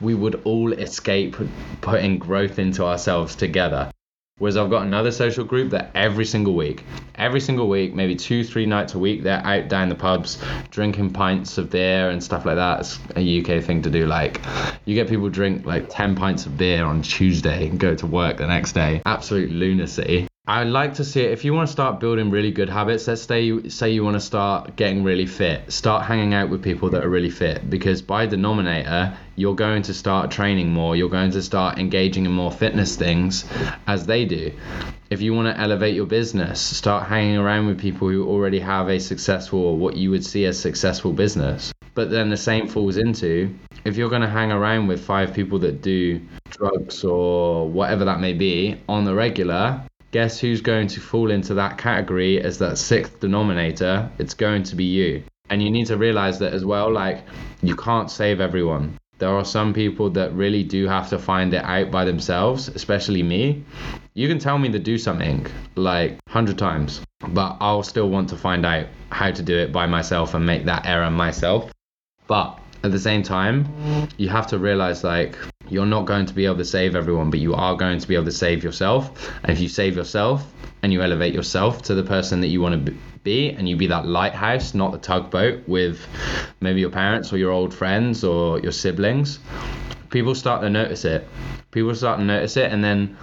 we 0.00 0.14
would 0.14 0.40
all 0.44 0.72
escape 0.72 1.36
putting 1.80 2.18
growth 2.18 2.58
into 2.58 2.84
ourselves 2.84 3.34
together 3.34 3.90
Whereas 4.38 4.56
I've 4.56 4.70
got 4.70 4.82
another 4.86 5.10
social 5.10 5.44
group 5.44 5.70
that 5.70 5.90
every 5.94 6.24
single 6.24 6.54
week, 6.54 6.84
every 7.16 7.40
single 7.40 7.68
week, 7.68 7.94
maybe 7.94 8.14
two, 8.14 8.44
three 8.44 8.66
nights 8.66 8.94
a 8.94 8.98
week, 8.98 9.22
they're 9.22 9.44
out 9.44 9.68
down 9.68 9.88
the 9.88 9.96
pubs 9.96 10.42
drinking 10.70 11.12
pints 11.12 11.58
of 11.58 11.70
beer 11.70 12.10
and 12.10 12.22
stuff 12.22 12.46
like 12.46 12.56
that. 12.56 12.80
It's 12.80 12.98
a 13.16 13.40
UK 13.40 13.64
thing 13.64 13.82
to 13.82 13.90
do. 13.90 14.06
Like, 14.06 14.40
you 14.84 14.94
get 14.94 15.08
people 15.08 15.28
drink 15.28 15.66
like 15.66 15.88
10 15.90 16.14
pints 16.14 16.46
of 16.46 16.56
beer 16.56 16.84
on 16.84 17.02
Tuesday 17.02 17.68
and 17.68 17.80
go 17.80 17.94
to 17.96 18.06
work 18.06 18.36
the 18.36 18.46
next 18.46 18.72
day. 18.72 19.02
Absolute 19.04 19.50
lunacy. 19.50 20.27
I 20.48 20.62
like 20.62 20.94
to 20.94 21.04
see 21.04 21.20
it. 21.20 21.30
If 21.30 21.44
you 21.44 21.52
want 21.52 21.68
to 21.68 21.72
start 21.72 22.00
building 22.00 22.30
really 22.30 22.50
good 22.50 22.70
habits, 22.70 23.06
let's 23.06 23.20
say 23.20 23.42
you, 23.42 23.68
say 23.68 23.90
you 23.90 24.02
want 24.02 24.14
to 24.14 24.20
start 24.20 24.76
getting 24.76 25.04
really 25.04 25.26
fit, 25.26 25.70
start 25.70 26.06
hanging 26.06 26.32
out 26.32 26.48
with 26.48 26.62
people 26.62 26.88
that 26.88 27.04
are 27.04 27.08
really 27.10 27.28
fit 27.28 27.68
because 27.68 28.00
by 28.00 28.24
the 28.24 28.36
denominator, 28.36 29.14
you're 29.36 29.54
going 29.54 29.82
to 29.82 29.92
start 29.92 30.30
training 30.30 30.70
more, 30.70 30.96
you're 30.96 31.10
going 31.10 31.32
to 31.32 31.42
start 31.42 31.78
engaging 31.78 32.24
in 32.24 32.32
more 32.32 32.50
fitness 32.50 32.96
things 32.96 33.44
as 33.86 34.06
they 34.06 34.24
do. 34.24 34.50
If 35.10 35.20
you 35.20 35.34
want 35.34 35.54
to 35.54 35.60
elevate 35.60 35.94
your 35.94 36.06
business, 36.06 36.62
start 36.62 37.06
hanging 37.06 37.36
around 37.36 37.66
with 37.66 37.78
people 37.78 38.08
who 38.08 38.26
already 38.26 38.60
have 38.60 38.88
a 38.88 38.98
successful 38.98 39.58
or 39.58 39.76
what 39.76 39.98
you 39.98 40.10
would 40.12 40.24
see 40.24 40.46
as 40.46 40.58
successful 40.58 41.12
business. 41.12 41.74
But 41.94 42.10
then 42.10 42.30
the 42.30 42.38
same 42.38 42.68
falls 42.68 42.96
into 42.96 43.54
if 43.84 43.98
you're 43.98 44.08
going 44.08 44.22
to 44.22 44.28
hang 44.28 44.50
around 44.50 44.86
with 44.86 45.04
five 45.04 45.34
people 45.34 45.58
that 45.58 45.82
do 45.82 46.22
drugs 46.48 47.04
or 47.04 47.68
whatever 47.68 48.06
that 48.06 48.20
may 48.20 48.32
be 48.32 48.80
on 48.88 49.04
the 49.04 49.14
regular, 49.14 49.82
guess 50.10 50.38
who's 50.38 50.60
going 50.60 50.88
to 50.88 51.00
fall 51.00 51.30
into 51.30 51.54
that 51.54 51.78
category 51.78 52.40
as 52.40 52.58
that 52.58 52.78
sixth 52.78 53.20
denominator? 53.20 54.10
It's 54.18 54.34
going 54.34 54.62
to 54.64 54.76
be 54.76 54.84
you. 54.84 55.22
And 55.50 55.62
you 55.62 55.70
need 55.70 55.86
to 55.86 55.96
realize 55.96 56.38
that 56.40 56.52
as 56.52 56.64
well, 56.64 56.92
like, 56.92 57.24
you 57.62 57.74
can't 57.74 58.10
save 58.10 58.40
everyone. 58.40 58.98
There 59.18 59.30
are 59.30 59.44
some 59.44 59.74
people 59.74 60.10
that 60.10 60.32
really 60.32 60.62
do 60.62 60.86
have 60.86 61.08
to 61.08 61.18
find 61.18 61.52
it 61.52 61.64
out 61.64 61.90
by 61.90 62.04
themselves, 62.04 62.68
especially 62.68 63.22
me. 63.22 63.64
You 64.14 64.28
can 64.28 64.38
tell 64.38 64.58
me 64.58 64.70
to 64.70 64.78
do 64.78 64.96
something 64.96 65.46
like 65.74 66.12
100 66.26 66.56
times, 66.56 67.00
but 67.20 67.56
I'll 67.60 67.82
still 67.82 68.08
want 68.08 68.28
to 68.28 68.36
find 68.36 68.64
out 68.64 68.86
how 69.10 69.32
to 69.32 69.42
do 69.42 69.56
it 69.56 69.72
by 69.72 69.86
myself 69.86 70.34
and 70.34 70.46
make 70.46 70.66
that 70.66 70.86
error 70.86 71.10
myself. 71.10 71.72
But 72.28 72.60
at 72.84 72.92
the 72.92 72.98
same 72.98 73.24
time, 73.24 74.08
you 74.18 74.28
have 74.28 74.46
to 74.48 74.58
realize 74.58 75.02
like 75.02 75.36
you're 75.70 75.86
not 75.86 76.06
going 76.06 76.26
to 76.26 76.34
be 76.34 76.46
able 76.46 76.56
to 76.56 76.64
save 76.64 76.96
everyone, 76.96 77.30
but 77.30 77.40
you 77.40 77.54
are 77.54 77.76
going 77.76 77.98
to 77.98 78.08
be 78.08 78.14
able 78.14 78.24
to 78.24 78.32
save 78.32 78.64
yourself. 78.64 79.30
And 79.42 79.52
if 79.52 79.60
you 79.60 79.68
save 79.68 79.96
yourself 79.96 80.44
and 80.82 80.92
you 80.92 81.02
elevate 81.02 81.34
yourself 81.34 81.82
to 81.82 81.94
the 81.94 82.02
person 82.02 82.40
that 82.40 82.48
you 82.48 82.60
want 82.60 82.86
to 82.86 82.92
be, 83.24 83.50
and 83.50 83.68
you 83.68 83.76
be 83.76 83.86
that 83.88 84.06
lighthouse, 84.06 84.74
not 84.74 84.92
the 84.92 84.98
tugboat 84.98 85.66
with 85.68 86.00
maybe 86.60 86.80
your 86.80 86.90
parents 86.90 87.32
or 87.32 87.36
your 87.36 87.50
old 87.50 87.74
friends 87.74 88.24
or 88.24 88.60
your 88.60 88.72
siblings, 88.72 89.38
people 90.10 90.34
start 90.34 90.62
to 90.62 90.70
notice 90.70 91.04
it. 91.04 91.26
People 91.70 91.94
start 91.94 92.18
to 92.18 92.24
notice 92.24 92.56
it, 92.56 92.72
and 92.72 92.82
then 92.82 93.16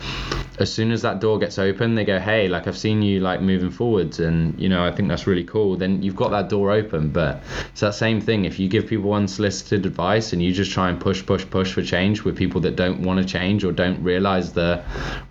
as 0.60 0.72
soon 0.72 0.92
as 0.92 1.02
that 1.02 1.20
door 1.20 1.40
gets 1.40 1.60
open, 1.60 1.96
they 1.96 2.06
go, 2.06 2.20
"Hey, 2.20 2.48
like 2.48 2.68
I've 2.68 2.78
seen 2.78 3.02
you 3.02 3.20
like 3.20 3.42
moving 3.42 3.72
forwards, 3.72 4.20
and 4.20 4.60
you 4.60 4.70
know 4.70 4.86
I 4.86 4.92
think 4.92 5.10
that's 5.10 5.28
really 5.28 5.44
cool." 5.44 5.76
Then 5.76 6.02
you've 6.02 6.16
got 6.16 6.32
that 6.32 6.50
door 6.50 6.72
open. 6.72 7.10
But 7.10 7.42
it's 7.72 7.82
that 7.82 7.96
same 7.96 8.22
thing. 8.22 8.46
If 8.46 8.60
you 8.60 8.68
give 8.68 8.88
people 8.88 9.14
unsolicited 9.14 9.86
advice 9.86 10.34
and 10.34 10.42
you 10.42 10.52
just 10.52 10.72
try 10.72 10.90
and 10.90 11.00
push, 11.00 11.26
push, 11.26 11.46
push 11.50 11.74
for 11.74 11.82
change 11.82 12.24
with 12.24 12.36
people 12.36 12.62
that 12.62 12.76
don't 12.76 13.02
want 13.02 13.20
to 13.20 13.26
change 13.26 13.64
or 13.64 13.72
don't 13.72 14.02
realize 14.04 14.54
the 14.54 14.82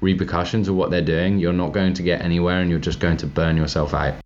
repercussions 0.01 0.69
of 0.69 0.75
what 0.75 0.91
they're 0.91 1.03
doing, 1.03 1.39
you're 1.39 1.53
not 1.53 1.73
going 1.73 1.95
to 1.95 2.03
get 2.03 2.21
anywhere, 2.21 2.61
and 2.61 2.71
you're 2.71 2.79
just 2.79 3.01
going 3.01 3.17
to 3.19 3.27
burn 3.27 3.57
yourself 3.57 3.95
out 3.95 4.24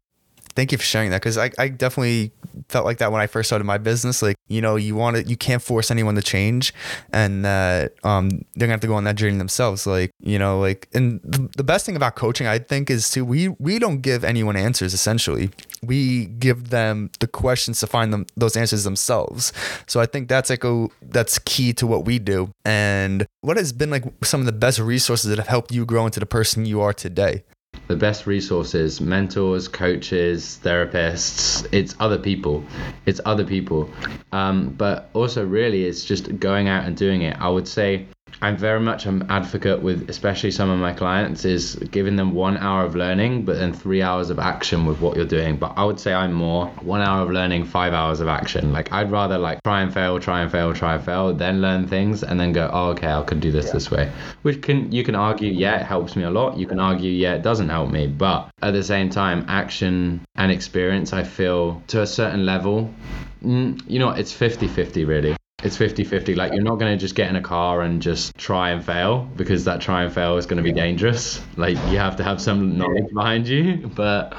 thank 0.59 0.73
you 0.73 0.79
for 0.79 0.85
sharing 0.85 1.11
that 1.11 1.23
because 1.23 1.38
I, 1.38 1.53
I 1.57 1.68
definitely 1.68 2.33
felt 2.68 2.85
like 2.85 2.99
that 2.99 3.12
when 3.12 3.21
I 3.21 3.29
first 3.29 3.49
started 3.49 3.64
my 3.64 3.79
business. 3.79 4.23
Like, 4.23 4.35
you 4.49 4.61
know, 4.61 4.75
you 4.75 4.97
want 4.97 5.16
to, 5.16 5.23
you 5.23 5.37
can't 5.37 5.62
force 5.62 5.88
anyone 5.88 6.16
to 6.16 6.23
change 6.23 6.75
and 7.12 7.44
that 7.44 7.94
um, 8.03 8.31
they're 8.57 8.66
gonna 8.66 8.73
have 8.73 8.81
to 8.81 8.88
go 8.88 8.94
on 8.94 9.05
that 9.05 9.14
journey 9.14 9.38
themselves. 9.38 9.87
Like, 9.87 10.11
you 10.18 10.37
know, 10.37 10.59
like, 10.59 10.88
and 10.92 11.21
the, 11.23 11.49
the 11.57 11.62
best 11.62 11.87
thing 11.87 11.94
about 11.94 12.16
coaching, 12.16 12.49
I 12.49 12.59
think, 12.59 12.90
is 12.90 13.09
to, 13.11 13.25
we, 13.25 13.51
we 13.61 13.79
don't 13.79 14.01
give 14.01 14.25
anyone 14.25 14.57
answers 14.57 14.94
essentially. 14.94 15.51
We 15.81 16.27
give 16.27 16.71
them 16.71 17.12
the 17.21 17.29
questions 17.29 17.79
to 17.79 17.87
find 17.87 18.12
them 18.12 18.27
those 18.37 18.57
answers 18.57 18.83
themselves. 18.83 19.53
So 19.87 20.01
I 20.01 20.07
think 20.07 20.29
that's 20.29 20.51
like 20.51 20.64
a, 20.64 20.88
that's 21.03 21.38
key 21.38 21.73
to 21.75 21.87
what 21.87 22.05
we 22.05 22.18
do. 22.18 22.51
And 22.64 23.29
what 23.42 23.59
has 23.59 23.73
been 23.73 23.90
like 23.90 24.03
some 24.25 24.40
of 24.40 24.47
the 24.47 24.53
best 24.53 24.81
resources 24.81 25.31
that 25.31 25.38
have 25.38 25.47
helped 25.47 25.71
you 25.71 25.87
grow 25.87 26.05
into 26.05 26.18
the 26.18 26.27
person 26.27 26.66
you 26.66 26.81
are 26.81 26.92
today? 26.92 27.44
The 27.88 27.96
best 27.96 28.27
resources, 28.27 29.01
mentors, 29.01 29.66
coaches, 29.66 30.61
therapists, 30.62 31.66
it's 31.72 31.96
other 31.98 32.18
people. 32.18 32.62
It's 33.07 33.20
other 33.24 33.44
people. 33.44 33.90
Um, 34.31 34.68
but 34.70 35.11
also, 35.14 35.44
really, 35.44 35.85
it's 35.85 36.05
just 36.05 36.38
going 36.38 36.68
out 36.68 36.85
and 36.85 36.96
doing 36.96 37.22
it. 37.22 37.37
I 37.40 37.48
would 37.48 37.66
say 37.66 38.07
I'm 38.40 38.57
very 38.57 38.79
much 38.79 39.07
an 39.07 39.27
advocate 39.31 39.83
with, 39.83 40.08
especially 40.08 40.52
some 40.52 40.71
of 40.71 40.79
my 40.79 40.92
clients, 40.92 41.44
is 41.44 41.75
giving 41.75 42.15
them 42.15 42.35
one 42.35 42.56
hour 42.56 42.85
of 42.85 42.94
learning, 42.94 43.44
but 43.44 43.56
then 43.56 43.73
three 43.73 44.00
hours 44.00 44.31
of 44.31 44.38
action 44.38 44.87
with 44.87 45.00
what 45.00 45.17
you're 45.17 45.27
doing. 45.27 45.56
But 45.56 45.75
I 45.77 45.85
would 45.85 45.98
say 45.98 46.15
I'm 46.15 46.33
more 46.33 46.67
one 46.83 47.00
hour 47.00 47.23
of 47.23 47.31
learning, 47.31 47.65
five 47.65 47.92
hours 47.92 48.21
of 48.21 48.29
action. 48.29 48.73
Like 48.73 48.92
I'd 48.92 49.10
rather 49.10 49.38
like 49.38 49.60
try 49.65 49.83
and 49.83 49.92
fail, 49.92 50.21
try 50.21 50.42
and 50.42 50.52
fail, 50.52 50.73
try 50.73 50.94
and 50.94 51.04
fail, 51.04 51.35
then 51.35 51.60
learn 51.60 51.88
things, 51.88 52.23
and 52.23 52.38
then 52.38 52.52
go, 52.52 52.71
oh, 52.73 52.90
okay, 52.90 53.10
I 53.10 53.23
could 53.25 53.40
do 53.40 53.50
this 53.50 53.67
yeah. 53.67 53.73
this 53.73 53.90
way. 53.90 54.13
Which 54.42 54.63
can 54.63 54.92
you 54.92 55.02
can 55.02 55.17
argue, 55.17 55.50
yeah, 55.50 55.81
it 55.81 55.87
helps 55.87 56.15
me 56.15 56.23
a 56.23 56.31
lot. 56.31 56.56
You 56.56 56.67
can 56.67 56.79
argue, 56.79 57.10
yeah, 57.10 57.35
it 57.35 57.42
doesn't 57.42 57.69
help 57.69 57.90
me. 57.90 58.06
But 58.06 58.50
at 58.63 58.73
the 58.73 58.85
same 58.85 59.10
time, 59.10 59.46
action 59.48 60.25
and 60.37 60.52
experience, 60.52 61.13
I 61.13 61.25
feel 61.25 61.83
to 61.88 62.02
a 62.02 62.06
certain 62.06 62.46
level, 62.46 62.94
you 63.42 63.98
know, 63.98 64.10
it's 64.10 64.33
50-50 64.33 65.06
really 65.06 65.37
it's 65.65 65.77
50 65.77 66.04
50 66.04 66.37
like 66.37 66.52
you're 66.52 66.63
not 66.63 66.77
going 66.77 66.92
to 66.92 66.96
just 66.96 67.17
get 67.17 67.29
in 67.29 67.35
a 67.35 67.42
car 67.42 67.83
and 67.83 68.00
just 68.00 68.37
try 68.38 68.71
and 68.71 68.85
fail 68.85 69.29
because 69.37 69.65
that 69.65 69.81
try 69.81 70.04
and 70.04 70.13
fail 70.13 70.37
is 70.37 70.46
going 70.46 70.56
to 70.56 70.63
be 70.63 70.73
dangerous. 70.73 71.42
Like 71.56 71.77
you 71.90 71.98
have 71.98 72.15
to 72.17 72.25
have 72.25 72.40
some 72.40 72.79
knowledge 72.79 73.13
behind 73.13 73.48
you 73.48 73.90
but 73.96 74.35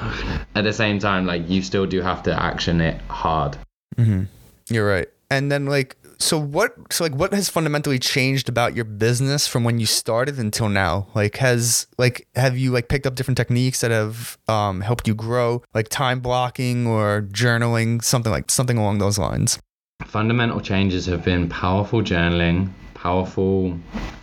at 0.54 0.64
the 0.64 0.72
same 0.72 0.98
time 0.98 1.26
like 1.26 1.48
you 1.48 1.60
still 1.62 1.84
do 1.84 2.00
have 2.00 2.22
to 2.22 2.42
action 2.42 2.80
it 2.80 3.00
hard. 3.02 3.58
Mm-hmm. 3.96 4.24
you're 4.70 4.88
right. 4.88 5.08
And 5.30 5.52
then 5.52 5.66
like 5.66 5.96
so 6.18 6.38
what 6.38 6.74
so 6.90 7.04
like 7.04 7.14
what 7.14 7.34
has 7.34 7.50
fundamentally 7.50 7.98
changed 7.98 8.48
about 8.48 8.74
your 8.74 8.86
business 8.86 9.46
from 9.46 9.62
when 9.62 9.78
you 9.78 9.84
started 9.84 10.38
until 10.38 10.70
now? 10.70 11.08
Like 11.14 11.36
has 11.36 11.86
like 11.98 12.28
have 12.34 12.56
you 12.56 12.70
like 12.70 12.88
picked 12.88 13.06
up 13.06 13.14
different 13.14 13.36
techniques 13.36 13.82
that 13.82 13.90
have 13.90 14.38
um, 14.48 14.80
helped 14.80 15.06
you 15.06 15.14
grow? 15.14 15.62
Like 15.74 15.90
time 15.90 16.20
blocking 16.20 16.86
or 16.86 17.28
journaling 17.30 18.02
something 18.02 18.32
like 18.32 18.50
something 18.50 18.78
along 18.78 18.98
those 18.98 19.18
lines 19.18 19.58
fundamental 20.06 20.60
changes 20.60 21.06
have 21.06 21.24
been 21.24 21.48
powerful 21.48 22.02
journaling, 22.02 22.70
powerful 22.94 23.78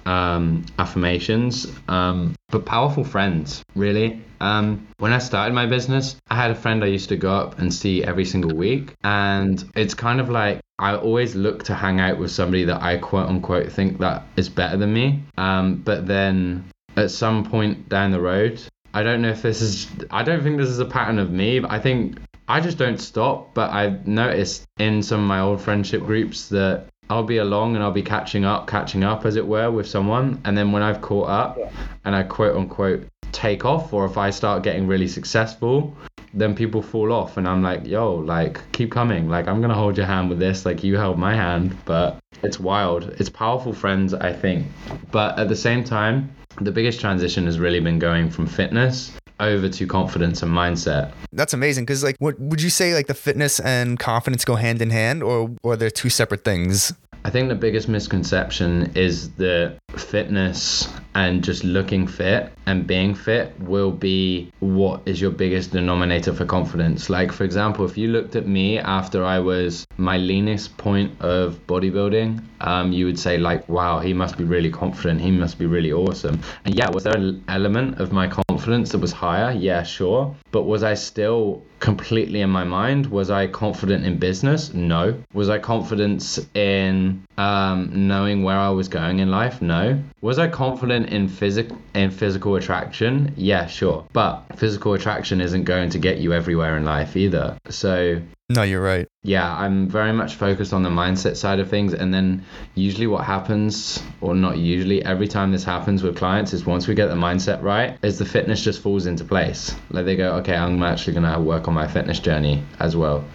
um, 0.05 0.65
affirmations, 0.79 1.67
um, 1.87 2.35
but 2.49 2.65
powerful 2.65 3.03
friends, 3.03 3.63
really. 3.75 4.21
Um, 4.39 4.87
when 4.99 5.13
I 5.13 5.17
started 5.17 5.53
my 5.53 5.65
business, 5.65 6.15
I 6.29 6.35
had 6.35 6.51
a 6.51 6.55
friend 6.55 6.83
I 6.83 6.87
used 6.87 7.09
to 7.09 7.17
go 7.17 7.33
up 7.33 7.59
and 7.59 7.73
see 7.73 8.03
every 8.03 8.25
single 8.25 8.55
week. 8.55 8.95
And 9.03 9.63
it's 9.75 9.93
kind 9.93 10.19
of 10.19 10.29
like 10.29 10.61
I 10.79 10.95
always 10.95 11.35
look 11.35 11.63
to 11.63 11.73
hang 11.73 11.99
out 11.99 12.19
with 12.19 12.31
somebody 12.31 12.65
that 12.65 12.81
I 12.81 12.97
quote 12.97 13.27
unquote 13.27 13.71
think 13.71 13.99
that 13.99 14.23
is 14.35 14.47
better 14.47 14.77
than 14.77 14.93
me. 14.93 15.23
Um, 15.37 15.75
but 15.75 16.05
then 16.07 16.65
at 16.95 17.11
some 17.11 17.43
point 17.43 17.89
down 17.89 18.11
the 18.11 18.21
road, 18.21 18.61
I 18.93 19.03
don't 19.03 19.21
know 19.21 19.29
if 19.29 19.41
this 19.41 19.61
is, 19.61 19.87
I 20.11 20.23
don't 20.23 20.43
think 20.43 20.57
this 20.57 20.69
is 20.69 20.79
a 20.79 20.85
pattern 20.85 21.19
of 21.19 21.31
me, 21.31 21.59
but 21.59 21.71
I 21.71 21.79
think 21.79 22.19
I 22.49 22.61
just 22.61 22.77
don't 22.77 22.99
stop, 22.99 23.53
but 23.53 23.71
I've 23.71 24.07
noticed 24.07 24.65
in 24.79 25.03
some 25.03 25.19
of 25.19 25.27
my 25.27 25.41
old 25.41 25.61
friendship 25.61 26.03
groups 26.03 26.47
that 26.49 26.85
I'll 27.09 27.23
be 27.23 27.37
along 27.37 27.75
and 27.75 27.83
I'll 27.83 27.91
be 27.91 28.03
catching 28.03 28.45
up, 28.45 28.67
catching 28.67 29.03
up 29.03 29.25
as 29.25 29.35
it 29.35 29.45
were 29.45 29.69
with 29.69 29.87
someone. 29.87 30.41
And 30.45 30.57
then 30.57 30.71
when 30.71 30.81
I've 30.81 31.01
caught 31.01 31.29
up 31.29 31.57
and 32.05 32.15
I 32.15 32.23
quote 32.23 32.55
unquote 32.55 33.05
take 33.33 33.65
off, 33.65 33.91
or 33.91 34.05
if 34.05 34.17
I 34.17 34.29
start 34.29 34.63
getting 34.63 34.87
really 34.87 35.09
successful, 35.09 35.95
then 36.33 36.55
people 36.55 36.81
fall 36.81 37.11
off. 37.11 37.35
And 37.35 37.47
I'm 37.47 37.61
like, 37.61 37.85
yo, 37.85 38.15
like, 38.15 38.61
keep 38.71 38.91
coming. 38.91 39.27
Like, 39.27 39.47
I'm 39.47 39.59
going 39.59 39.69
to 39.69 39.75
hold 39.75 39.97
your 39.97 40.05
hand 40.05 40.29
with 40.29 40.39
this. 40.39 40.65
Like, 40.65 40.83
you 40.83 40.95
held 40.95 41.17
my 41.17 41.35
hand. 41.35 41.77
But 41.83 42.17
it's 42.43 42.59
wild. 42.59 43.15
It's 43.19 43.29
powerful 43.29 43.73
friends, 43.73 44.13
I 44.13 44.31
think. 44.31 44.67
But 45.11 45.37
at 45.37 45.49
the 45.49 45.55
same 45.55 45.83
time, 45.83 46.33
the 46.61 46.71
biggest 46.71 47.01
transition 47.01 47.45
has 47.45 47.59
really 47.59 47.81
been 47.81 47.99
going 47.99 48.29
from 48.29 48.47
fitness 48.47 49.11
over 49.39 49.69
to 49.69 49.87
confidence 49.87 50.41
and 50.41 50.51
mindset. 50.51 51.11
That's 51.31 51.53
amazing 51.53 51.85
because 51.85 52.03
like 52.03 52.15
what 52.19 52.39
would 52.39 52.61
you 52.61 52.69
say 52.69 52.93
like 52.93 53.07
the 53.07 53.13
fitness 53.13 53.59
and 53.59 53.99
confidence 53.99 54.45
go 54.45 54.55
hand 54.55 54.81
in 54.81 54.89
hand 54.89 55.23
or 55.23 55.55
or 55.63 55.75
they're 55.75 55.89
two 55.89 56.09
separate 56.09 56.43
things? 56.43 56.93
I 57.25 57.29
think 57.29 57.49
the 57.49 57.55
biggest 57.55 57.89
misconception 57.89 58.91
is 58.95 59.31
that 59.31 59.77
fitness 60.07 60.87
and 61.15 61.43
just 61.43 61.63
looking 61.63 62.07
fit 62.07 62.53
and 62.65 62.85
being 62.85 63.15
fit 63.15 63.59
will 63.59 63.91
be 63.91 64.51
what 64.59 65.01
is 65.05 65.19
your 65.19 65.31
biggest 65.31 65.71
denominator 65.71 66.33
for 66.33 66.45
confidence. 66.45 67.09
Like, 67.09 67.31
for 67.31 67.43
example, 67.43 67.85
if 67.85 67.97
you 67.97 68.09
looked 68.09 68.35
at 68.35 68.47
me 68.47 68.77
after 68.77 69.23
I 69.23 69.39
was 69.39 69.87
my 69.97 70.17
leanest 70.17 70.77
point 70.77 71.19
of 71.21 71.65
bodybuilding, 71.67 72.43
um, 72.61 72.91
you 72.91 73.05
would 73.05 73.19
say, 73.19 73.37
like, 73.37 73.67
wow, 73.67 73.99
he 73.99 74.13
must 74.13 74.37
be 74.37 74.43
really 74.43 74.69
confident. 74.69 75.21
He 75.21 75.31
must 75.31 75.57
be 75.57 75.65
really 75.65 75.91
awesome. 75.91 76.39
And 76.65 76.75
yeah, 76.75 76.89
was 76.91 77.03
there 77.03 77.15
an 77.15 77.43
element 77.47 77.99
of 77.99 78.11
my 78.11 78.27
confidence 78.27 78.91
that 78.91 78.99
was 78.99 79.11
higher? 79.11 79.51
Yeah, 79.51 79.83
sure. 79.83 80.35
But 80.51 80.63
was 80.63 80.83
I 80.83 80.93
still 80.95 81.63
completely 81.79 82.41
in 82.41 82.49
my 82.49 82.63
mind. 82.63 83.05
Was 83.07 83.29
I 83.29 83.47
confident 83.47 84.05
in 84.05 84.17
business? 84.17 84.73
No. 84.73 85.23
Was 85.33 85.49
I 85.49 85.59
confident 85.59 86.39
in 86.55 87.23
um, 87.37 88.07
knowing 88.07 88.43
where 88.43 88.57
I 88.57 88.69
was 88.69 88.87
going 88.87 89.19
in 89.19 89.29
life? 89.29 89.61
No. 89.61 89.76
Was 90.21 90.39
I 90.39 90.47
confident 90.47 91.09
in 91.09 91.27
physic 91.27 91.69
in 91.93 92.11
physical 92.11 92.55
attraction? 92.55 93.33
Yeah, 93.35 93.67
sure. 93.67 94.05
But 94.13 94.43
physical 94.57 94.93
attraction 94.93 95.41
isn't 95.41 95.63
going 95.63 95.89
to 95.91 95.99
get 95.99 96.17
you 96.17 96.33
everywhere 96.33 96.77
in 96.77 96.85
life 96.85 97.15
either. 97.15 97.57
So 97.69 98.21
no, 98.49 98.63
you're 98.63 98.81
right. 98.81 99.07
Yeah, 99.23 99.53
I'm 99.53 99.89
very 99.89 100.13
much 100.13 100.35
focused 100.35 100.71
on 100.71 100.81
the 100.81 100.89
mindset 100.89 101.35
side 101.35 101.59
of 101.59 101.69
things. 101.69 101.93
And 101.93 102.13
then 102.13 102.45
usually 102.75 103.07
what 103.07 103.25
happens, 103.25 104.01
or 104.21 104.33
not 104.33 104.57
usually, 104.57 105.03
every 105.03 105.27
time 105.27 105.51
this 105.51 105.65
happens 105.65 106.01
with 106.01 106.15
clients 106.15 106.53
is 106.53 106.65
once 106.65 106.87
we 106.87 106.95
get 106.95 107.07
the 107.07 107.15
mindset 107.15 107.61
right, 107.61 107.97
is 108.03 108.17
the 108.17 108.25
fitness 108.25 108.63
just 108.63 108.81
falls 108.81 109.05
into 109.05 109.25
place. 109.25 109.75
Like 109.89 110.05
they 110.05 110.15
go, 110.15 110.35
okay, 110.37 110.55
I'm 110.55 110.81
actually 110.81 111.13
going 111.13 111.33
to 111.33 111.41
work 111.41 111.67
on 111.67 111.73
my 111.73 111.87
fitness 111.87 112.19
journey 112.19 112.63
as 112.79 112.95
well. 112.95 113.25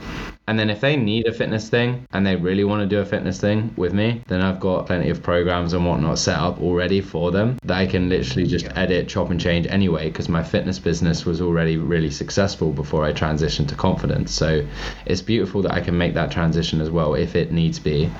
And 0.49 0.59
then 0.59 0.70
if 0.70 0.80
they 0.80 0.97
need 0.97 1.26
a 1.26 1.32
fitness 1.32 1.68
thing 1.68 2.07
and 2.12 2.26
they 2.26 2.36
really 2.36 2.64
want 2.64 2.82
to 2.82 2.86
do 2.86 3.01
a 3.01 3.05
fitness 3.05 3.40
thing 3.40 3.72
with 3.76 3.93
me, 3.93 4.22
then 4.26 4.43
I've 4.43 4.59
got 4.59 4.86
plenty 4.86 5.09
of 5.09 5.22
programs 5.22 5.72
and 5.72 5.86
whatnot 5.86 6.18
set 6.18 6.38
up 6.38 6.61
already 6.61 7.01
for 7.01 7.30
them 7.30 7.59
that 7.64 7.76
I 7.76 7.86
can 7.86 8.09
literally 8.09 8.49
just 8.49 8.66
edit, 8.76 9.09
chop 9.09 9.30
and 9.30 9.40
change 9.40 9.66
anyway 9.68 10.09
because 10.11 10.28
my 10.28 10.43
fitness 10.43 10.78
business 10.78 11.24
was 11.24 11.40
already 11.40 11.76
really 11.76 12.11
successful 12.11 12.72
before 12.72 13.05
I 13.05 13.12
transitioned 13.12 13.68
to 13.68 13.76
confidence. 13.76 14.32
So 14.32 14.66
it's 15.07 15.22
beautiful 15.22 15.62
that 15.62 15.72
I 15.72 15.80
can 15.80 15.97
make 15.97 16.14
that 16.14 16.30
transition 16.32 16.80
as 16.80 16.90
well 16.90 17.14
if 17.14 17.36
it 17.36 17.53
needs 17.53 17.78
be. 17.78 18.11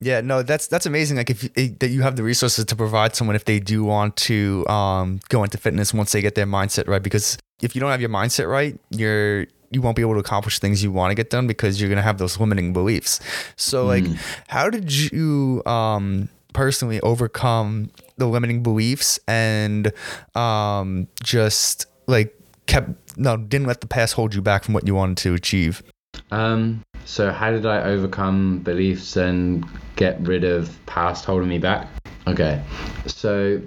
Yeah, 0.00 0.20
no, 0.20 0.42
that's 0.42 0.66
that's 0.66 0.84
amazing. 0.84 1.16
Like 1.16 1.30
if 1.30 1.44
you, 1.44 1.50
eh, 1.56 1.68
that 1.78 1.88
you 1.88 2.02
have 2.02 2.16
the 2.16 2.24
resources 2.24 2.64
to 2.64 2.74
provide 2.74 3.14
someone 3.14 3.36
if 3.36 3.44
they 3.44 3.60
do 3.60 3.84
want 3.84 4.16
to 4.16 4.66
um, 4.68 5.20
go 5.28 5.44
into 5.44 5.58
fitness 5.58 5.94
once 5.94 6.10
they 6.10 6.20
get 6.20 6.34
their 6.34 6.46
mindset 6.46 6.88
right. 6.88 7.02
Because 7.02 7.38
if 7.60 7.76
you 7.76 7.80
don't 7.80 7.90
have 7.90 8.00
your 8.00 8.10
mindset 8.10 8.48
right, 8.48 8.76
you're 8.90 9.46
you 9.72 9.82
won't 9.82 9.96
be 9.96 10.02
able 10.02 10.14
to 10.14 10.20
accomplish 10.20 10.58
things 10.58 10.82
you 10.82 10.92
want 10.92 11.10
to 11.10 11.14
get 11.14 11.30
done 11.30 11.46
because 11.46 11.80
you're 11.80 11.88
gonna 11.88 12.02
have 12.02 12.18
those 12.18 12.38
limiting 12.38 12.72
beliefs. 12.72 13.20
So 13.56 13.86
like, 13.86 14.04
mm. 14.04 14.18
how 14.48 14.70
did 14.70 14.92
you 14.92 15.62
um, 15.66 16.28
personally 16.52 17.00
overcome 17.00 17.90
the 18.18 18.26
limiting 18.26 18.62
beliefs 18.62 19.18
and 19.26 19.92
um, 20.34 21.08
just 21.22 21.86
like 22.06 22.38
kept 22.66 22.90
no 23.16 23.36
didn't 23.36 23.66
let 23.66 23.80
the 23.80 23.86
past 23.86 24.14
hold 24.14 24.34
you 24.34 24.42
back 24.42 24.64
from 24.64 24.74
what 24.74 24.86
you 24.86 24.94
wanted 24.94 25.16
to 25.18 25.34
achieve? 25.34 25.82
Um, 26.30 26.82
so 27.04 27.30
how 27.30 27.50
did 27.50 27.66
I 27.66 27.82
overcome 27.82 28.58
beliefs 28.60 29.16
and 29.16 29.66
get 29.96 30.20
rid 30.20 30.44
of 30.44 30.78
past 30.86 31.24
holding 31.24 31.48
me 31.48 31.58
back? 31.58 31.88
Okay, 32.26 32.62
so 33.06 33.60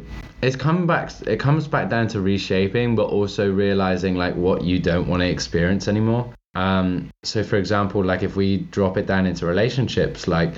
it's 0.45 0.55
coming 0.55 0.85
back 0.85 1.11
it 1.25 1.39
comes 1.39 1.67
back 1.67 1.89
down 1.89 2.07
to 2.07 2.21
reshaping 2.21 2.95
but 2.95 3.07
also 3.07 3.51
realizing 3.51 4.13
like 4.15 4.35
what 4.35 4.63
you 4.63 4.77
don't 4.77 5.07
want 5.07 5.19
to 5.21 5.27
experience 5.27 5.87
anymore 5.87 6.31
um, 6.55 7.11
so 7.23 7.43
for 7.43 7.57
example, 7.57 8.03
like 8.03 8.23
if 8.23 8.35
we 8.35 8.57
drop 8.57 8.97
it 8.97 9.05
down 9.05 9.25
into 9.25 9.45
relationships, 9.45 10.27
like 10.27 10.53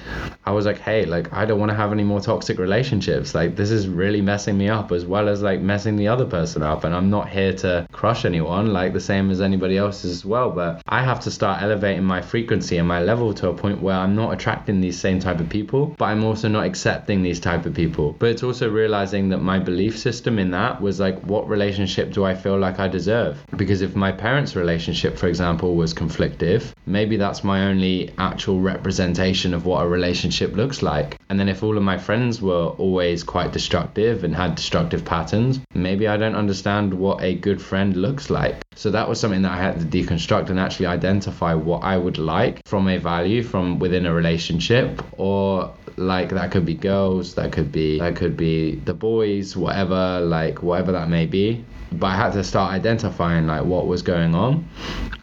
I 0.45 0.51
was 0.51 0.65
like, 0.65 0.79
hey, 0.79 1.05
like 1.05 1.33
I 1.33 1.45
don't 1.45 1.59
want 1.59 1.71
to 1.71 1.75
have 1.75 1.91
any 1.91 2.03
more 2.03 2.21
toxic 2.21 2.59
relationships. 2.59 3.33
Like 3.33 3.55
this 3.55 3.71
is 3.71 3.87
really 3.87 4.21
messing 4.21 4.57
me 4.57 4.69
up 4.69 4.91
as 4.91 5.05
well 5.05 5.27
as 5.27 5.41
like 5.41 5.59
messing 5.59 5.95
the 5.95 6.07
other 6.07 6.25
person 6.25 6.61
up. 6.61 6.83
And 6.83 6.93
I'm 6.93 7.09
not 7.09 7.29
here 7.29 7.53
to 7.53 7.87
crush 7.91 8.25
anyone, 8.25 8.73
like 8.73 8.93
the 8.93 8.99
same 8.99 9.31
as 9.31 9.41
anybody 9.41 9.77
else 9.77 10.05
as 10.05 10.23
well. 10.23 10.51
But 10.51 10.83
I 10.87 11.01
have 11.03 11.19
to 11.21 11.31
start 11.31 11.63
elevating 11.63 12.03
my 12.03 12.21
frequency 12.21 12.77
and 12.77 12.87
my 12.87 13.01
level 13.01 13.33
to 13.33 13.49
a 13.49 13.53
point 13.53 13.81
where 13.81 13.95
I'm 13.95 14.15
not 14.15 14.33
attracting 14.33 14.81
these 14.81 14.99
same 14.99 15.19
type 15.19 15.39
of 15.39 15.49
people, 15.49 15.95
but 15.97 16.05
I'm 16.05 16.23
also 16.23 16.47
not 16.47 16.65
accepting 16.65 17.23
these 17.23 17.39
type 17.39 17.65
of 17.65 17.73
people. 17.73 18.15
But 18.19 18.29
it's 18.29 18.43
also 18.43 18.69
realizing 18.69 19.29
that 19.29 19.39
my 19.39 19.57
belief 19.57 19.97
system 19.97 20.37
in 20.37 20.51
that 20.51 20.79
was 20.79 20.99
like, 20.99 21.19
what 21.21 21.49
relationship 21.49 22.13
do 22.13 22.23
I 22.23 22.35
feel 22.35 22.59
like 22.59 22.79
I 22.79 22.87
deserve? 22.87 23.43
Because 23.55 23.81
if 23.81 23.95
my 23.95 24.11
parents' 24.11 24.55
relationship, 24.55 25.17
for 25.17 25.27
example, 25.27 25.75
was 25.75 25.86
was 25.87 25.93
conflictive, 25.93 26.73
maybe 26.85 27.15
that's 27.15 27.45
my 27.45 27.67
only 27.67 28.13
actual 28.17 28.59
representation 28.59 29.53
of 29.53 29.65
what 29.65 29.85
a 29.85 29.87
relationship 29.87 30.53
looks 30.53 30.81
like. 30.81 31.17
And 31.29 31.39
then 31.39 31.47
if 31.47 31.63
all 31.63 31.77
of 31.77 31.83
my 31.83 31.97
friends 31.97 32.41
were 32.41 32.67
always 32.85 33.23
quite 33.23 33.53
destructive 33.53 34.25
and 34.25 34.35
had 34.35 34.55
destructive 34.55 35.05
patterns, 35.05 35.61
maybe 35.73 36.05
I 36.09 36.17
don't 36.17 36.35
understand 36.35 36.93
what 36.93 37.23
a 37.23 37.35
good 37.35 37.61
friend 37.61 37.95
looks 37.95 38.29
like. 38.29 38.55
So 38.75 38.91
that 38.91 39.07
was 39.07 39.17
something 39.21 39.43
that 39.43 39.53
I 39.53 39.61
had 39.61 39.79
to 39.79 39.85
deconstruct 39.85 40.49
and 40.49 40.59
actually 40.59 40.87
identify 40.87 41.53
what 41.53 41.83
I 41.83 41.97
would 41.97 42.17
like 42.17 42.59
from 42.65 42.89
a 42.89 42.97
value 42.97 43.41
from 43.41 43.79
within 43.79 44.05
a 44.05 44.13
relationship 44.13 45.01
or 45.17 45.73
like 45.95 46.29
that 46.31 46.51
could 46.51 46.65
be 46.65 46.75
girls, 46.75 47.35
that 47.35 47.53
could 47.53 47.71
be 47.71 47.99
that 47.99 48.17
could 48.17 48.35
be 48.35 48.75
the 48.75 48.93
boys, 48.93 49.55
whatever, 49.55 50.19
like 50.19 50.61
whatever 50.61 50.91
that 50.91 51.09
may 51.09 51.25
be 51.25 51.63
but 51.91 52.07
I 52.07 52.15
had 52.15 52.33
to 52.33 52.43
start 52.43 52.73
identifying 52.73 53.47
like 53.47 53.63
what 53.63 53.87
was 53.87 54.01
going 54.01 54.35
on 54.35 54.67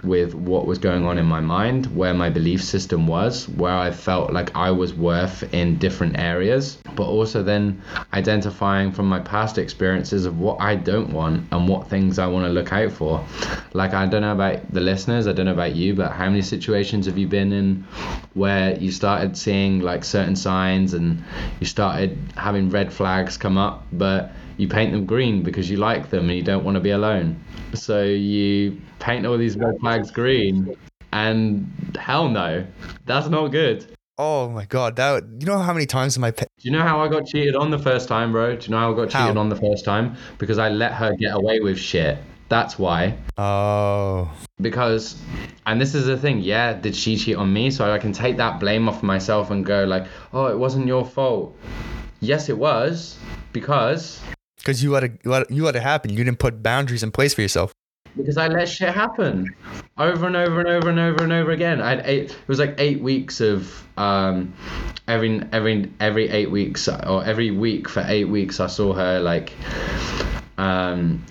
with 0.02 0.34
what 0.34 0.66
was 0.66 0.78
going 0.78 1.06
on 1.06 1.18
in 1.18 1.26
my 1.26 1.40
mind, 1.40 1.86
where 1.94 2.14
my 2.14 2.30
belief 2.30 2.62
system 2.62 3.06
was, 3.06 3.48
where 3.48 3.74
I 3.74 3.90
felt 3.90 4.32
like 4.32 4.54
I 4.54 4.70
was 4.70 4.92
worth 4.92 5.42
in 5.54 5.78
different 5.78 6.18
areas, 6.18 6.78
but 6.94 7.06
also 7.06 7.42
then 7.42 7.82
identifying 8.12 8.92
from 8.92 9.06
my 9.06 9.20
past 9.20 9.58
experiences 9.58 10.26
of 10.26 10.38
what 10.38 10.60
I 10.60 10.76
don't 10.76 11.12
want 11.12 11.48
and 11.52 11.68
what 11.68 11.88
things 11.88 12.18
I 12.18 12.26
want 12.26 12.46
to 12.46 12.52
look 12.52 12.72
out 12.72 12.92
for. 12.92 13.24
Like, 13.72 13.94
I 13.94 14.06
don't 14.06 14.22
know 14.22 14.32
about 14.32 14.72
the 14.72 14.80
listeners, 14.80 15.26
I 15.26 15.32
don't 15.32 15.46
know 15.46 15.52
about 15.52 15.74
you, 15.74 15.94
but 15.94 16.12
how 16.12 16.26
many 16.26 16.42
situations 16.42 17.06
have 17.06 17.18
you 17.18 17.26
been 17.26 17.52
in 17.52 17.86
where 18.34 18.76
you 18.78 18.90
started 18.90 19.36
seeing 19.36 19.80
like 19.80 20.04
certain 20.04 20.36
signs 20.36 20.94
and 20.94 21.24
you 21.60 21.66
started 21.66 22.18
having 22.36 22.70
red 22.70 22.92
flags 22.92 23.36
come 23.36 23.56
up, 23.56 23.86
but 23.92 24.32
you 24.56 24.68
paint 24.68 24.92
them 24.92 25.06
green 25.06 25.42
because 25.42 25.70
you 25.70 25.76
like 25.76 26.10
them 26.10 26.28
and 26.28 26.36
you 26.38 26.42
don't 26.42 26.64
want 26.64 26.76
to 26.76 26.80
be 26.80 26.90
alone. 26.90 27.40
So 27.74 28.02
you 28.04 28.80
paint 28.98 29.26
all 29.26 29.36
these 29.36 29.56
red 29.56 29.78
flags 29.80 30.10
green, 30.10 30.76
and 31.12 31.96
hell 31.98 32.28
no, 32.28 32.66
that's 33.06 33.28
not 33.28 33.48
good. 33.48 33.86
Oh 34.16 34.48
my 34.48 34.64
god, 34.66 34.94
that 34.96 35.24
you 35.40 35.46
know 35.46 35.58
how 35.58 35.72
many 35.72 35.86
times 35.86 36.16
in 36.16 36.22
I? 36.22 36.30
pe- 36.30 36.46
Do 36.58 36.68
you 36.68 36.70
know 36.70 36.82
how 36.82 37.00
I 37.00 37.08
got 37.08 37.26
cheated 37.26 37.56
on 37.56 37.70
the 37.70 37.78
first 37.78 38.06
time, 38.08 38.30
bro? 38.30 38.54
Do 38.54 38.64
you 38.64 38.70
know 38.70 38.78
how 38.78 38.92
I 38.92 38.96
got 38.96 39.10
cheated 39.10 39.34
How? 39.34 39.40
on 39.40 39.48
the 39.48 39.56
first 39.56 39.84
time? 39.84 40.16
Because 40.38 40.58
I 40.58 40.68
let 40.68 40.92
her 40.92 41.14
get 41.16 41.34
away 41.34 41.58
with 41.58 41.78
shit. 41.78 42.18
That's 42.48 42.78
why. 42.78 43.16
Oh. 43.38 44.30
Because, 44.60 45.20
and 45.66 45.80
this 45.80 45.94
is 45.96 46.06
the 46.06 46.16
thing, 46.16 46.40
yeah, 46.40 46.74
did 46.74 46.94
she 46.94 47.16
cheat 47.16 47.36
on 47.36 47.52
me? 47.52 47.70
So 47.72 47.90
I 47.90 47.98
can 47.98 48.12
take 48.12 48.36
that 48.36 48.60
blame 48.60 48.88
off 48.88 49.02
myself 49.02 49.50
and 49.50 49.64
go 49.66 49.84
like, 49.84 50.06
oh, 50.32 50.46
it 50.46 50.56
wasn't 50.58 50.86
your 50.86 51.04
fault. 51.04 51.56
Yes, 52.20 52.48
it 52.48 52.56
was 52.56 53.18
because 53.52 54.20
Because 54.64 54.82
you 54.82 54.90
let 54.92 55.04
it 55.04 55.20
you 55.22 55.30
let 55.30 55.50
you 55.50 55.64
let 55.64 55.76
it 55.76 55.82
happen. 55.82 56.10
You 56.10 56.24
didn't 56.24 56.38
put 56.38 56.62
boundaries 56.62 57.02
in 57.02 57.10
place 57.10 57.34
for 57.34 57.42
yourself. 57.42 57.72
because 58.16 58.38
I 58.38 58.48
let 58.48 58.68
shit 58.68 58.94
happen 58.94 59.54
over 59.98 60.26
and 60.26 60.36
over 60.36 60.60
and 60.60 60.68
over 60.68 60.88
and 60.88 60.98
over 60.98 61.22
and 61.22 61.32
over 61.32 61.50
again. 61.50 61.80
I 61.82 61.90
had 61.90 62.02
eight. 62.06 62.30
It 62.30 62.48
was 62.48 62.58
like 62.58 62.74
eight 62.78 63.00
weeks 63.02 63.40
of 63.40 63.86
um, 63.98 64.54
every 65.06 65.42
every 65.52 65.92
every 66.00 66.30
eight 66.30 66.50
weeks 66.50 66.88
or 66.88 67.24
every 67.24 67.50
week 67.50 67.88
for 67.88 68.04
eight 68.06 68.24
weeks. 68.24 68.58
I 68.58 68.68
saw 68.68 68.94
her 68.94 69.20
like 69.20 69.52
um, 70.56 71.22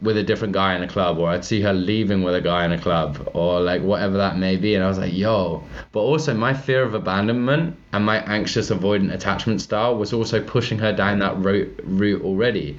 with 0.00 0.16
a 0.16 0.22
different 0.22 0.54
guy 0.54 0.76
in 0.76 0.82
a 0.82 0.88
club, 0.88 1.18
or 1.18 1.28
I'd 1.28 1.44
see 1.44 1.60
her 1.62 1.72
leaving 1.72 2.22
with 2.22 2.34
a 2.34 2.40
guy 2.40 2.64
in 2.64 2.72
a 2.72 2.78
club, 2.78 3.30
or 3.34 3.60
like 3.60 3.82
whatever 3.82 4.16
that 4.18 4.38
may 4.38 4.56
be. 4.56 4.74
And 4.74 4.84
I 4.84 4.88
was 4.88 4.98
like, 4.98 5.12
yo. 5.12 5.64
But 5.90 6.00
also, 6.00 6.34
my 6.34 6.54
fear 6.54 6.82
of 6.82 6.94
abandonment 6.94 7.76
and 7.92 8.04
my 8.04 8.18
anxious 8.18 8.70
avoidant 8.70 9.12
attachment 9.12 9.60
style 9.60 9.96
was 9.96 10.12
also 10.12 10.42
pushing 10.42 10.78
her 10.78 10.92
down 10.92 11.18
that 11.18 11.36
route, 11.38 11.80
route 11.82 12.22
already. 12.22 12.78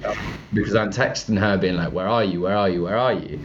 Because 0.54 0.74
I'm 0.74 0.90
texting 0.90 1.38
her, 1.38 1.58
being 1.58 1.76
like, 1.76 1.92
where 1.92 2.08
are 2.08 2.24
you? 2.24 2.40
Where 2.40 2.56
are 2.56 2.70
you? 2.70 2.84
Where 2.84 2.96
are 2.96 3.12
you? 3.12 3.40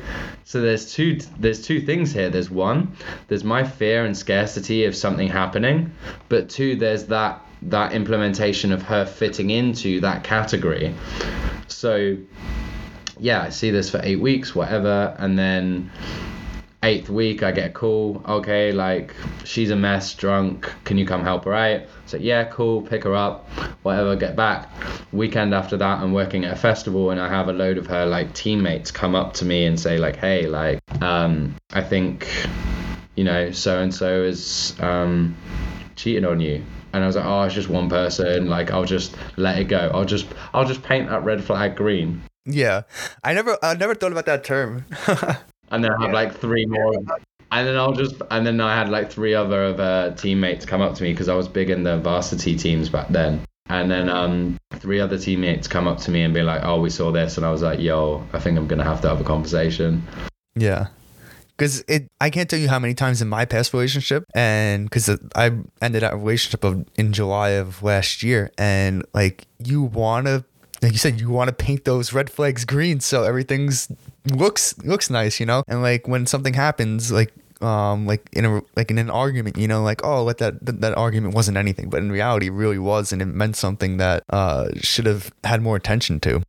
So 0.45 0.61
there's 0.61 0.93
two 0.93 1.19
there's 1.39 1.61
two 1.61 1.81
things 1.81 2.13
here. 2.13 2.29
There's 2.29 2.51
one, 2.51 2.95
there's 3.27 3.43
my 3.43 3.63
fear 3.63 4.05
and 4.05 4.15
scarcity 4.15 4.85
of 4.85 4.95
something 4.95 5.27
happening, 5.27 5.91
but 6.29 6.49
two, 6.49 6.75
there's 6.75 7.05
that 7.07 7.41
that 7.63 7.93
implementation 7.93 8.71
of 8.71 8.83
her 8.83 9.05
fitting 9.05 9.49
into 9.49 9.99
that 10.01 10.23
category. 10.23 10.93
So 11.67 12.17
yeah, 13.19 13.41
I 13.41 13.49
see 13.49 13.71
this 13.71 13.89
for 13.89 13.99
eight 14.03 14.19
weeks, 14.19 14.55
whatever, 14.55 15.15
and 15.19 15.37
then 15.37 15.91
eighth 16.83 17.09
week 17.09 17.41
I 17.41 17.51
get 17.51 17.71
a 17.71 17.73
call. 17.73 18.21
Okay, 18.27 18.71
like 18.71 19.15
she's 19.43 19.71
a 19.71 19.75
mess, 19.75 20.13
drunk. 20.13 20.71
Can 20.83 20.97
you 20.97 21.05
come 21.05 21.23
help 21.23 21.45
her 21.45 21.53
out? 21.53 21.81
So 22.05 22.17
yeah, 22.17 22.43
cool. 22.45 22.81
Pick 22.81 23.03
her 23.03 23.15
up, 23.15 23.49
whatever. 23.83 24.15
Get 24.15 24.35
back. 24.35 24.69
Weekend 25.11 25.53
after 25.53 25.77
that, 25.77 25.99
I'm 25.99 26.13
working 26.13 26.45
at 26.45 26.53
a 26.53 26.55
festival, 26.55 27.09
and 27.09 27.19
I 27.19 27.27
have 27.27 27.47
a 27.47 27.53
load 27.53 27.77
of 27.77 27.87
her 27.87 28.05
like 28.05 28.33
teammates 28.33 28.91
come 28.91 29.15
up 29.15 29.33
to 29.35 29.45
me 29.45 29.65
and 29.65 29.79
say 29.79 29.97
like, 29.97 30.17
hey, 30.17 30.47
like, 30.47 30.79
um, 31.01 31.55
I 31.73 31.81
think, 31.81 32.27
you 33.15 33.23
know, 33.23 33.51
so 33.51 33.79
and 33.79 33.93
so 33.93 34.23
is 34.23 34.75
um, 34.79 35.35
cheating 35.95 36.25
on 36.25 36.39
you. 36.39 36.63
And 36.93 37.03
I 37.03 37.07
was 37.07 37.17
like, 37.17 37.25
oh, 37.25 37.43
it's 37.43 37.53
just 37.53 37.67
one 37.67 37.89
person. 37.89 38.47
Like, 38.47 38.71
I'll 38.71 38.85
just 38.85 39.17
let 39.35 39.59
it 39.59 39.65
go. 39.65 39.91
I'll 39.93 40.05
just, 40.05 40.27
I'll 40.53 40.63
just 40.63 40.81
paint 40.81 41.09
that 41.09 41.25
red 41.25 41.43
flag 41.43 41.75
green. 41.75 42.21
Yeah. 42.45 42.83
I 43.23 43.33
never 43.33 43.57
I 43.63 43.75
never 43.75 43.95
thought 43.95 44.11
about 44.11 44.25
that 44.27 44.43
term. 44.43 44.85
and 45.71 45.83
then 45.83 45.91
I 45.91 46.03
have 46.03 46.13
like 46.13 46.37
three 46.37 46.65
more. 46.65 46.93
And 47.51 47.67
then 47.67 47.77
I'll 47.77 47.93
just, 47.93 48.15
and 48.31 48.45
then 48.45 48.59
I 48.59 48.75
had 48.75 48.89
like 48.89 49.11
three 49.11 49.33
other 49.33 49.63
of 49.63 49.79
uh, 49.79 50.11
teammates 50.15 50.65
come 50.65 50.81
up 50.81 50.95
to 50.95 51.03
me 51.03 51.13
because 51.13 51.29
I 51.29 51.35
was 51.35 51.47
big 51.47 51.69
in 51.69 51.83
the 51.83 51.99
varsity 51.99 52.57
teams 52.57 52.89
back 52.89 53.07
then. 53.09 53.41
And 53.67 53.89
then 53.89 54.09
um, 54.09 54.57
three 54.73 54.99
other 54.99 55.17
teammates 55.17 55.67
come 55.67 55.87
up 55.87 55.99
to 55.99 56.11
me 56.11 56.21
and 56.21 56.33
be 56.33 56.43
like, 56.43 56.63
"Oh, 56.63 56.79
we 56.79 56.91
saw 56.91 57.11
this," 57.11 57.37
and 57.37 57.45
I 57.45 57.51
was 57.51 57.63
like, 57.63 57.79
"Yo, 57.79 58.23
I 58.31 58.39
think 58.39 58.57
I'm 58.57 58.67
gonna 58.67 58.83
have 58.83 59.01
to 59.01 59.09
have 59.09 59.19
a 59.19 59.23
conversation." 59.23 60.03
Yeah. 60.55 60.87
Because 61.57 61.83
it, 61.87 62.07
I 62.19 62.29
can't 62.29 62.49
tell 62.49 62.59
you 62.59 62.67
how 62.67 62.79
many 62.79 62.93
times 62.93 63.21
in 63.21 63.29
my 63.29 63.45
past 63.45 63.73
relationship, 63.73 64.25
and 64.35 64.87
because 64.87 65.09
I 65.35 65.51
ended 65.81 66.03
that 66.03 66.15
relationship 66.15 66.63
of 66.63 66.85
in 66.95 67.13
July 67.13 67.51
of 67.51 67.81
last 67.81 68.21
year, 68.21 68.51
and 68.57 69.03
like 69.13 69.47
you 69.57 69.81
want 69.81 70.27
to, 70.27 70.43
like 70.85 70.93
you 70.93 70.99
said, 70.99 71.19
you 71.19 71.29
want 71.29 71.47
to 71.47 71.53
paint 71.53 71.83
those 71.83 72.13
red 72.13 72.29
flags 72.29 72.63
green 72.63 72.99
so 72.99 73.23
everything's 73.23 73.89
looks 74.31 74.77
looks 74.79 75.09
nice, 75.09 75.39
you 75.39 75.45
know, 75.45 75.63
and 75.67 75.81
like 75.81 76.07
when 76.07 76.25
something 76.25 76.53
happens, 76.53 77.11
like 77.11 77.33
um 77.61 78.05
like 78.05 78.27
in 78.33 78.45
a 78.45 78.61
like 78.75 78.91
in 78.91 78.97
an 78.97 79.09
argument 79.09 79.57
you 79.57 79.65
know 79.65 79.81
like 79.81 80.01
oh 80.03 80.25
what 80.25 80.39
that, 80.39 80.63
that 80.65 80.81
that 80.81 80.93
argument 80.97 81.33
wasn't 81.33 81.55
anything 81.55 81.89
but 81.89 82.01
in 82.01 82.11
reality 82.11 82.47
it 82.47 82.51
really 82.51 82.77
was 82.77 83.13
and 83.13 83.21
it 83.21 83.27
meant 83.27 83.55
something 83.55 83.95
that 83.95 84.23
uh 84.29 84.67
should 84.81 85.05
have 85.05 85.31
had 85.45 85.61
more 85.61 85.77
attention 85.77 86.19
to 86.19 86.43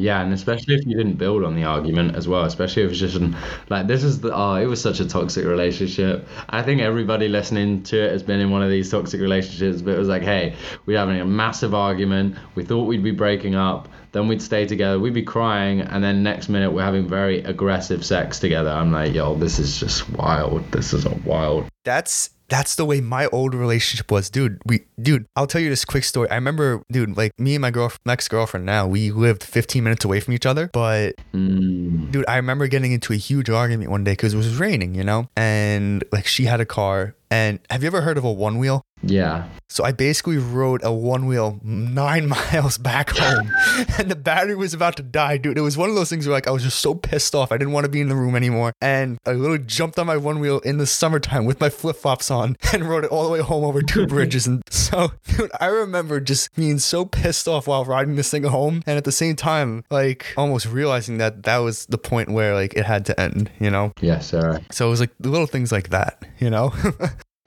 Yeah, 0.00 0.22
and 0.22 0.32
especially 0.32 0.76
if 0.76 0.86
you 0.86 0.96
didn't 0.96 1.14
build 1.14 1.42
on 1.42 1.56
the 1.56 1.64
argument 1.64 2.14
as 2.14 2.28
well, 2.28 2.44
especially 2.44 2.84
if 2.84 2.90
it's 2.90 3.00
just 3.00 3.16
an, 3.16 3.36
like 3.68 3.88
this 3.88 4.04
is 4.04 4.20
the 4.20 4.32
oh, 4.32 4.54
it 4.54 4.66
was 4.66 4.80
such 4.80 5.00
a 5.00 5.08
toxic 5.08 5.44
relationship. 5.44 6.28
I 6.48 6.62
think 6.62 6.80
everybody 6.80 7.26
listening 7.26 7.82
to 7.84 8.00
it 8.04 8.12
has 8.12 8.22
been 8.22 8.38
in 8.38 8.50
one 8.50 8.62
of 8.62 8.70
these 8.70 8.88
toxic 8.90 9.20
relationships, 9.20 9.82
but 9.82 9.94
it 9.94 9.98
was 9.98 10.06
like, 10.06 10.22
hey, 10.22 10.54
we're 10.86 10.98
having 10.98 11.18
a 11.20 11.24
massive 11.24 11.74
argument. 11.74 12.36
We 12.54 12.64
thought 12.64 12.84
we'd 12.84 13.02
be 13.02 13.10
breaking 13.10 13.56
up, 13.56 13.88
then 14.12 14.28
we'd 14.28 14.42
stay 14.42 14.66
together, 14.66 14.98
we'd 14.98 15.14
be 15.14 15.22
crying, 15.22 15.80
and 15.80 16.02
then 16.02 16.22
next 16.22 16.48
minute 16.48 16.70
we're 16.72 16.82
having 16.84 17.08
very 17.08 17.42
aggressive 17.42 18.04
sex 18.04 18.38
together. 18.38 18.70
I'm 18.70 18.92
like, 18.92 19.14
yo, 19.14 19.34
this 19.34 19.58
is 19.58 19.78
just 19.78 20.08
wild. 20.10 20.70
This 20.72 20.92
is 20.92 21.04
a 21.06 21.14
wild. 21.24 21.66
that's 21.84 22.30
that's 22.50 22.76
the 22.76 22.84
way 22.86 23.02
my 23.02 23.26
old 23.26 23.54
relationship 23.54 24.10
was, 24.10 24.30
dude. 24.30 24.58
We, 24.64 24.86
dude, 24.98 25.26
I'll 25.36 25.46
tell 25.46 25.60
you 25.60 25.68
this 25.68 25.84
quick 25.84 26.02
story. 26.02 26.30
I 26.30 26.36
remember, 26.36 26.82
dude, 26.90 27.14
like 27.14 27.32
me 27.38 27.54
and 27.54 27.60
my 27.60 27.70
girl, 27.70 27.92
ex 28.08 28.26
girlfriend 28.26 28.64
now, 28.64 28.86
we 28.86 29.10
lived 29.10 29.44
15 29.44 29.84
minutes 29.84 30.06
away 30.06 30.20
from 30.20 30.32
each 30.32 30.46
other. 30.46 30.70
But, 30.72 31.16
Mm, 31.34 32.10
dude, 32.10 32.24
I 32.26 32.36
remember 32.36 32.66
getting 32.66 32.92
into 32.92 33.12
a 33.12 33.16
huge 33.16 33.50
argument 33.50 33.90
one 33.90 34.02
day 34.02 34.12
because 34.12 34.32
it 34.32 34.38
was 34.38 34.56
raining, 34.58 34.94
you 34.94 35.04
know, 35.04 35.28
and 35.36 36.02
like 36.10 36.26
she 36.26 36.44
had 36.46 36.58
a 36.60 36.64
car. 36.64 37.14
And 37.30 37.60
have 37.68 37.82
you 37.82 37.86
ever 37.88 38.00
heard 38.00 38.16
of 38.16 38.24
a 38.24 38.32
one 38.32 38.56
wheel? 38.58 38.80
Yeah. 39.02 39.48
So 39.70 39.84
I 39.84 39.92
basically 39.92 40.38
rode 40.38 40.82
a 40.82 40.90
one 40.90 41.26
wheel 41.26 41.60
nine 41.62 42.26
miles 42.52 42.78
back 42.78 43.10
home, 43.10 43.52
and 43.98 44.10
the 44.10 44.16
battery 44.16 44.56
was 44.56 44.72
about 44.72 44.96
to 44.96 45.02
die, 45.02 45.36
dude. 45.36 45.58
It 45.58 45.62
was 45.62 45.76
one 45.76 45.90
of 45.90 45.94
those 45.94 46.08
things 46.08 46.26
where 46.26 46.34
like 46.34 46.46
I 46.46 46.50
was 46.50 46.62
just 46.62 46.78
so 46.78 46.94
pissed 46.94 47.34
off, 47.34 47.52
I 47.52 47.58
didn't 47.58 47.72
want 47.72 47.84
to 47.84 47.90
be 47.90 48.00
in 48.00 48.08
the 48.08 48.16
room 48.16 48.34
anymore, 48.34 48.72
and 48.80 49.18
I 49.26 49.32
literally 49.32 49.64
jumped 49.64 49.98
on 49.98 50.06
my 50.06 50.16
one 50.16 50.40
wheel 50.40 50.60
in 50.60 50.78
the 50.78 50.86
summertime 50.86 51.44
with 51.44 51.60
my 51.60 51.68
flip 51.68 51.96
flops 51.96 52.30
on 52.30 52.56
and 52.72 52.88
rode 52.88 53.04
it 53.04 53.10
all 53.10 53.24
the 53.24 53.30
way 53.30 53.40
home 53.40 53.64
over 53.64 53.82
two 53.82 54.06
bridges. 54.08 54.46
And 54.46 54.62
so, 54.70 55.12
dude, 55.26 55.50
I 55.60 55.66
remember 55.66 56.18
just 56.18 56.54
being 56.54 56.78
so 56.78 57.04
pissed 57.04 57.46
off 57.46 57.66
while 57.66 57.84
riding 57.84 58.16
this 58.16 58.30
thing 58.30 58.44
home, 58.44 58.82
and 58.86 58.96
at 58.96 59.04
the 59.04 59.12
same 59.12 59.36
time, 59.36 59.84
like 59.90 60.32
almost 60.36 60.66
realizing 60.66 61.18
that 61.18 61.42
that 61.42 61.58
was 61.58 61.84
the 61.86 61.98
point 61.98 62.30
where 62.30 62.54
like 62.54 62.72
it 62.74 62.86
had 62.86 63.04
to 63.06 63.20
end, 63.20 63.50
you 63.60 63.70
know. 63.70 63.92
Yeah, 64.00 64.20
Sarah. 64.20 64.62
So 64.70 64.86
it 64.86 64.90
was 64.90 65.00
like 65.00 65.10
little 65.20 65.46
things 65.46 65.70
like 65.72 65.90
that, 65.90 66.24
you 66.38 66.48
know. 66.48 66.72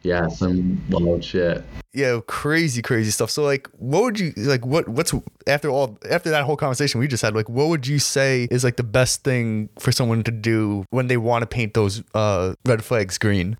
Yeah, 0.03 0.27
some 0.29 0.81
wild 0.89 1.23
shit. 1.23 1.63
yeah 1.93 2.19
crazy 2.25 2.81
crazy 2.81 3.11
stuff 3.11 3.29
so 3.29 3.43
like 3.43 3.67
what 3.77 4.01
would 4.03 4.19
you 4.19 4.31
like 4.37 4.65
what 4.65 4.87
what's 4.87 5.13
after 5.45 5.69
all 5.69 5.97
after 6.09 6.29
that 6.29 6.43
whole 6.45 6.55
conversation 6.55 6.99
we 7.01 7.07
just 7.07 7.21
had 7.21 7.35
like 7.35 7.49
what 7.49 7.67
would 7.67 7.85
you 7.85 7.99
say 7.99 8.47
is 8.49 8.63
like 8.63 8.77
the 8.77 8.83
best 8.83 9.23
thing 9.23 9.67
for 9.77 9.91
someone 9.91 10.23
to 10.23 10.31
do 10.31 10.85
when 10.89 11.07
they 11.07 11.17
want 11.17 11.41
to 11.41 11.45
paint 11.45 11.73
those 11.73 12.01
uh 12.15 12.53
red 12.65 12.83
flags 12.83 13.17
green 13.17 13.57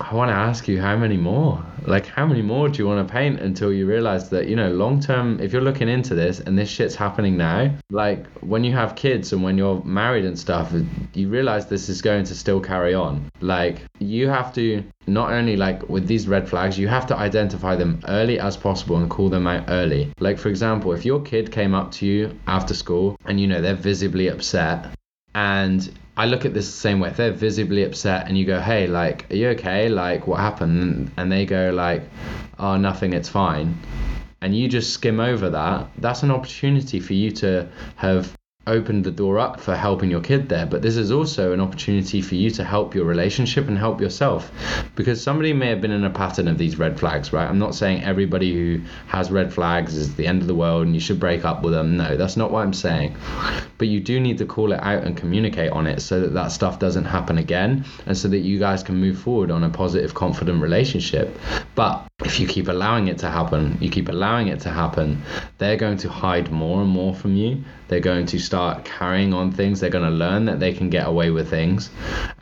I 0.00 0.14
want 0.14 0.30
to 0.30 0.34
ask 0.34 0.68
you 0.68 0.80
how 0.80 0.96
many 0.96 1.16
more? 1.16 1.64
Like, 1.86 2.06
how 2.06 2.26
many 2.26 2.42
more 2.42 2.68
do 2.68 2.78
you 2.78 2.86
want 2.86 3.06
to 3.06 3.12
paint 3.12 3.40
until 3.40 3.72
you 3.72 3.86
realize 3.86 4.30
that, 4.30 4.46
you 4.48 4.56
know, 4.56 4.70
long 4.70 5.00
term, 5.00 5.40
if 5.40 5.52
you're 5.52 5.62
looking 5.62 5.88
into 5.88 6.14
this 6.14 6.40
and 6.40 6.58
this 6.58 6.68
shit's 6.68 6.94
happening 6.94 7.36
now, 7.36 7.74
like 7.90 8.26
when 8.40 8.64
you 8.64 8.72
have 8.72 8.94
kids 8.94 9.32
and 9.32 9.42
when 9.42 9.58
you're 9.58 9.82
married 9.84 10.24
and 10.24 10.38
stuff, 10.38 10.72
you 11.14 11.28
realize 11.28 11.66
this 11.66 11.88
is 11.88 12.00
going 12.00 12.24
to 12.24 12.34
still 12.34 12.60
carry 12.60 12.94
on. 12.94 13.30
Like, 13.40 13.82
you 13.98 14.28
have 14.28 14.52
to 14.54 14.84
not 15.06 15.32
only 15.32 15.56
like 15.56 15.88
with 15.88 16.06
these 16.06 16.28
red 16.28 16.48
flags, 16.48 16.78
you 16.78 16.88
have 16.88 17.06
to 17.06 17.16
identify 17.16 17.74
them 17.74 18.00
early 18.08 18.38
as 18.38 18.56
possible 18.56 18.96
and 18.96 19.10
call 19.10 19.28
them 19.28 19.46
out 19.46 19.64
early. 19.68 20.12
Like, 20.20 20.38
for 20.38 20.48
example, 20.48 20.92
if 20.92 21.04
your 21.04 21.20
kid 21.20 21.50
came 21.50 21.74
up 21.74 21.90
to 21.92 22.06
you 22.06 22.38
after 22.46 22.74
school 22.74 23.16
and, 23.24 23.40
you 23.40 23.46
know, 23.46 23.60
they're 23.60 23.74
visibly 23.74 24.28
upset 24.28 24.94
and 25.34 25.90
I 26.18 26.26
look 26.26 26.44
at 26.44 26.52
this 26.52 26.66
the 26.66 26.72
same 26.72 26.98
way. 26.98 27.10
If 27.10 27.16
they're 27.16 27.30
visibly 27.30 27.84
upset 27.84 28.26
and 28.26 28.36
you 28.36 28.44
go, 28.44 28.60
hey, 28.60 28.88
like, 28.88 29.30
are 29.30 29.36
you 29.36 29.48
okay? 29.50 29.88
Like, 29.88 30.26
what 30.26 30.40
happened? 30.40 31.12
And 31.16 31.30
they 31.30 31.46
go, 31.46 31.70
like, 31.70 32.02
oh, 32.58 32.76
nothing, 32.76 33.12
it's 33.12 33.28
fine. 33.28 33.78
And 34.40 34.56
you 34.56 34.66
just 34.68 34.92
skim 34.92 35.20
over 35.20 35.48
that, 35.50 35.88
that's 35.98 36.24
an 36.24 36.32
opportunity 36.32 36.98
for 36.98 37.14
you 37.14 37.30
to 37.42 37.68
have 37.96 38.36
opened 38.68 39.04
the 39.04 39.10
door 39.10 39.38
up 39.38 39.60
for 39.60 39.74
helping 39.74 40.10
your 40.10 40.20
kid 40.20 40.48
there, 40.48 40.66
but 40.66 40.82
this 40.82 40.96
is 40.96 41.10
also 41.10 41.52
an 41.52 41.60
opportunity 41.60 42.20
for 42.20 42.34
you 42.34 42.50
to 42.50 42.64
help 42.64 42.94
your 42.94 43.04
relationship 43.04 43.68
and 43.68 43.78
help 43.78 44.00
yourself. 44.00 44.50
Because 44.94 45.22
somebody 45.22 45.52
may 45.52 45.68
have 45.68 45.80
been 45.80 45.90
in 45.90 46.04
a 46.04 46.10
pattern 46.10 46.48
of 46.48 46.58
these 46.58 46.78
red 46.78 46.98
flags, 46.98 47.32
right? 47.32 47.48
I'm 47.48 47.58
not 47.58 47.74
saying 47.74 48.02
everybody 48.02 48.52
who 48.52 48.80
has 49.06 49.30
red 49.30 49.52
flags 49.52 49.96
is 49.96 50.14
the 50.14 50.26
end 50.26 50.42
of 50.42 50.48
the 50.48 50.54
world 50.54 50.86
and 50.86 50.94
you 50.94 51.00
should 51.00 51.20
break 51.20 51.44
up 51.44 51.62
with 51.62 51.72
them. 51.72 51.96
No, 51.96 52.16
that's 52.16 52.36
not 52.36 52.50
what 52.50 52.62
I'm 52.62 52.72
saying. 52.72 53.16
But 53.78 53.88
you 53.88 54.00
do 54.00 54.20
need 54.20 54.38
to 54.38 54.46
call 54.46 54.72
it 54.72 54.80
out 54.80 55.04
and 55.04 55.16
communicate 55.16 55.70
on 55.72 55.86
it 55.86 56.00
so 56.00 56.20
that 56.20 56.34
that 56.34 56.52
stuff 56.52 56.78
doesn't 56.78 57.04
happen 57.04 57.38
again 57.38 57.84
and 58.06 58.16
so 58.16 58.28
that 58.28 58.40
you 58.40 58.58
guys 58.58 58.82
can 58.82 58.96
move 58.96 59.18
forward 59.18 59.50
on 59.50 59.64
a 59.64 59.70
positive, 59.70 60.14
confident 60.14 60.60
relationship. 60.62 61.38
But 61.74 62.07
if 62.28 62.38
you 62.38 62.46
keep 62.46 62.68
allowing 62.68 63.08
it 63.08 63.16
to 63.18 63.30
happen, 63.30 63.78
you 63.80 63.88
keep 63.88 64.10
allowing 64.10 64.48
it 64.48 64.60
to 64.60 64.68
happen, 64.68 65.22
they're 65.56 65.78
going 65.78 65.96
to 65.96 66.10
hide 66.10 66.52
more 66.52 66.82
and 66.82 66.90
more 66.90 67.14
from 67.14 67.34
you. 67.34 67.64
They're 67.88 68.00
going 68.00 68.26
to 68.26 68.38
start 68.38 68.84
carrying 68.84 69.32
on 69.32 69.50
things. 69.50 69.80
They're 69.80 69.88
going 69.88 70.04
to 70.04 70.10
learn 70.10 70.44
that 70.44 70.60
they 70.60 70.74
can 70.74 70.90
get 70.90 71.06
away 71.06 71.30
with 71.30 71.48
things. 71.48 71.88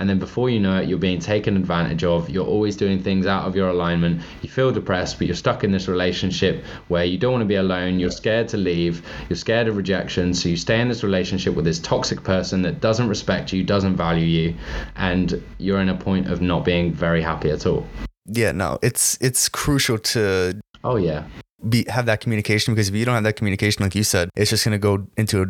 And 0.01 0.11
then 0.11 0.19
before 0.19 0.51
you 0.51 0.59
know 0.59 0.79
it, 0.81 0.89
you're 0.89 0.99
being 0.99 1.21
taken 1.21 1.57
advantage 1.57 2.03
of. 2.03 2.29
You're 2.29 2.45
always 2.45 2.77
doing 2.77 3.01
things 3.01 3.29
out 3.29 3.47
of 3.47 3.55
your 3.55 3.69
alignment. 3.69 4.23
You 4.43 4.49
feel 4.49 4.73
depressed, 4.73 5.19
but 5.19 5.29
you're 5.29 5.37
stuck 5.37 5.63
in 5.63 5.71
this 5.71 5.87
relationship 5.87 6.65
where 6.89 7.05
you 7.05 7.17
don't 7.17 7.31
want 7.31 7.43
to 7.43 7.49
be 7.49 7.55
alone. 7.55 8.01
You're 8.01 8.11
scared 8.11 8.49
to 8.49 8.57
leave. 8.57 9.07
You're 9.29 9.37
scared 9.37 9.69
of 9.69 9.77
rejection. 9.77 10.35
So 10.35 10.49
you 10.49 10.57
stay 10.57 10.81
in 10.81 10.89
this 10.89 11.05
relationship 11.05 11.55
with 11.55 11.65
this 11.65 11.79
toxic 11.79 12.25
person 12.25 12.63
that 12.63 12.81
doesn't 12.81 13.09
respect 13.09 13.53
you, 13.53 13.63
doesn't 13.63 13.95
value 13.97 14.27
you, 14.27 14.55
and 14.97 15.41
you're 15.59 15.81
in 15.81 15.91
a 15.91 15.97
point 15.97 16.29
of 16.29 16.43
not 16.43 16.65
being 16.65 16.93
very 16.93 17.23
happy 17.23 17.51
at 17.51 17.67
all. 17.67 17.87
Yeah, 18.29 18.53
no, 18.53 18.79
it's 18.83 19.17
it's 19.21 19.49
crucial 19.49 19.99
to 19.99 20.61
Oh, 20.85 20.97
yeah. 20.97 21.25
be 21.69 21.85
have 21.89 22.07
that 22.07 22.21
communication 22.21 22.75
because 22.75 22.89
if 22.89 22.95
you 22.95 23.05
don't 23.05 23.15
have 23.15 23.25
that 23.25 23.37
communication, 23.37 23.83
like 23.83 23.95
you 23.95 24.05
said, 24.05 24.31
it's 24.37 24.51
just 24.51 24.65
gonna 24.65 24.79
go 24.79 25.07
into 25.17 25.43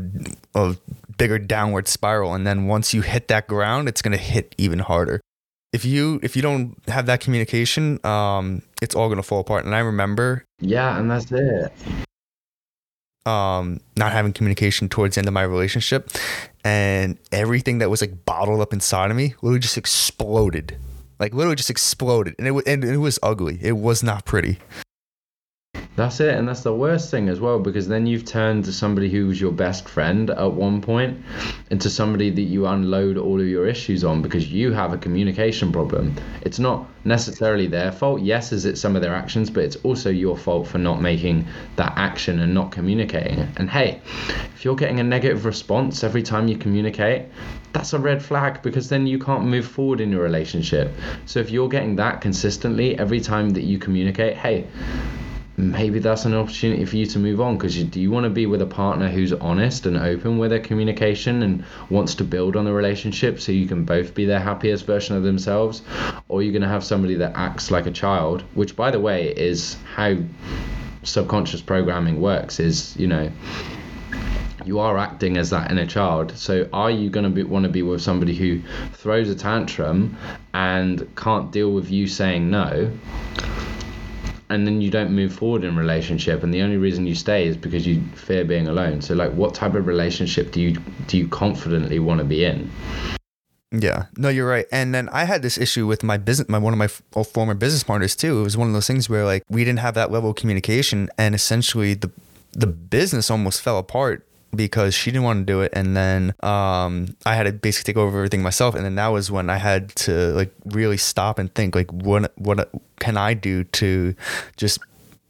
a, 0.55 0.61
a 0.61 0.77
bigger 1.19 1.39
downward 1.39 1.89
spiral, 1.89 2.35
and 2.35 2.47
then 2.47 2.67
once 2.67 2.93
you 2.95 3.03
hit 3.03 3.29
that 3.29 3.47
ground, 3.49 3.89
it's 3.89 4.03
gonna 4.03 4.17
hit 4.17 4.55
even 4.59 4.79
harder. 4.81 5.21
If 5.73 5.85
you 5.85 6.21
if 6.23 6.37
you 6.37 6.43
don't 6.43 6.77
have 6.89 7.07
that 7.07 7.21
communication, 7.21 7.99
um, 8.05 8.63
it's 8.81 8.95
all 8.95 9.09
gonna 9.09 9.23
fall 9.23 9.41
apart. 9.41 9.65
And 9.65 9.75
I 9.75 9.81
remember 9.81 10.45
Yeah, 10.61 10.99
and 10.99 11.11
that's 11.11 11.31
it. 11.33 11.73
um 13.27 13.81
not 13.97 14.13
having 14.13 14.33
communication 14.33 14.89
towards 14.89 15.17
the 15.17 15.21
end 15.21 15.29
of 15.29 15.35
my 15.35 15.43
relationship, 15.43 16.11
and 16.65 17.19
everything 17.33 17.79
that 17.79 17.91
was 17.91 18.01
like 18.01 18.25
bottled 18.25 18.61
up 18.61 18.73
inside 18.73 19.11
of 19.11 19.17
me 19.17 19.35
literally 19.43 19.59
just 19.59 19.77
exploded, 19.77 20.77
like 21.19 21.35
literally 21.35 21.57
just 21.57 21.71
exploded, 21.71 22.35
and 22.39 22.47
it 22.47 22.53
was 22.53 22.65
and 22.65 22.85
it 22.85 22.99
was 22.99 23.19
ugly. 23.23 23.59
It 23.63 23.77
was 23.77 24.03
not 24.03 24.25
pretty. 24.25 24.59
That's 25.97 26.21
it, 26.21 26.35
and 26.35 26.47
that's 26.47 26.61
the 26.61 26.75
worst 26.75 27.11
thing 27.11 27.31
as 27.31 27.41
well 27.41 27.59
because 27.59 27.89
then 27.89 28.07
you've 28.07 28.27
turned 28.27 28.67
to 28.67 28.73
somebody 28.73 29.09
who 29.09 29.29
was 29.29 29.41
your 29.41 29.51
best 29.51 29.89
friend 29.89 30.29
at 30.29 30.53
one 30.53 30.83
point 30.83 31.25
into 31.71 31.89
somebody 31.89 32.29
that 32.29 32.43
you 32.43 32.67
unload 32.67 33.17
all 33.17 33.41
of 33.41 33.47
your 33.47 33.67
issues 33.67 34.05
on 34.05 34.21
because 34.21 34.53
you 34.53 34.73
have 34.73 34.93
a 34.93 34.99
communication 34.99 35.73
problem. 35.73 36.15
It's 36.43 36.59
not 36.59 36.87
necessarily 37.07 37.67
their 37.67 37.93
fault. 37.93 38.21
Yes, 38.21 38.53
is 38.53 38.67
it 38.67 38.77
some 38.77 38.95
of 38.95 39.01
their 39.01 39.15
actions, 39.15 39.49
but 39.49 39.65
it's 39.65 39.77
also 39.77 40.11
your 40.11 40.37
fault 40.37 40.69
for 40.69 40.77
not 40.77 41.01
making 41.01 41.47
that 41.77 41.95
action 41.97 42.41
and 42.41 42.53
not 42.53 42.73
communicating 42.73 43.39
it. 43.39 43.49
And 43.57 43.71
hey, 43.71 44.03
if 44.55 44.67
you're 44.67 44.77
getting 44.77 45.01
a 45.01 45.05
negative 45.05 45.47
response 45.47 46.05
every 46.05 46.23
time 46.23 46.47
you 46.47 46.59
communicate, 46.59 47.25
that's 47.73 47.95
a 47.95 47.99
red 47.99 48.23
flag 48.23 48.61
because 48.61 48.91
then 48.91 49.07
you 49.07 49.19
can't 49.19 49.47
move 49.47 49.67
forward 49.67 50.03
in 50.03 50.11
your 50.11 50.23
relationship. 50.23 50.93
So 51.25 51.41
if 51.41 51.51
you're 51.51 51.71
getting 51.71 51.97
that 51.97 52.21
consistently 52.21 52.99
every 52.99 53.21
time 53.21 53.51
that 53.51 53.63
you 53.63 53.79
communicate, 53.79 54.37
hey, 54.37 54.67
maybe 55.57 55.99
that's 55.99 56.25
an 56.27 56.35
opportunity 56.35 56.85
for 56.85 56.97
you 56.97 57.07
to 57.07 57.19
move 57.19 57.41
on 57.41 57.57
because 57.57 57.77
you, 57.77 57.85
do 57.85 58.01
you 58.01 58.11
want 58.11 58.25
to 58.25 58.31
be 58.31 58.47
with 58.47 58.61
a 58.61 58.67
partner 58.67 59.09
who's 59.09 59.33
honest 59.33 59.87
and 59.87 59.97
open 59.97 60.39
with 60.39 60.51
their 60.51 60.61
communication 60.61 61.43
and 61.43 61.65
wants 61.89 62.15
to 62.15 62.25
build 62.25 62.57
on 62.57 62.65
the 62.65 62.73
relationship 62.73 63.41
so 63.41 63.53
you 63.53 63.67
can 63.67 63.85
both 63.85 64.15
be 64.15 64.27
their 64.27 64.41
happiest 64.41 64.85
version 64.85 65.17
of 65.17 65.23
themselves 65.23 65.83
or 66.29 66.43
you're 66.43 66.53
going 66.53 66.63
to 66.63 66.69
have 66.69 66.85
somebody 66.85 67.15
that 67.15 67.33
acts 67.35 67.71
like 67.71 67.87
a 67.87 67.91
child 67.91 68.43
which 68.55 68.77
by 68.77 68.91
the 68.91 69.01
way 69.01 69.29
is 69.35 69.77
how 69.95 70.15
subconscious 71.03 71.63
programming 71.63 72.21
works 72.21 72.61
is 72.61 72.97
you 72.97 73.07
know 73.07 73.31
you 74.67 74.81
are 74.81 74.99
acting 74.99 75.37
as 75.37 75.51
that 75.51 75.71
inner 75.71 75.87
child. 75.87 76.37
So 76.37 76.69
are 76.73 76.91
you 76.91 77.09
going 77.09 77.23
to 77.23 77.31
be, 77.31 77.45
want 77.45 77.63
to 77.65 77.71
be 77.71 77.83
with 77.83 78.03
somebody 78.03 78.35
who 78.35 78.63
throws 78.95 79.31
a 79.31 79.35
tantrum 79.37 80.17
and 80.53 81.09
can't 81.15 81.53
deal 81.53 81.71
with 81.71 81.89
you 81.89 82.09
saying 82.09 82.51
no? 82.51 82.91
And 84.49 84.67
then 84.67 84.81
you 84.81 84.91
don't 84.91 85.11
move 85.11 85.33
forward 85.33 85.65
in 85.65 85.77
relationship, 85.77 86.45
and 86.45 86.55
the 86.55 86.63
only 86.63 86.77
reason 86.77 87.07
you 87.07 87.17
stay 87.17 87.49
is 87.49 87.57
because 87.57 87.87
you 87.87 88.01
fear 88.15 88.45
being 88.45 88.69
alone. 88.69 89.01
So, 89.01 89.15
like, 89.15 89.33
what 89.33 89.55
type 89.55 89.75
of 89.75 89.87
relationship 89.87 90.53
do 90.53 90.61
you 90.61 90.79
do 91.09 91.19
you 91.19 91.27
confidently 91.27 91.99
want 91.99 92.19
to 92.19 92.25
be 92.25 92.45
in? 92.45 92.71
Yeah, 93.73 94.07
no, 94.17 94.29
you're 94.29 94.49
right. 94.49 94.67
And 94.71 94.95
then 94.95 95.09
I 95.09 95.25
had 95.25 95.43
this 95.43 95.59
issue 95.59 95.87
with 95.87 96.05
my 96.05 96.17
business, 96.17 96.49
my 96.49 96.59
one 96.59 96.73
of 96.73 96.79
my 96.79 96.85
f- 96.85 97.03
former 97.27 97.55
business 97.55 97.83
partners 97.83 98.15
too. 98.15 98.39
It 98.41 98.43
was 98.43 98.57
one 98.57 98.69
of 98.69 98.75
those 98.75 98.87
things 98.87 99.09
where 99.09 99.25
like 99.25 99.43
we 99.51 99.65
didn't 99.65 99.81
have 99.81 99.95
that 99.95 100.13
level 100.13 100.31
of 100.31 100.37
communication, 100.37 101.09
and 101.19 101.35
essentially 101.35 101.95
the 101.95 102.11
the 102.53 102.67
business 102.67 103.31
almost 103.31 103.61
fell 103.61 103.79
apart 103.79 104.26
because 104.55 104.95
she 104.95 105.11
didn't 105.11 105.25
want 105.25 105.47
to 105.47 105.53
do 105.53 105.61
it, 105.61 105.73
and 105.75 105.97
then 105.97 106.35
um, 106.41 107.15
I 107.25 107.35
had 107.35 107.45
to 107.45 107.53
basically 107.53 107.93
take 107.93 107.99
over 107.99 108.17
everything 108.17 108.43
myself. 108.43 108.75
And 108.75 108.85
then 108.85 108.95
that 108.97 109.09
was 109.09 109.31
when 109.31 109.51
I 109.51 109.57
had 109.59 109.91
to 109.97 110.33
like 110.33 110.53
really 110.67 110.97
stop 110.97 111.39
and 111.39 111.55
think 111.55 111.75
like 111.75 111.93
what 111.93 112.33
what 112.37 112.71
can 112.99 113.17
I 113.17 113.35
do 113.35 113.65
to 113.65 114.15
just 114.57 114.79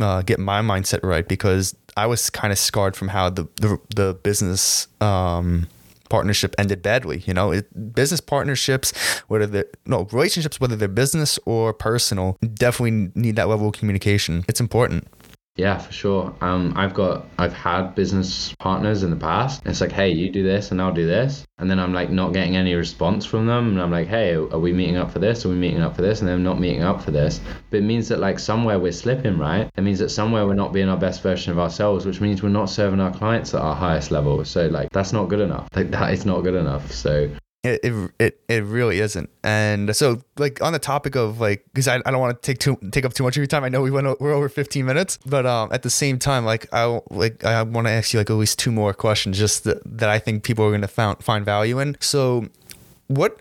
uh, 0.01 0.23
get 0.23 0.39
my 0.39 0.61
mindset 0.61 1.03
right 1.03 1.27
because 1.27 1.75
I 1.97 2.07
was 2.07 2.31
kind 2.31 2.53
of 2.53 2.59
scarred 2.59 2.97
from 2.97 3.09
how 3.09 3.31
the 3.31 3.49
the, 3.57 3.79
the 3.95 4.15
business 4.23 4.89
um, 5.01 5.69
partnership 6.09 6.55
ended 6.59 6.83
badly. 6.83 7.23
You 7.27 7.35
know, 7.35 7.53
it, 7.53 7.95
business 7.95 8.21
partnerships, 8.21 8.93
whether 9.29 9.47
they're 9.47 9.67
no 9.87 10.05
relationships, 10.13 10.61
whether 10.61 10.77
they're 10.77 10.89
business 10.89 11.39
or 11.45 11.73
personal, 11.73 12.39
definitely 12.55 13.11
need 13.15 13.37
that 13.37 13.49
level 13.49 13.69
of 13.69 13.75
communication. 13.75 14.45
It's 14.49 14.61
important. 14.61 15.07
Yeah, 15.57 15.79
for 15.79 15.91
sure. 15.91 16.35
Um, 16.43 16.75
I've 16.77 16.93
got, 16.93 17.25
I've 17.39 17.55
had 17.55 17.95
business 17.95 18.55
partners 18.59 19.03
in 19.03 19.11
the 19.11 19.17
past. 19.17 19.63
It's 19.65 19.81
like, 19.81 19.91
hey, 19.91 20.11
you 20.11 20.31
do 20.31 20.43
this 20.43 20.71
and 20.71 20.83
I'll 20.83 20.93
do 20.93 21.07
this. 21.07 21.47
And 21.57 21.71
then 21.71 21.79
I'm 21.79 21.95
like 21.95 22.11
not 22.11 22.35
getting 22.35 22.57
any 22.57 22.75
response 22.75 23.25
from 23.25 23.47
them. 23.47 23.69
And 23.69 23.81
I'm 23.81 23.91
like, 23.91 24.07
hey, 24.07 24.35
are 24.35 24.59
we 24.59 24.75
meeting 24.75 24.99
up 24.99 25.11
for 25.11 25.19
this? 25.19 25.47
Are 25.47 25.49
we 25.49 25.55
meeting 25.55 25.81
up 25.81 25.97
for 25.97 26.03
this? 26.03 26.21
And 26.21 26.29
then 26.29 26.37
they're 26.37 26.53
not 26.53 26.61
meeting 26.61 26.83
up 26.83 27.01
for 27.01 27.11
this. 27.11 27.41
But 27.71 27.79
it 27.79 27.85
means 27.85 28.09
that 28.09 28.19
like 28.19 28.39
somewhere 28.39 28.79
we're 28.79 28.93
slipping, 28.93 29.39
right? 29.39 29.71
It 29.77 29.81
means 29.81 29.99
that 30.01 30.11
somewhere 30.11 30.47
we're 30.47 30.55
not 30.55 30.75
being 30.75 30.91
our 30.91 30.99
best 30.99 31.23
version 31.23 31.53
of 31.53 31.59
ourselves, 31.59 32.05
which 32.05 32.21
means 32.21 32.43
we're 32.43 32.51
not 32.51 32.69
serving 32.69 33.01
our 33.01 33.13
clients 33.13 33.55
at 33.55 33.63
our 33.63 33.75
highest 33.75 34.11
level. 34.11 34.45
So 34.45 34.67
like 34.67 34.91
that's 34.91 35.15
not 35.15 35.31
good 35.31 35.41
enough. 35.41 35.69
Like 35.75 35.91
that 35.91 36.13
is 36.13 36.27
not 36.27 36.43
good 36.43 36.55
enough. 36.55 36.93
So 36.93 37.31
It, 37.67 37.81
it 37.83 38.11
it 38.19 38.41
it 38.49 38.65
really 38.65 39.01
isn't. 39.01 39.29
And 39.43 39.95
so 39.95 40.23
like 40.37 40.63
on 40.63 40.73
the 40.73 40.79
topic 40.79 41.17
of 41.17 41.41
like 41.41 41.65
because 41.73 41.89
I, 41.89 41.97
I 42.07 42.11
don't 42.11 42.21
want 42.21 42.41
to 42.41 42.47
take 42.47 42.59
too 42.59 42.79
take 42.93 43.05
up 43.05 43.13
too 43.13 43.25
much 43.25 43.37
of 43.37 43.41
your 43.41 43.47
time. 43.47 43.65
I 43.65 43.69
know 43.69 43.83
we 43.83 43.91
went 43.91 44.21
we're 44.21 44.33
over 44.33 44.49
15 44.49 44.85
minutes, 44.85 45.19
but 45.27 45.47
um 45.47 45.71
at 45.73 45.83
the 45.83 45.91
same 45.91 46.19
time 46.19 46.45
like 46.45 46.67
I 46.73 47.01
like 47.11 47.45
I 47.45 47.63
want 47.63 47.87
to 47.87 47.93
ask 47.93 48.13
you 48.13 48.21
like 48.21 48.31
at 48.31 48.35
least 48.35 48.59
two 48.59 48.71
more 48.71 48.95
questions 48.95 49.39
just 49.39 49.65
that, 49.65 49.83
that 49.85 50.09
I 50.09 50.19
think 50.19 50.45
people 50.45 50.65
are 50.65 50.71
going 50.71 50.81
to 50.83 50.89
find 50.89 51.23
find 51.23 51.45
value 51.45 51.79
in. 51.79 51.97
So 52.01 52.49
what 53.09 53.37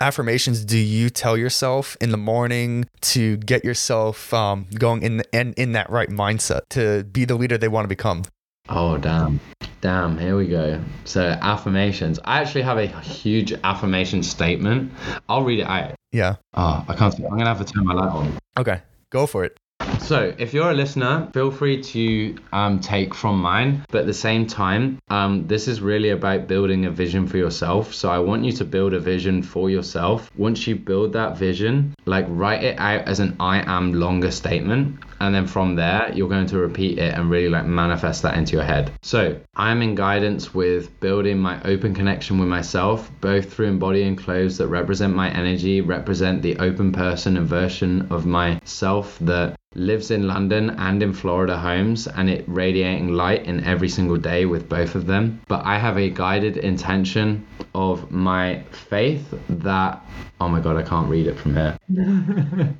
affirmations 0.00 0.64
do 0.64 0.78
you 0.78 1.10
tell 1.10 1.36
yourself 1.36 1.96
in 2.00 2.10
the 2.10 2.16
morning 2.16 2.88
to 3.02 3.36
get 3.38 3.64
yourself 3.64 4.32
um, 4.32 4.66
going 4.78 5.02
in, 5.02 5.18
the, 5.18 5.24
in 5.32 5.52
in 5.54 5.72
that 5.72 5.90
right 5.90 6.08
mindset 6.08 6.68
to 6.70 7.04
be 7.04 7.24
the 7.24 7.34
leader 7.34 7.58
they 7.58 7.68
want 7.68 7.84
to 7.84 7.88
become? 7.88 8.24
Oh, 8.72 8.96
damn. 8.96 9.40
Damn, 9.80 10.16
here 10.16 10.36
we 10.36 10.46
go. 10.46 10.80
So, 11.04 11.22
affirmations. 11.22 12.20
I 12.24 12.40
actually 12.40 12.62
have 12.62 12.78
a 12.78 12.86
huge 12.86 13.52
affirmation 13.64 14.22
statement. 14.22 14.92
I'll 15.28 15.42
read 15.42 15.58
it 15.58 15.66
out. 15.66 15.94
Yeah. 16.12 16.36
Oh, 16.54 16.84
I 16.86 16.94
can't. 16.94 17.12
I'm 17.16 17.30
going 17.30 17.40
to 17.40 17.46
have 17.46 17.66
to 17.66 17.72
turn 17.72 17.84
my 17.84 17.94
light 17.94 18.10
on. 18.10 18.38
Okay. 18.56 18.80
Go 19.10 19.26
for 19.26 19.44
it. 19.44 19.58
So, 19.98 20.32
if 20.38 20.54
you're 20.54 20.70
a 20.70 20.74
listener, 20.74 21.28
feel 21.32 21.50
free 21.50 21.82
to 21.82 22.36
um, 22.52 22.78
take 22.78 23.12
from 23.12 23.40
mine. 23.40 23.84
But 23.90 24.02
at 24.02 24.06
the 24.06 24.14
same 24.14 24.46
time, 24.46 25.00
um, 25.08 25.48
this 25.48 25.66
is 25.66 25.80
really 25.80 26.10
about 26.10 26.46
building 26.46 26.84
a 26.86 26.90
vision 26.92 27.26
for 27.26 27.38
yourself. 27.38 27.92
So, 27.92 28.08
I 28.08 28.20
want 28.20 28.44
you 28.44 28.52
to 28.52 28.64
build 28.64 28.92
a 28.92 29.00
vision 29.00 29.42
for 29.42 29.68
yourself. 29.68 30.30
Once 30.36 30.66
you 30.68 30.76
build 30.76 31.12
that 31.14 31.36
vision, 31.36 31.94
like 32.06 32.26
write 32.28 32.62
it 32.62 32.78
out 32.78 33.08
as 33.08 33.18
an 33.18 33.34
I 33.40 33.62
am 33.62 33.94
longer 33.94 34.30
statement. 34.30 35.00
And 35.20 35.34
then 35.34 35.46
from 35.46 35.76
there, 35.76 36.10
you're 36.14 36.28
going 36.28 36.46
to 36.46 36.58
repeat 36.58 36.98
it 36.98 37.14
and 37.14 37.30
really 37.30 37.48
like 37.48 37.66
manifest 37.66 38.22
that 38.22 38.36
into 38.36 38.52
your 38.52 38.64
head. 38.64 38.90
So, 39.02 39.38
I'm 39.54 39.82
in 39.82 39.94
guidance 39.94 40.54
with 40.54 40.98
building 41.00 41.38
my 41.38 41.60
open 41.62 41.94
connection 41.94 42.38
with 42.38 42.48
myself, 42.48 43.10
both 43.20 43.52
through 43.52 43.66
embodying 43.66 44.16
clothes 44.16 44.58
that 44.58 44.68
represent 44.68 45.14
my 45.14 45.30
energy, 45.30 45.80
represent 45.82 46.42
the 46.42 46.56
open 46.58 46.92
person 46.92 47.36
and 47.36 47.46
version 47.46 48.06
of 48.10 48.26
myself 48.26 49.18
that 49.20 49.58
lives 49.76 50.10
in 50.10 50.26
London 50.26 50.70
and 50.70 51.00
in 51.00 51.12
Florida 51.12 51.56
homes 51.56 52.08
and 52.08 52.28
it 52.28 52.44
radiating 52.48 53.12
light 53.12 53.44
in 53.44 53.62
every 53.62 53.88
single 53.88 54.16
day 54.16 54.44
with 54.44 54.68
both 54.68 54.96
of 54.96 55.06
them. 55.06 55.40
But 55.46 55.64
I 55.64 55.78
have 55.78 55.96
a 55.96 56.10
guided 56.10 56.56
intention 56.56 57.46
of 57.72 58.10
my 58.10 58.64
faith 58.72 59.32
that 59.48 60.04
oh 60.40 60.48
my 60.48 60.60
god, 60.60 60.76
I 60.76 60.82
can't 60.82 61.08
read 61.08 61.26
it 61.26 61.38
from 61.38 61.54
here. 61.54 61.78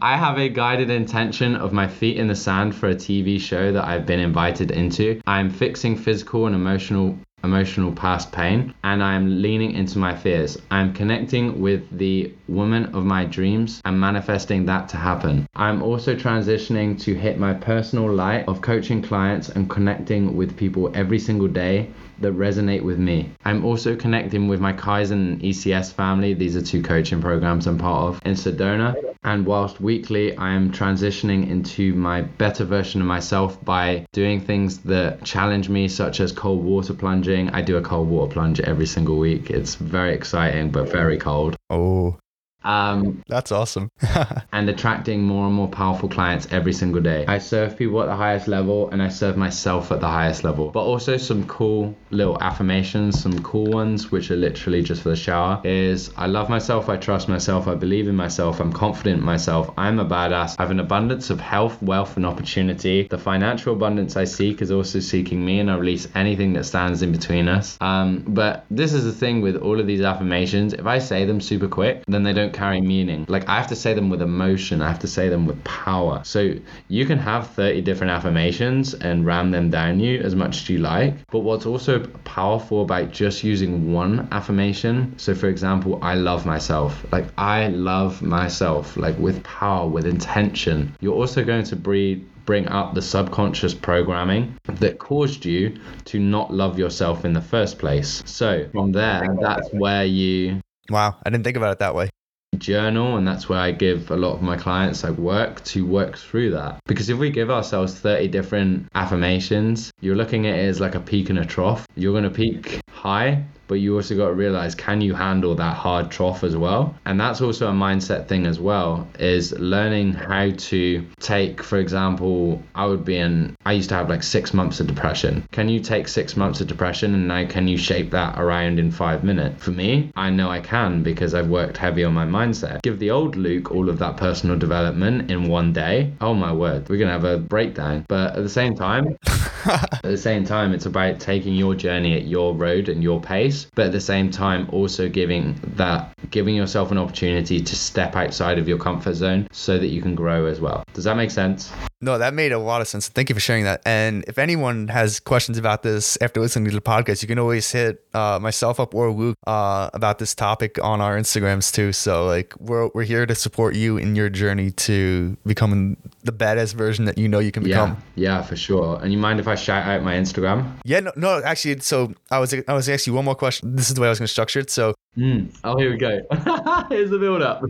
I 0.00 0.16
have 0.16 0.38
a 0.38 0.48
guided 0.48 0.90
intention 0.90 1.54
of 1.54 1.72
my 1.72 1.86
feet 1.86 2.16
in 2.16 2.26
the 2.26 2.34
sand 2.34 2.74
for 2.74 2.88
a 2.88 2.94
TV 2.94 3.40
show 3.40 3.72
that 3.72 3.84
I've 3.84 4.06
been 4.06 4.20
invited 4.20 4.70
into. 4.70 5.20
I'm 5.26 5.50
fixing 5.50 5.96
physical 5.96 6.46
and 6.46 6.54
emotional 6.54 7.18
emotional 7.44 7.92
past 7.92 8.32
pain 8.32 8.74
and 8.84 9.02
I 9.02 9.14
am 9.14 9.42
leaning 9.42 9.72
into 9.72 9.98
my 9.98 10.14
fears. 10.14 10.58
I 10.70 10.80
am 10.80 10.92
connecting 10.92 11.60
with 11.60 11.82
the 11.96 12.32
woman 12.48 12.86
of 12.94 13.04
my 13.04 13.24
dreams 13.24 13.80
and 13.84 13.98
manifesting 13.98 14.66
that 14.66 14.88
to 14.90 14.96
happen. 14.96 15.46
I'm 15.56 15.82
also 15.82 16.14
transitioning 16.14 17.00
to 17.02 17.14
hit 17.14 17.38
my 17.38 17.54
personal 17.54 18.12
light 18.12 18.46
of 18.48 18.60
coaching 18.60 19.02
clients 19.02 19.48
and 19.48 19.68
connecting 19.68 20.36
with 20.36 20.56
people 20.56 20.90
every 20.94 21.18
single 21.18 21.48
day 21.48 21.90
that 22.20 22.34
resonate 22.34 22.82
with 22.82 22.98
me. 22.98 23.30
I'm 23.44 23.64
also 23.64 23.96
connecting 23.96 24.48
with 24.48 24.60
my 24.60 24.72
Kaizen 24.72 25.40
ECS 25.42 25.92
family. 25.92 26.34
These 26.34 26.56
are 26.56 26.62
two 26.62 26.82
coaching 26.82 27.20
programs 27.20 27.66
I'm 27.66 27.78
part 27.78 28.08
of 28.08 28.20
in 28.24 28.34
Sedona. 28.34 28.94
And 29.24 29.46
whilst 29.46 29.80
weekly, 29.80 30.36
I 30.36 30.52
am 30.52 30.72
transitioning 30.72 31.48
into 31.48 31.94
my 31.94 32.22
better 32.22 32.64
version 32.64 33.00
of 33.00 33.06
myself 33.06 33.64
by 33.64 34.06
doing 34.12 34.40
things 34.40 34.78
that 34.78 35.22
challenge 35.24 35.68
me, 35.68 35.86
such 35.86 36.18
as 36.20 36.32
cold 36.32 36.64
water 36.64 36.92
plunging. 37.32 37.54
I 37.54 37.62
do 37.62 37.76
a 37.76 37.82
cold 37.82 38.08
water 38.08 38.32
plunge 38.32 38.60
every 38.60 38.86
single 38.86 39.18
week. 39.18 39.50
It's 39.50 39.74
very 39.74 40.14
exciting, 40.14 40.70
but 40.70 40.90
very 40.90 41.18
cold. 41.18 41.56
Oh, 41.70 42.18
Um, 42.64 43.22
that's 43.28 43.52
awesome. 43.52 43.90
and 44.52 44.68
attracting 44.68 45.22
more 45.22 45.46
and 45.46 45.54
more 45.54 45.68
powerful 45.68 46.08
clients 46.08 46.46
every 46.50 46.72
single 46.72 47.00
day. 47.00 47.24
I 47.26 47.38
serve 47.38 47.76
people 47.76 48.02
at 48.02 48.06
the 48.06 48.16
highest 48.16 48.48
level 48.48 48.90
and 48.90 49.02
I 49.02 49.08
serve 49.08 49.36
myself 49.36 49.92
at 49.92 50.00
the 50.00 50.08
highest 50.08 50.44
level. 50.44 50.70
But 50.70 50.80
also 50.80 51.16
some 51.16 51.46
cool 51.46 51.96
little 52.10 52.40
affirmations, 52.42 53.20
some 53.20 53.42
cool 53.42 53.66
ones 53.66 54.10
which 54.10 54.30
are 54.30 54.36
literally 54.36 54.82
just 54.82 55.02
for 55.02 55.10
the 55.10 55.16
shower 55.16 55.60
is 55.64 56.10
I 56.16 56.26
love 56.26 56.48
myself, 56.48 56.88
I 56.88 56.96
trust 56.96 57.28
myself, 57.28 57.68
I 57.68 57.74
believe 57.74 58.08
in 58.08 58.16
myself, 58.16 58.60
I'm 58.60 58.72
confident 58.72 59.20
in 59.20 59.24
myself, 59.24 59.70
I'm 59.76 59.98
a 59.98 60.04
badass, 60.04 60.56
I 60.58 60.62
have 60.62 60.70
an 60.70 60.80
abundance 60.80 61.30
of 61.30 61.40
health, 61.40 61.82
wealth 61.82 62.16
and 62.16 62.26
opportunity. 62.26 63.08
The 63.08 63.18
financial 63.18 63.72
abundance 63.72 64.16
I 64.16 64.24
seek 64.24 64.62
is 64.62 64.70
also 64.70 65.00
seeking 65.00 65.44
me 65.44 65.60
and 65.60 65.70
I 65.70 65.76
release 65.76 66.08
anything 66.14 66.52
that 66.54 66.64
stands 66.64 67.02
in 67.02 67.12
between 67.12 67.48
us. 67.48 67.78
Um, 67.80 68.24
but 68.26 68.64
this 68.70 68.92
is 68.92 69.04
the 69.04 69.12
thing 69.12 69.40
with 69.40 69.56
all 69.56 69.80
of 69.80 69.86
these 69.86 70.02
affirmations, 70.02 70.74
if 70.74 70.86
I 70.86 70.98
say 70.98 71.24
them 71.24 71.40
super 71.40 71.68
quick, 71.68 72.02
then 72.06 72.22
they 72.22 72.32
don't 72.32 72.51
carry 72.52 72.80
meaning. 72.80 73.26
Like 73.28 73.48
I 73.48 73.56
have 73.56 73.68
to 73.68 73.76
say 73.76 73.94
them 73.94 74.10
with 74.10 74.22
emotion, 74.22 74.82
I 74.82 74.88
have 74.88 75.00
to 75.00 75.08
say 75.08 75.28
them 75.28 75.46
with 75.46 75.62
power. 75.64 76.22
So 76.24 76.54
you 76.88 77.06
can 77.06 77.18
have 77.18 77.48
30 77.50 77.80
different 77.82 78.10
affirmations 78.10 78.94
and 78.94 79.26
ram 79.26 79.50
them 79.50 79.70
down 79.70 80.00
you 80.00 80.20
as 80.20 80.34
much 80.34 80.62
as 80.62 80.68
you 80.68 80.78
like. 80.78 81.14
But 81.30 81.40
what's 81.40 81.66
also 81.66 82.00
powerful 82.24 82.82
about 82.82 83.12
just 83.12 83.44
using 83.44 83.92
one 83.92 84.28
affirmation, 84.32 85.14
so 85.18 85.34
for 85.34 85.48
example, 85.48 85.98
I 86.02 86.14
love 86.14 86.46
myself. 86.46 87.04
Like 87.12 87.26
I 87.38 87.68
love 87.68 88.22
myself, 88.22 88.96
like 88.96 89.18
with 89.18 89.42
power, 89.44 89.88
with 89.88 90.06
intention. 90.06 90.96
You're 91.00 91.14
also 91.14 91.44
going 91.44 91.64
to 91.64 91.76
breed 91.76 92.26
bring 92.44 92.66
up 92.68 92.94
the 92.94 93.02
subconscious 93.02 93.74
programming 93.74 94.58
that 94.64 94.98
caused 94.98 95.44
you 95.44 95.78
to 96.04 96.18
not 96.18 96.52
love 96.52 96.78
yourself 96.78 97.24
in 97.24 97.32
the 97.32 97.40
first 97.40 97.78
place. 97.78 98.22
So 98.26 98.68
from 98.72 98.92
there, 98.92 99.36
that's 99.40 99.68
where 99.72 100.04
you 100.04 100.60
wow, 100.88 101.16
I 101.24 101.30
didn't 101.30 101.44
think 101.44 101.56
about 101.56 101.72
it 101.72 101.78
that 101.78 101.94
way. 101.94 102.10
Journal 102.58 103.16
and 103.16 103.26
that's 103.26 103.48
where 103.48 103.58
I 103.58 103.72
give 103.72 104.10
a 104.10 104.16
lot 104.16 104.34
of 104.34 104.42
my 104.42 104.56
clients 104.56 105.04
like 105.04 105.16
work 105.16 105.64
to 105.64 105.86
work 105.86 106.16
through 106.16 106.50
that. 106.50 106.80
Because 106.86 107.08
if 107.08 107.18
we 107.18 107.30
give 107.30 107.50
ourselves 107.50 107.94
30 107.94 108.28
different 108.28 108.88
affirmations 108.94 109.92
you're 110.00 110.16
looking 110.16 110.46
at 110.46 110.58
it 110.58 110.68
as 110.68 110.80
like 110.80 110.94
a 110.94 111.00
peak 111.00 111.30
and 111.30 111.38
a 111.38 111.44
trough. 111.44 111.86
You're 111.96 112.12
going 112.12 112.24
to 112.24 112.30
peak 112.30 112.80
high 112.90 113.44
but 113.68 113.74
you 113.74 113.94
also 113.96 114.16
got 114.16 114.28
to 114.28 114.34
realize 114.34 114.74
can 114.74 115.00
you 115.00 115.14
handle 115.14 115.54
that 115.56 115.76
hard 115.76 116.10
trough 116.10 116.44
as 116.44 116.56
well? 116.56 116.94
And 117.04 117.20
that's 117.20 117.40
also 117.40 117.68
a 117.68 117.72
mindset 117.72 118.28
thing 118.28 118.46
as 118.46 118.58
well 118.58 119.08
is 119.18 119.52
learning 119.52 120.12
how 120.14 120.50
to 120.50 121.06
take 121.20 121.62
for 121.62 121.78
example 121.78 122.62
i 122.74 122.84
would 122.84 123.04
be 123.04 123.16
in 123.16 123.54
i 123.64 123.72
used 123.72 123.88
to 123.88 123.94
have 123.94 124.08
like 124.08 124.22
six 124.22 124.54
months 124.54 124.80
of 124.80 124.86
depression. 124.86 125.44
Can 125.52 125.68
you 125.68 125.80
take 125.80 126.08
six 126.08 126.36
months 126.36 126.60
of 126.60 126.66
depression 126.66 127.14
and 127.14 127.28
now 127.28 127.46
can 127.46 127.68
you 127.68 127.76
shape 127.76 128.10
that 128.10 128.38
around 128.38 128.78
in 128.78 128.90
five 128.90 129.24
minutes? 129.24 129.62
For 129.62 129.70
me 129.70 130.10
i 130.16 130.30
know 130.30 130.50
i 130.50 130.60
can 130.60 131.02
because 131.02 131.34
i've 131.34 131.48
worked 131.48 131.76
heavy 131.76 132.04
on 132.04 132.14
my 132.14 132.26
mindset. 132.26 132.82
Give 132.82 132.98
the 132.98 133.10
old 133.10 133.36
luke 133.36 133.70
all 133.70 133.88
of 133.88 133.98
that 133.98 134.16
personal 134.16 134.58
development 134.58 135.30
in 135.30 135.48
one 135.48 135.72
day 135.72 136.12
oh 136.20 136.34
my 136.34 136.52
word 136.52 136.88
we're 136.88 136.98
gonna 136.98 137.12
have 137.12 137.24
a 137.24 137.38
breakdown. 137.38 138.04
But 138.08 138.36
at 138.36 138.42
the 138.42 138.48
same 138.48 138.74
time 138.74 139.16
at 139.64 140.02
the 140.02 140.16
same 140.16 140.44
time, 140.44 140.72
it's 140.72 140.86
about 140.86 141.20
taking 141.20 141.54
your 141.54 141.74
journey 141.74 142.16
at 142.16 142.26
your 142.26 142.54
road 142.54 142.88
and 142.88 143.02
your 143.02 143.20
pace, 143.20 143.51
but 143.74 143.86
at 143.86 143.92
the 143.92 144.00
same 144.00 144.30
time, 144.30 144.68
also 144.70 145.08
giving 145.08 145.58
that, 145.76 146.14
giving 146.30 146.54
yourself 146.54 146.90
an 146.90 146.98
opportunity 146.98 147.60
to 147.60 147.76
step 147.76 148.16
outside 148.16 148.58
of 148.58 148.68
your 148.68 148.78
comfort 148.78 149.14
zone 149.14 149.48
so 149.52 149.78
that 149.78 149.88
you 149.88 150.02
can 150.02 150.14
grow 150.14 150.46
as 150.46 150.60
well. 150.60 150.84
Does 150.94 151.04
that 151.04 151.16
make 151.16 151.30
sense? 151.30 151.72
No, 152.00 152.18
that 152.18 152.34
made 152.34 152.50
a 152.50 152.58
lot 152.58 152.80
of 152.80 152.88
sense. 152.88 153.08
Thank 153.08 153.28
you 153.28 153.34
for 153.34 153.40
sharing 153.40 153.62
that. 153.62 153.80
And 153.86 154.24
if 154.26 154.36
anyone 154.36 154.88
has 154.88 155.20
questions 155.20 155.56
about 155.56 155.84
this 155.84 156.18
after 156.20 156.40
listening 156.40 156.68
to 156.68 156.74
the 156.74 156.80
podcast, 156.80 157.22
you 157.22 157.28
can 157.28 157.38
always 157.38 157.70
hit 157.70 158.04
uh, 158.12 158.40
myself 158.42 158.80
up 158.80 158.92
or 158.92 159.12
Luke 159.12 159.36
uh, 159.46 159.88
about 159.94 160.18
this 160.18 160.34
topic 160.34 160.82
on 160.82 161.00
our 161.00 161.16
Instagrams 161.16 161.72
too. 161.72 161.92
So 161.92 162.26
like 162.26 162.54
we're 162.58 162.88
we're 162.88 163.04
here 163.04 163.24
to 163.24 163.36
support 163.36 163.76
you 163.76 163.98
in 163.98 164.16
your 164.16 164.28
journey 164.28 164.72
to 164.72 165.36
becoming 165.46 165.96
the 166.24 166.32
badass 166.32 166.74
version 166.74 167.04
that 167.04 167.18
you 167.18 167.28
know 167.28 167.38
you 167.38 167.52
can 167.52 167.62
become. 167.62 168.02
Yeah, 168.16 168.38
yeah, 168.38 168.42
for 168.42 168.56
sure. 168.56 168.98
And 169.00 169.12
you 169.12 169.18
mind 169.18 169.38
if 169.38 169.46
I 169.46 169.54
shout 169.54 169.86
out 169.86 170.02
my 170.02 170.14
Instagram? 170.14 170.72
Yeah, 170.84 171.00
no, 171.00 171.12
no, 171.16 171.42
actually, 171.44 171.78
so 171.80 172.12
I 172.32 172.40
was 172.40 172.52
I 172.52 172.72
was 172.72 172.88
asking 172.88 173.12
you 173.12 173.16
one 173.16 173.24
more 173.24 173.36
question. 173.42 173.74
This 173.76 173.88
is 173.88 173.94
the 173.94 174.00
way 174.00 174.06
I 174.08 174.10
was 174.10 174.18
going 174.20 174.26
to 174.30 174.36
structure 174.38 174.60
it. 174.60 174.70
So 174.70 174.94
Mm. 175.16 175.54
Oh, 175.64 175.76
here 175.76 175.90
we 175.90 175.98
go. 175.98 176.20
Here's 176.88 177.10
the 177.10 177.18
build 177.18 177.42
up. 177.42 177.62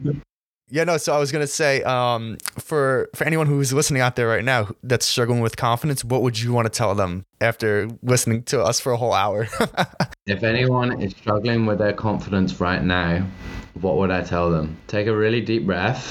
yeah, 0.70 0.84
no, 0.84 0.96
so 0.96 1.12
I 1.12 1.18
was 1.18 1.32
going 1.32 1.42
to 1.42 1.52
say, 1.62 1.82
um, 1.82 2.36
for 2.58 3.08
for 3.16 3.24
anyone 3.24 3.46
who's 3.48 3.72
listening 3.72 4.00
out 4.00 4.14
there 4.14 4.28
right 4.28 4.44
now 4.44 4.68
that's 4.84 5.06
struggling 5.06 5.40
with 5.40 5.56
confidence, 5.56 6.04
what 6.04 6.22
would 6.22 6.38
you 6.40 6.52
want 6.52 6.66
to 6.66 6.70
tell 6.82 6.94
them 6.94 7.24
after 7.40 7.88
listening 8.02 8.44
to 8.44 8.62
us 8.62 8.78
for 8.80 8.92
a 8.92 8.96
whole 8.96 9.12
hour? 9.12 9.48
If 10.26 10.44
anyone 10.44 11.02
is 11.02 11.12
struggling 11.16 11.66
with 11.66 11.78
their 11.78 11.92
confidence 11.92 12.60
right 12.60 12.80
now, 12.82 13.26
what 13.80 13.96
would 13.96 14.12
I 14.12 14.22
tell 14.22 14.52
them? 14.52 14.76
Take 14.86 15.08
a 15.08 15.16
really 15.16 15.40
deep 15.40 15.66
breath, 15.66 16.04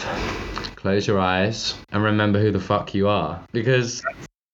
close 0.76 1.08
your 1.08 1.18
eyes, 1.18 1.76
and 1.94 2.04
remember 2.04 2.38
who 2.42 2.52
the 2.52 2.60
fuck 2.60 2.94
you 2.94 3.08
are. 3.08 3.40
Because 3.54 4.04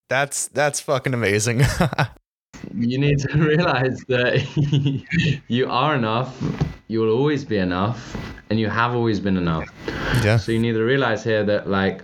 that's 0.09 0.47
that's 0.49 0.79
fucking 0.79 1.15
amazing. 1.15 1.63
you 2.75 2.97
need 2.97 3.19
to 3.19 3.37
realize 3.37 3.99
that 4.07 5.41
you 5.47 5.69
are 5.69 5.95
enough, 5.95 6.41
you 6.87 6.99
will 6.99 7.15
always 7.15 7.43
be 7.43 7.57
enough, 7.57 8.15
and 8.49 8.59
you 8.59 8.69
have 8.69 8.95
always 8.95 9.19
been 9.19 9.37
enough. 9.37 9.69
yeah. 10.23 10.37
So 10.37 10.51
you 10.51 10.59
need 10.59 10.73
to 10.73 10.83
realize 10.83 11.23
here 11.23 11.43
that, 11.43 11.69
like, 11.69 12.01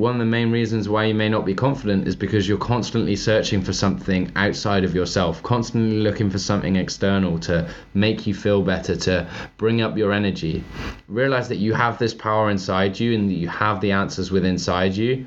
one 0.00 0.14
of 0.14 0.18
the 0.18 0.24
main 0.24 0.50
reasons 0.50 0.88
why 0.88 1.04
you 1.04 1.14
may 1.14 1.28
not 1.28 1.44
be 1.44 1.54
confident 1.54 2.08
is 2.08 2.16
because 2.16 2.48
you're 2.48 2.56
constantly 2.56 3.14
searching 3.14 3.60
for 3.60 3.74
something 3.74 4.32
outside 4.34 4.82
of 4.82 4.94
yourself, 4.94 5.42
constantly 5.42 5.98
looking 5.98 6.30
for 6.30 6.38
something 6.38 6.76
external 6.76 7.38
to 7.40 7.68
make 7.92 8.26
you 8.26 8.34
feel 8.34 8.62
better, 8.62 8.96
to 8.96 9.28
bring 9.58 9.82
up 9.82 9.98
your 9.98 10.12
energy. 10.12 10.64
Realize 11.08 11.48
that 11.48 11.56
you 11.56 11.74
have 11.74 11.98
this 11.98 12.14
power 12.14 12.50
inside 12.50 12.98
you 12.98 13.14
and 13.14 13.28
that 13.28 13.34
you 13.34 13.48
have 13.48 13.82
the 13.82 13.92
answers 13.92 14.30
within 14.30 14.52
inside 14.52 14.94
you. 14.94 15.26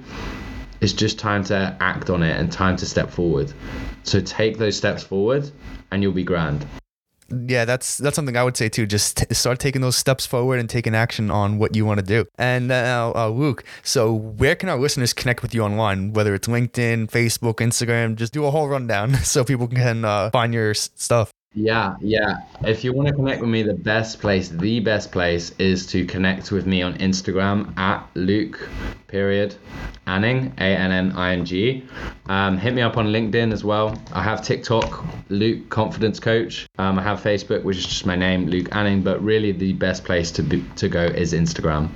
It's 0.84 0.91
just 0.91 1.17
time 1.17 1.45
to 1.45 1.75
act 1.79 2.09
on 2.09 2.23
it 2.23 2.38
and 2.38 2.51
time 2.51 2.75
to 2.75 2.86
step 2.86 3.09
forward. 3.09 3.53
So 4.03 4.19
take 4.19 4.57
those 4.57 4.75
steps 4.75 5.01
forward 5.01 5.49
and 5.91 6.03
you'll 6.03 6.11
be 6.11 6.25
grand. 6.25 6.67
Yeah, 7.29 7.63
that's 7.63 7.97
that's 7.97 8.17
something 8.17 8.36
I 8.36 8.43
would 8.43 8.57
say 8.57 8.67
too. 8.67 8.86
Just 8.86 9.17
t- 9.17 9.34
start 9.34 9.59
taking 9.59 9.81
those 9.81 9.95
steps 9.95 10.25
forward 10.25 10.59
and 10.59 10.69
taking 10.69 10.93
action 10.93 11.31
on 11.31 11.57
what 11.57 11.73
you 11.73 11.86
want 11.86 12.01
to 12.01 12.05
do. 12.05 12.25
And 12.38 12.67
now, 12.67 13.13
uh, 13.15 13.29
Luke, 13.29 13.63
so 13.81 14.13
where 14.13 14.55
can 14.55 14.67
our 14.67 14.77
listeners 14.77 15.13
connect 15.13 15.41
with 15.41 15.55
you 15.55 15.63
online? 15.63 16.11
Whether 16.11 16.36
it's 16.36 16.49
LinkedIn, 16.49 17.09
Facebook, 17.09 17.55
Instagram, 17.55 18.15
just 18.15 18.34
do 18.34 18.45
a 18.45 18.51
whole 18.51 18.67
rundown 18.67 19.15
so 19.23 19.45
people 19.45 19.67
can 19.67 20.03
uh, 20.03 20.31
find 20.31 20.53
your 20.53 20.73
stuff. 20.73 21.31
Yeah, 21.56 21.95
yeah. 22.01 22.38
If 22.66 22.84
you 22.84 22.93
want 22.93 23.10
to 23.10 23.14
connect 23.14 23.41
with 23.41 23.49
me, 23.49 23.62
the 23.62 23.76
best 23.76 24.20
place, 24.20 24.49
the 24.49 24.80
best 24.80 25.12
place 25.12 25.51
is 25.60 25.86
to 25.88 26.06
connect 26.06 26.51
with 26.51 26.66
me 26.66 26.82
on 26.82 26.95
Instagram 26.95 27.78
at 27.78 28.08
Luke 28.16 28.68
period 29.08 29.56
Anning, 30.08 30.51
A 30.58 30.64
N 30.64 30.91
N 30.91 31.12
I 31.12 31.34
N 31.34 31.45
G. 31.45 31.84
Um, 32.26 32.58
hit 32.58 32.74
me 32.74 32.82
up 32.82 32.97
on 32.97 33.08
LinkedIn 33.08 33.54
as 33.54 33.64
well. 33.64 34.01
I 34.12 34.24
have 34.24 34.43
TikTok, 34.43 35.06
Luke 35.30 35.70
Confidence 35.70 36.20
Coach. 36.20 36.68
Um, 36.80 36.97
I 36.97 37.04
have 37.04 37.22
Facebook, 37.22 37.64
which 37.64 37.78
is 37.78 37.86
just 37.86 38.06
my 38.06 38.16
name, 38.16 38.47
Luke 38.47 38.76
Anning. 38.76 39.04
But 39.04 39.24
really, 39.24 39.51
the 39.51 39.74
best 39.74 40.04
place 40.04 40.32
to 40.32 40.43
be, 40.43 40.66
to 40.78 40.89
go 40.89 41.04
is 41.04 41.34
Instagram. 41.34 41.89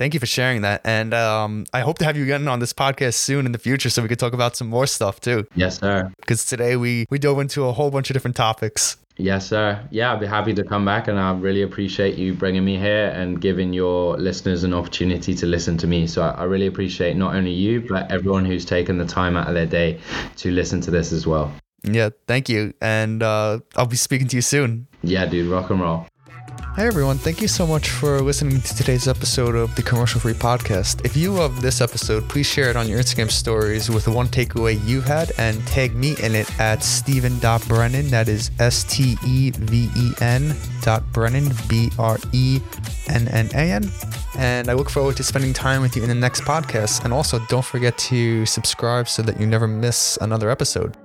Thank 0.00 0.14
you 0.14 0.20
for 0.20 0.24
sharing 0.24 0.62
that. 0.62 0.80
And 0.82 1.12
um, 1.12 1.66
I 1.74 1.80
hope 1.80 1.98
to 1.98 2.06
have 2.06 2.16
you 2.16 2.22
again 2.22 2.48
on 2.48 2.58
this 2.58 2.72
podcast 2.72 3.12
soon 3.16 3.44
in 3.44 3.52
the 3.52 3.58
future 3.58 3.90
so 3.90 4.00
we 4.00 4.08
could 4.08 4.18
talk 4.18 4.32
about 4.32 4.56
some 4.56 4.66
more 4.66 4.86
stuff 4.86 5.20
too. 5.20 5.46
Yes, 5.54 5.78
sir. 5.78 6.10
Because 6.20 6.46
today 6.46 6.76
we, 6.76 7.04
we 7.10 7.18
dove 7.18 7.38
into 7.38 7.66
a 7.66 7.72
whole 7.72 7.90
bunch 7.90 8.08
of 8.08 8.14
different 8.14 8.34
topics. 8.34 8.96
Yes, 9.18 9.46
sir. 9.46 9.78
Yeah, 9.90 10.14
I'd 10.14 10.20
be 10.20 10.24
happy 10.24 10.54
to 10.54 10.64
come 10.64 10.86
back, 10.86 11.08
and 11.08 11.20
I 11.20 11.34
really 11.34 11.60
appreciate 11.60 12.16
you 12.16 12.32
bringing 12.32 12.64
me 12.64 12.78
here 12.78 13.08
and 13.08 13.42
giving 13.42 13.74
your 13.74 14.16
listeners 14.16 14.64
an 14.64 14.72
opportunity 14.72 15.34
to 15.34 15.44
listen 15.44 15.76
to 15.76 15.86
me. 15.86 16.06
So 16.06 16.22
I, 16.22 16.30
I 16.30 16.44
really 16.44 16.66
appreciate 16.66 17.14
not 17.18 17.34
only 17.34 17.52
you, 17.52 17.82
but 17.82 18.10
everyone 18.10 18.46
who's 18.46 18.64
taken 18.64 18.96
the 18.96 19.04
time 19.04 19.36
out 19.36 19.48
of 19.48 19.54
their 19.54 19.66
day 19.66 20.00
to 20.36 20.50
listen 20.50 20.80
to 20.80 20.90
this 20.90 21.12
as 21.12 21.26
well. 21.26 21.52
Yeah, 21.82 22.08
thank 22.26 22.48
you. 22.48 22.72
And 22.80 23.22
uh, 23.22 23.60
I'll 23.76 23.84
be 23.84 23.96
speaking 23.96 24.28
to 24.28 24.36
you 24.36 24.42
soon. 24.42 24.86
Yeah, 25.02 25.26
dude, 25.26 25.50
rock 25.50 25.68
and 25.68 25.78
roll. 25.78 26.06
Hey 26.76 26.86
everyone, 26.86 27.18
thank 27.18 27.42
you 27.42 27.48
so 27.48 27.66
much 27.66 27.90
for 27.90 28.20
listening 28.20 28.60
to 28.60 28.76
today's 28.76 29.08
episode 29.08 29.56
of 29.56 29.74
the 29.74 29.82
Commercial 29.82 30.20
Free 30.20 30.34
Podcast. 30.34 31.04
If 31.04 31.16
you 31.16 31.32
love 31.32 31.60
this 31.60 31.80
episode, 31.80 32.28
please 32.28 32.46
share 32.46 32.70
it 32.70 32.76
on 32.76 32.88
your 32.88 33.00
Instagram 33.00 33.28
stories 33.28 33.90
with 33.90 34.06
one 34.06 34.28
takeaway 34.28 34.80
you've 34.86 35.04
had 35.04 35.32
and 35.36 35.66
tag 35.66 35.96
me 35.96 36.14
in 36.22 36.36
it 36.36 36.48
at 36.60 36.84
Steven.Brennan. 36.84 38.08
That 38.10 38.28
is 38.28 38.52
S 38.60 38.84
T 38.84 39.16
E 39.26 39.50
V 39.50 39.90
E 39.96 40.12
N 40.20 40.54
dot 40.80 41.02
Brennan, 41.12 41.52
B 41.68 41.90
R 41.98 42.18
E 42.32 42.60
N 43.08 43.26
N 43.26 43.50
A 43.54 43.72
N. 43.72 43.90
And 44.38 44.70
I 44.70 44.74
look 44.74 44.90
forward 44.90 45.16
to 45.16 45.24
spending 45.24 45.52
time 45.52 45.82
with 45.82 45.96
you 45.96 46.02
in 46.04 46.08
the 46.08 46.14
next 46.14 46.42
podcast. 46.42 47.04
And 47.04 47.12
also, 47.12 47.40
don't 47.48 47.64
forget 47.64 47.98
to 47.98 48.46
subscribe 48.46 49.08
so 49.08 49.22
that 49.22 49.40
you 49.40 49.46
never 49.46 49.66
miss 49.66 50.16
another 50.20 50.48
episode. 50.48 50.96